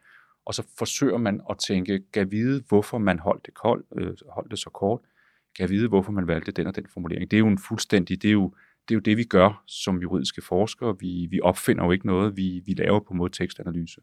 og 0.46 0.54
så 0.54 0.64
forsøger 0.78 1.18
man 1.18 1.42
at 1.50 1.58
tænke, 1.58 2.02
kan 2.14 2.32
vide, 2.32 2.64
hvorfor 2.68 2.98
man 2.98 3.20
holdt 3.20 3.46
det, 3.46 3.54
kold, 3.54 3.84
øh, 3.96 4.14
holdt 4.30 4.52
det 4.52 4.60
så 4.60 4.70
kort, 4.70 5.00
kan 5.58 5.70
vide, 5.70 5.88
hvorfor 5.88 6.12
man 6.12 6.28
valgte 6.28 6.52
den 6.52 6.68
og 6.68 6.76
den 6.76 6.86
formulering. 6.94 7.32
Det 7.32 7.38
er 7.38 7.40
jo 7.40 7.48
en 7.48 7.58
fuldstændig, 7.58 8.22
det 8.22 8.28
er 8.28 8.34
jo 8.34 8.54
det, 8.88 8.94
er 8.94 8.96
jo 8.96 9.02
det 9.02 9.18
vi 9.18 9.24
gør 9.24 9.64
som 9.68 10.02
juridiske 10.02 10.42
forskere. 10.42 10.96
Vi, 11.00 11.28
vi 11.30 11.40
opfinder 11.42 11.86
jo 11.86 11.92
ikke 11.92 12.08
noget, 12.08 12.38
vi, 12.38 12.62
vi 12.66 12.74
laver 12.74 13.00
på 13.00 13.14
måde 13.14 13.32
tekstanalyse. 13.32 14.02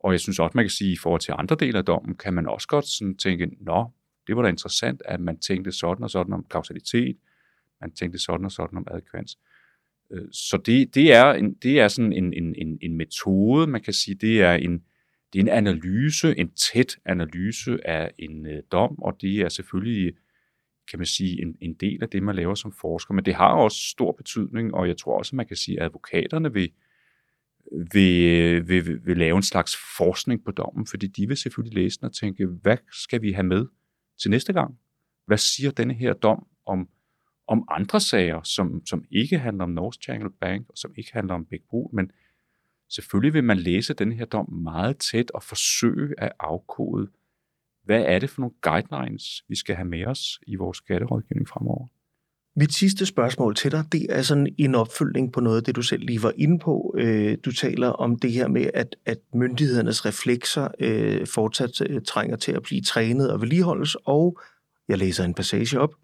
Og 0.00 0.12
jeg 0.12 0.20
synes 0.20 0.38
også, 0.38 0.52
man 0.54 0.64
kan 0.64 0.70
sige, 0.70 0.92
i 0.92 0.96
forhold 0.96 1.20
til 1.20 1.34
andre 1.38 1.56
dele 1.60 1.78
af 1.78 1.84
dommen, 1.84 2.16
kan 2.16 2.34
man 2.34 2.46
også 2.46 2.68
godt 2.68 2.86
sådan 2.86 3.16
tænke, 3.16 3.50
nå, 3.60 3.90
det 4.26 4.36
var 4.36 4.42
da 4.42 4.48
interessant, 4.48 5.02
at 5.04 5.20
man 5.20 5.38
tænkte 5.38 5.72
sådan 5.72 6.04
og 6.04 6.10
sådan 6.10 6.32
om 6.32 6.46
kausalitet, 6.50 7.16
man 7.80 7.92
tænkte 7.92 8.18
sådan 8.18 8.44
og 8.44 8.52
sådan 8.52 8.78
om 8.78 8.86
adkvans. 8.90 9.38
Øh, 10.10 10.28
så 10.32 10.56
det, 10.56 10.94
det, 10.94 11.12
er, 11.12 11.32
en, 11.32 11.54
det 11.54 11.80
er 11.80 11.88
sådan 11.88 12.12
en, 12.12 12.32
en, 12.32 12.54
en, 12.54 12.78
en 12.82 12.96
metode, 12.96 13.66
man 13.66 13.82
kan 13.82 13.92
sige, 13.92 14.14
det 14.14 14.42
er 14.42 14.52
en, 14.52 14.84
det 15.34 15.40
er 15.40 15.44
en 15.44 15.66
analyse, 15.66 16.38
en 16.38 16.50
tæt 16.50 16.96
analyse 17.04 17.86
af 17.86 18.10
en 18.18 18.46
øh, 18.46 18.62
dom, 18.72 19.02
og 19.02 19.16
det 19.20 19.40
er 19.40 19.48
selvfølgelig, 19.48 20.14
kan 20.90 20.98
man 20.98 21.06
sige, 21.06 21.42
en, 21.42 21.56
en 21.60 21.74
del 21.74 22.02
af 22.02 22.08
det, 22.08 22.22
man 22.22 22.36
laver 22.36 22.54
som 22.54 22.72
forsker. 22.72 23.14
Men 23.14 23.24
det 23.24 23.34
har 23.34 23.54
også 23.54 23.78
stor 23.90 24.12
betydning, 24.12 24.74
og 24.74 24.88
jeg 24.88 24.96
tror 24.96 25.18
også, 25.18 25.36
man 25.36 25.46
kan 25.46 25.56
sige, 25.56 25.80
at 25.80 25.84
advokaterne 25.86 26.52
vil, 26.52 26.70
vil, 27.92 28.68
vil, 28.68 29.06
vil 29.06 29.16
lave 29.16 29.36
en 29.36 29.42
slags 29.42 29.76
forskning 29.96 30.44
på 30.44 30.50
dommen, 30.50 30.86
fordi 30.86 31.06
de 31.06 31.28
vil 31.28 31.36
selvfølgelig 31.36 31.82
læse 31.82 32.00
den 32.00 32.06
og 32.06 32.12
tænke, 32.12 32.46
hvad 32.46 32.76
skal 32.92 33.22
vi 33.22 33.32
have 33.32 33.46
med 33.46 33.66
til 34.20 34.30
næste 34.30 34.52
gang? 34.52 34.74
Hvad 35.26 35.38
siger 35.38 35.70
denne 35.70 35.94
her 35.94 36.12
dom 36.12 36.46
om, 36.66 36.88
om 37.46 37.64
andre 37.70 38.00
sager, 38.00 38.42
som, 38.42 38.86
som 38.86 39.04
ikke 39.10 39.38
handler 39.38 39.64
om 39.64 39.70
North 39.70 39.98
Channel 39.98 40.30
Bank, 40.40 40.68
og 40.68 40.76
som 40.76 40.92
ikke 40.96 41.12
handler 41.12 41.34
om 41.34 41.46
Big 41.46 41.60
Brug, 41.70 41.90
men 41.94 42.10
selvfølgelig 42.94 43.34
vil 43.34 43.44
man 43.44 43.58
læse 43.58 43.94
den 43.94 44.12
her 44.12 44.24
dom 44.24 44.52
meget 44.52 44.98
tæt 44.98 45.30
og 45.30 45.42
forsøge 45.42 46.14
at 46.18 46.32
afkode, 46.40 47.08
hvad 47.84 48.04
er 48.06 48.18
det 48.18 48.30
for 48.30 48.40
nogle 48.40 48.54
guidelines, 48.62 49.44
vi 49.48 49.56
skal 49.56 49.76
have 49.76 49.88
med 49.88 50.06
os 50.06 50.40
i 50.46 50.54
vores 50.54 50.78
skatterådgivning 50.78 51.48
fremover. 51.48 51.86
Mit 52.56 52.74
sidste 52.74 53.06
spørgsmål 53.06 53.54
til 53.54 53.72
dig, 53.72 53.84
det 53.92 54.06
er 54.08 54.22
sådan 54.22 54.54
en 54.58 54.74
opfølgning 54.74 55.32
på 55.32 55.40
noget 55.40 55.56
af 55.56 55.62
det, 55.62 55.76
du 55.76 55.82
selv 55.82 56.04
lige 56.04 56.22
var 56.22 56.32
inde 56.36 56.58
på. 56.58 56.94
Øh, 56.98 57.38
du 57.44 57.52
taler 57.52 57.88
om 57.88 58.18
det 58.18 58.32
her 58.32 58.48
med, 58.48 58.70
at, 58.74 58.96
at 59.06 59.18
myndighedernes 59.34 60.06
reflekser 60.06 60.68
øh, 60.80 61.26
fortsat 61.26 61.80
øh, 61.80 62.02
trænger 62.02 62.36
til 62.36 62.52
at 62.52 62.62
blive 62.62 62.80
trænet 62.80 63.30
og 63.30 63.40
vedligeholdes, 63.40 63.96
og 64.04 64.40
jeg 64.88 64.98
læser 64.98 65.24
en 65.24 65.34
passage 65.34 65.80
op. 65.80 65.94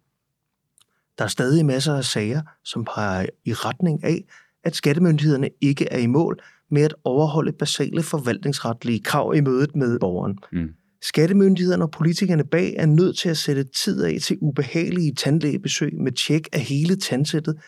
Der 1.19 1.25
er 1.25 1.29
stadig 1.29 1.67
masser 1.67 1.95
af 1.95 2.05
sager, 2.05 2.43
som 2.65 2.85
peger 2.85 3.27
i 3.45 3.53
retning 3.53 4.05
af, 4.05 4.25
at 4.65 4.77
skattemyndighederne 4.77 5.51
ikke 5.61 5.89
er 5.91 5.99
i 5.99 6.07
mål 6.07 6.41
med 6.71 6.83
at 6.83 6.95
overholde 7.05 7.53
basale 7.53 8.03
forvaltningsretlige 8.03 9.01
krav 9.01 9.35
i 9.37 9.41
mødet 9.41 9.77
med 9.77 9.99
borgeren. 9.99 10.39
Mm. 10.53 10.69
Skattemyndighederne 11.03 11.85
og 11.85 11.91
politikerne 11.91 12.45
bag 12.45 12.75
er 12.77 12.87
nødt 12.87 13.19
til 13.19 13.29
at 13.29 13.37
sætte 13.37 13.65
tid 13.65 14.05
af 14.05 14.19
til 14.21 14.39
ubehagelige 14.41 15.15
tandlægebesøg 15.15 15.95
med 15.95 16.13
tjek 16.13 16.49
af 16.53 16.61
hele 16.61 16.97
tandsættet. 16.97 17.61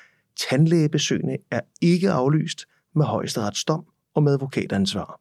Tandlægebesøgene 0.51 1.37
er 1.51 1.61
ikke 1.81 2.11
aflyst 2.11 2.67
med 2.95 3.05
højesteretsdom 3.05 3.85
og 4.15 4.23
med 4.23 4.33
advokatansvar. 4.33 5.21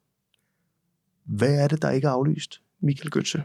Hvad 1.25 1.63
er 1.63 1.67
det, 1.67 1.81
der 1.81 1.89
ikke 1.89 2.07
er 2.07 2.11
aflyst, 2.11 2.61
Michael 2.81 3.11
Götze? 3.17 3.41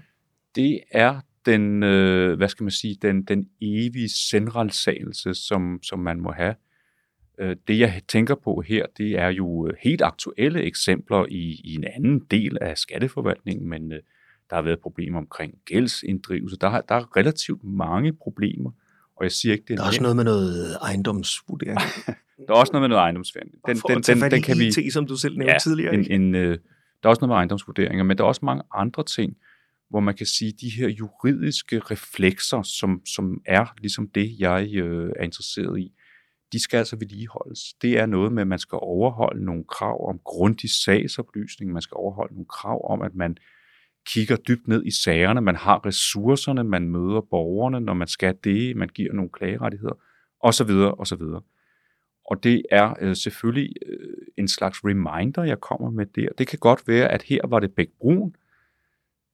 Det 0.54 0.80
er 0.90 1.20
den, 1.46 1.82
øh, 1.82 2.36
hvad 2.36 2.48
skal 2.48 2.64
man 2.64 2.70
sige, 2.70 2.96
den, 3.02 3.22
den 3.22 3.48
evige 3.60 4.08
centralsagelse, 4.08 5.34
som, 5.34 5.78
som 5.82 5.98
man 5.98 6.20
må 6.20 6.32
have. 6.32 6.54
Øh, 7.38 7.56
det, 7.68 7.78
jeg 7.78 8.02
tænker 8.08 8.34
på 8.34 8.62
her, 8.66 8.86
det 8.98 9.18
er 9.18 9.28
jo 9.28 9.70
helt 9.82 10.02
aktuelle 10.02 10.62
eksempler 10.62 11.26
i, 11.28 11.60
i 11.64 11.74
en 11.74 11.84
anden 11.84 12.18
del 12.30 12.58
af 12.60 12.78
skatteforvaltningen, 12.78 13.68
men 13.68 13.92
øh, 13.92 13.98
der 14.50 14.56
har 14.56 14.62
været 14.62 14.80
problemer 14.80 15.18
omkring 15.18 15.54
gældsinddrivelse. 15.64 16.56
Der, 16.56 16.80
der 16.80 16.94
er 16.94 17.16
relativt 17.16 17.64
mange 17.64 18.12
problemer, 18.12 18.70
og 19.16 19.24
jeg 19.24 19.32
siger 19.32 19.52
ikke, 19.52 19.64
det 19.68 19.72
er 19.72 19.76
Der 19.76 19.82
er 19.82 19.86
også 19.86 20.02
noget 20.02 20.16
med 20.16 20.24
noget 20.24 20.76
ejendomsvurdering. 20.82 21.78
der 22.48 22.54
er 22.54 22.58
også 22.58 22.72
noget 22.72 22.82
med 22.82 22.88
noget 22.88 23.00
ejendomsvurdering. 23.00 23.52
Den, 23.66 23.76
den, 23.76 24.02
den, 24.02 24.30
den 24.30 24.42
kan 24.42 24.60
IT, 24.60 24.76
vi, 24.76 24.90
som 24.90 25.06
du 25.06 25.16
selv 25.16 25.38
nævnte 25.38 25.52
ja, 25.52 25.58
tidligere. 25.58 25.94
En, 25.94 26.10
en, 26.10 26.34
øh, 26.34 26.58
der 27.02 27.08
er 27.08 27.08
også 27.08 27.20
noget 27.20 27.28
med 27.28 27.36
ejendomsvurderinger, 27.36 28.04
men 28.04 28.18
der 28.18 28.24
er 28.24 28.28
også 28.28 28.44
mange 28.44 28.62
andre 28.74 29.04
ting, 29.04 29.36
hvor 29.90 30.00
man 30.00 30.14
kan 30.14 30.26
sige, 30.26 30.52
de 30.60 30.70
her 30.70 30.88
juridiske 30.88 31.78
reflekser, 31.78 32.62
som, 32.62 33.02
som 33.06 33.40
er 33.46 33.74
ligesom 33.78 34.08
det, 34.08 34.36
jeg 34.38 34.68
øh, 34.74 35.12
er 35.16 35.24
interesseret 35.24 35.78
i, 35.78 35.92
de 36.52 36.62
skal 36.62 36.78
altså 36.78 36.96
vedligeholdes. 36.96 37.60
Det 37.82 37.98
er 37.98 38.06
noget 38.06 38.32
med, 38.32 38.42
at 38.42 38.46
man 38.46 38.58
skal 38.58 38.78
overholde 38.82 39.44
nogle 39.44 39.64
krav 39.64 40.08
om 40.08 40.20
grundig 40.24 40.70
sagsoplysning, 40.70 41.72
man 41.72 41.82
skal 41.82 41.94
overholde 41.94 42.34
nogle 42.34 42.46
krav 42.46 42.90
om, 42.90 43.02
at 43.02 43.14
man 43.14 43.36
kigger 44.06 44.36
dybt 44.36 44.68
ned 44.68 44.84
i 44.84 44.90
sagerne, 44.90 45.40
man 45.40 45.56
har 45.56 45.86
ressourcerne, 45.86 46.64
man 46.64 46.88
møder 46.88 47.20
borgerne, 47.20 47.80
når 47.80 47.94
man 47.94 48.08
skal 48.08 48.36
det, 48.44 48.76
man 48.76 48.88
giver 48.88 49.12
nogle 49.12 49.30
klagerettigheder, 49.30 49.94
osv. 50.40 50.70
osv. 50.98 51.22
Og 52.30 52.44
det 52.44 52.62
er 52.70 52.94
øh, 53.00 53.16
selvfølgelig 53.16 53.74
øh, 53.86 54.16
en 54.38 54.48
slags 54.48 54.84
reminder, 54.84 55.44
jeg 55.44 55.60
kommer 55.60 55.90
med 55.90 56.06
der. 56.06 56.28
Det 56.38 56.46
kan 56.46 56.58
godt 56.58 56.88
være, 56.88 57.08
at 57.08 57.22
her 57.22 57.40
var 57.48 57.60
det 57.60 57.72
Bæk 57.72 57.88
Brun, 58.00 58.34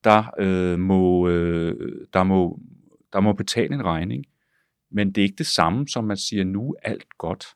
der, 0.04 0.24
øh, 0.38 0.78
må, 0.78 1.28
øh, 1.28 2.06
der, 2.12 2.22
må, 2.22 2.60
der 3.12 3.20
må 3.20 3.32
betale 3.32 3.74
en 3.74 3.84
regning. 3.84 4.24
Men 4.92 5.12
det 5.12 5.18
er 5.18 5.22
ikke 5.22 5.38
det 5.38 5.46
samme, 5.46 5.88
som 5.88 6.04
man 6.04 6.16
siger, 6.16 6.44
nu 6.44 6.76
er 6.82 6.90
alt 6.90 7.18
godt. 7.18 7.46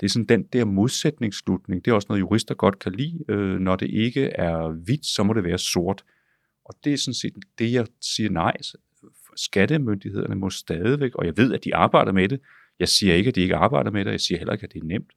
Det 0.00 0.06
er 0.06 0.10
sådan 0.10 0.26
den 0.26 0.42
der 0.42 0.64
modsætningsslutning. 0.64 1.84
Det 1.84 1.90
er 1.90 1.94
også 1.94 2.06
noget, 2.08 2.20
jurister 2.20 2.54
godt 2.54 2.78
kan 2.78 2.92
lide. 2.92 3.24
Øh, 3.28 3.58
når 3.58 3.76
det 3.76 3.90
ikke 3.90 4.24
er 4.24 4.68
hvidt, 4.84 5.06
så 5.06 5.22
må 5.22 5.32
det 5.32 5.44
være 5.44 5.58
sort. 5.58 6.04
Og 6.64 6.74
det 6.84 6.92
er 6.92 6.96
sådan 6.96 7.14
set 7.14 7.32
det, 7.58 7.72
jeg 7.72 7.86
siger 8.00 8.30
nej. 8.30 8.56
Skattemyndighederne 9.36 10.34
må 10.34 10.50
stadigvæk, 10.50 11.14
og 11.14 11.26
jeg 11.26 11.36
ved, 11.36 11.54
at 11.54 11.64
de 11.64 11.74
arbejder 11.74 12.12
med 12.12 12.28
det. 12.28 12.40
Jeg 12.78 12.88
siger 12.88 13.14
ikke, 13.14 13.28
at 13.28 13.34
de 13.34 13.40
ikke 13.40 13.56
arbejder 13.56 13.90
med 13.90 14.04
det, 14.04 14.10
jeg 14.10 14.20
siger 14.20 14.38
heller 14.38 14.52
ikke, 14.52 14.64
at 14.64 14.72
det 14.72 14.82
er 14.82 14.86
nemt. 14.86 15.12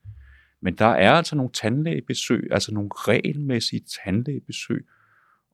Men 0.62 0.76
der 0.76 0.86
er 0.86 1.12
altså 1.12 1.36
nogle 1.36 1.52
tandlægebesøg, 1.52 2.48
altså 2.52 2.74
nogle 2.74 2.90
regelmæssige 2.94 3.82
tandlægebesøg 4.04 4.86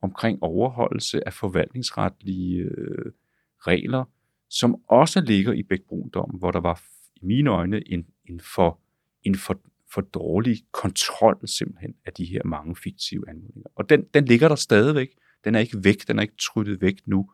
omkring 0.02 0.42
overholdelse 0.42 1.26
af 1.26 1.32
forvaltningsretlige 1.32 2.58
øh, 2.58 3.12
regler, 3.58 4.04
som 4.50 4.76
også 4.88 5.20
ligger 5.20 5.52
i 5.52 5.62
Bækbrundommen, 5.62 6.38
hvor 6.38 6.50
der 6.50 6.60
var 6.60 6.82
i 7.16 7.26
mine 7.26 7.50
øjne 7.50 7.92
en, 7.92 8.06
en, 8.28 8.40
for, 8.40 8.80
en 9.22 9.34
for, 9.34 9.60
for 9.92 10.00
dårlig 10.00 10.58
kontrol 10.72 11.48
simpelthen 11.48 11.94
af 12.06 12.12
de 12.12 12.24
her 12.24 12.40
mange 12.44 12.76
fiktive 12.76 13.28
anmodninger. 13.28 13.70
Og 13.76 13.88
den, 13.88 14.04
den 14.14 14.24
ligger 14.24 14.48
der 14.48 14.54
stadigvæk. 14.54 15.08
Den 15.44 15.54
er 15.54 15.58
ikke 15.58 15.84
væk, 15.84 16.08
den 16.08 16.18
er 16.18 16.22
ikke 16.22 16.36
tryttet 16.40 16.80
væk 16.80 16.94
nu. 17.06 17.30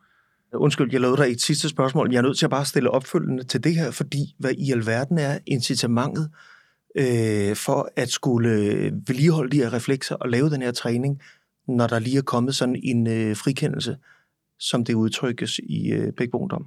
Undskyld, 0.55 0.89
jeg 0.93 1.01
lavede 1.01 1.17
dig 1.17 1.33
et 1.33 1.43
sidste 1.43 1.69
spørgsmål. 1.69 2.13
Jeg 2.13 2.19
er 2.19 2.23
nødt 2.23 2.39
til 2.39 2.47
at 2.47 2.51
bare 2.51 2.65
stille 2.65 2.91
opfølgende 2.91 3.45
til 3.45 3.65
det 3.65 3.75
her, 3.75 3.91
fordi 3.91 4.35
hvad 4.39 4.53
i 4.59 4.73
alverden 4.73 5.19
er 5.19 5.39
incitamentet 5.47 6.31
øh, 6.97 7.57
for 7.57 7.91
at 7.97 8.09
skulle 8.09 8.51
vedligeholde 9.07 9.51
de 9.51 9.63
her 9.63 9.73
reflekser 9.73 10.15
og 10.15 10.29
lave 10.29 10.51
den 10.51 10.63
her 10.63 10.73
træning, 10.73 11.21
når 11.69 11.87
der 11.87 11.99
lige 11.99 12.19
er 12.19 12.23
kommet 12.23 12.55
sådan 12.55 12.81
en 12.83 13.07
øh, 13.07 13.37
frikendelse, 13.37 13.97
som 14.59 14.85
det 14.85 14.95
udtrykkes 14.95 15.59
i 15.59 15.93
øh, 15.93 16.13
Bækbondom? 16.13 16.67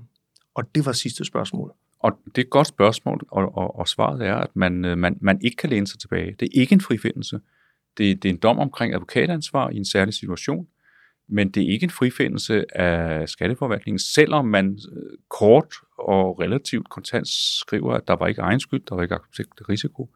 Og 0.58 0.76
det 0.76 0.86
var 0.86 0.92
sidste 0.92 1.26
spørgsmål. 1.26 1.74
Og 2.00 2.12
det 2.26 2.38
er 2.38 2.46
et 2.46 2.50
godt 2.50 2.68
spørgsmål, 2.68 3.28
og, 3.32 3.58
og, 3.58 3.80
og 3.80 3.88
svaret 3.88 4.22
er, 4.22 4.36
at 4.36 4.56
man, 4.56 4.86
øh, 4.86 4.98
man, 4.98 5.18
man 5.22 5.40
ikke 5.42 5.56
kan 5.56 5.70
læne 5.70 5.88
sig 5.88 6.00
tilbage. 6.00 6.36
Det 6.40 6.46
er 6.46 6.62
ikke 6.62 6.74
en 6.74 6.82
frifindelse. 6.82 7.40
Det, 7.98 8.24
det 8.24 8.30
er 8.30 8.34
en 8.34 8.40
dom 8.40 8.60
omkring 8.60 8.94
advokatansvar 8.94 9.70
i 9.70 9.78
en 9.78 9.86
særlig 9.86 10.14
situation, 10.14 10.68
men 11.30 11.50
det 11.50 11.64
er 11.64 11.72
ikke 11.72 11.84
en 11.84 11.90
frifindelse 11.90 12.78
af 12.78 13.30
skatteforvaltningen, 13.30 14.00
selvom 14.00 14.46
man 14.46 14.80
øh, 14.92 15.18
kort 15.30 15.74
og 15.98 16.40
relativt 16.40 16.90
kontant 16.90 17.28
skriver, 17.28 17.94
at 17.94 18.08
der 18.08 18.16
var 18.16 18.28
ikke 18.28 18.42
egen 18.42 18.60
skyld, 18.60 18.82
der 18.90 18.96
var 18.96 19.04
ikke 19.04 19.16
accepteret 19.16 19.70
risiko. 19.70 20.10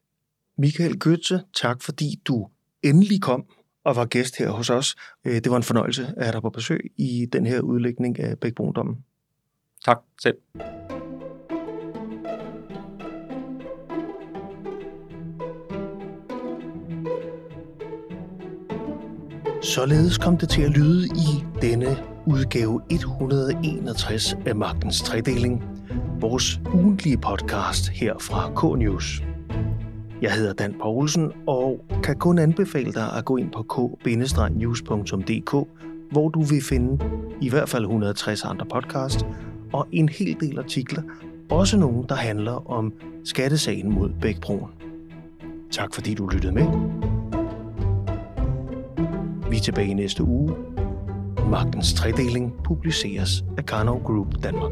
Michael 0.58 0.96
Götze, 1.06 1.52
tak 1.54 1.82
fordi 1.82 2.22
du 2.26 2.48
endelig 2.84 3.22
kom 3.22 3.46
og 3.84 3.96
var 3.96 4.06
gæst 4.06 4.38
her 4.38 4.50
hos 4.50 4.70
os. 4.70 4.96
Øh, 5.26 5.34
det 5.34 5.52
var 5.52 5.58
en 5.58 5.64
fornøjelse 5.64 6.14
at 6.18 6.26
have 6.26 6.34
dig 6.34 6.42
på 6.42 6.50
besøg 6.50 6.92
i 6.98 7.26
den 7.34 7.46
her 7.46 7.62
udlægning 7.62 8.20
af 8.20 8.40
Bækbrondommen. 8.40 9.04
Tak 9.86 9.98
selv. 10.22 10.38
Således 19.64 20.18
kom 20.18 20.38
det 20.38 20.50
til 20.50 20.62
at 20.62 20.70
lyde 20.70 21.06
i 21.08 21.46
denne 21.62 21.98
udgave 22.26 22.82
161 22.90 24.36
af 24.46 24.56
Magtens 24.56 25.02
Tredeling, 25.02 25.64
vores 26.20 26.62
ugentlige 26.74 27.18
podcast 27.18 27.90
her 27.90 28.14
fra 28.20 28.50
K-News. 28.56 29.24
Jeg 30.22 30.32
hedder 30.34 30.54
Dan 30.54 30.76
Poulsen 30.82 31.32
og 31.48 31.86
kan 32.04 32.16
kun 32.16 32.40
anbefale 32.40 32.94
dig 32.94 33.14
at 33.18 33.26
gå 33.26 33.38
ind 33.38 33.52
på 33.52 33.64
k-news.dk, 33.64 35.52
hvor 36.12 36.30
du 36.30 36.42
vil 36.42 36.64
finde 36.64 37.06
i 37.42 37.50
hvert 37.50 37.70
fald 37.70 37.84
160 37.84 38.44
andre 38.44 38.66
podcast 38.66 39.26
og 39.74 39.88
en 39.92 40.10
hel 40.10 40.38
del 40.40 40.60
artikler, 40.60 41.02
også 41.50 41.78
nogle, 41.78 42.06
der 42.10 42.16
handler 42.16 42.72
om 42.72 42.94
skattesagen 43.24 43.92
mod 43.94 44.10
Bækbroen. 44.22 44.72
Tak 45.72 45.94
fordi 45.94 46.14
du 46.14 46.28
lyttede 46.28 46.54
med. 46.54 46.68
Vi 49.50 49.58
er 49.58 49.62
tilbage 49.62 49.94
næste 49.94 50.24
uge. 50.24 50.56
Magtens 51.50 51.94
tredeling 51.94 52.54
publiceres 52.64 53.44
af 53.58 53.66
Karnov 53.66 54.04
Group 54.04 54.44
Danmark. 54.44 54.72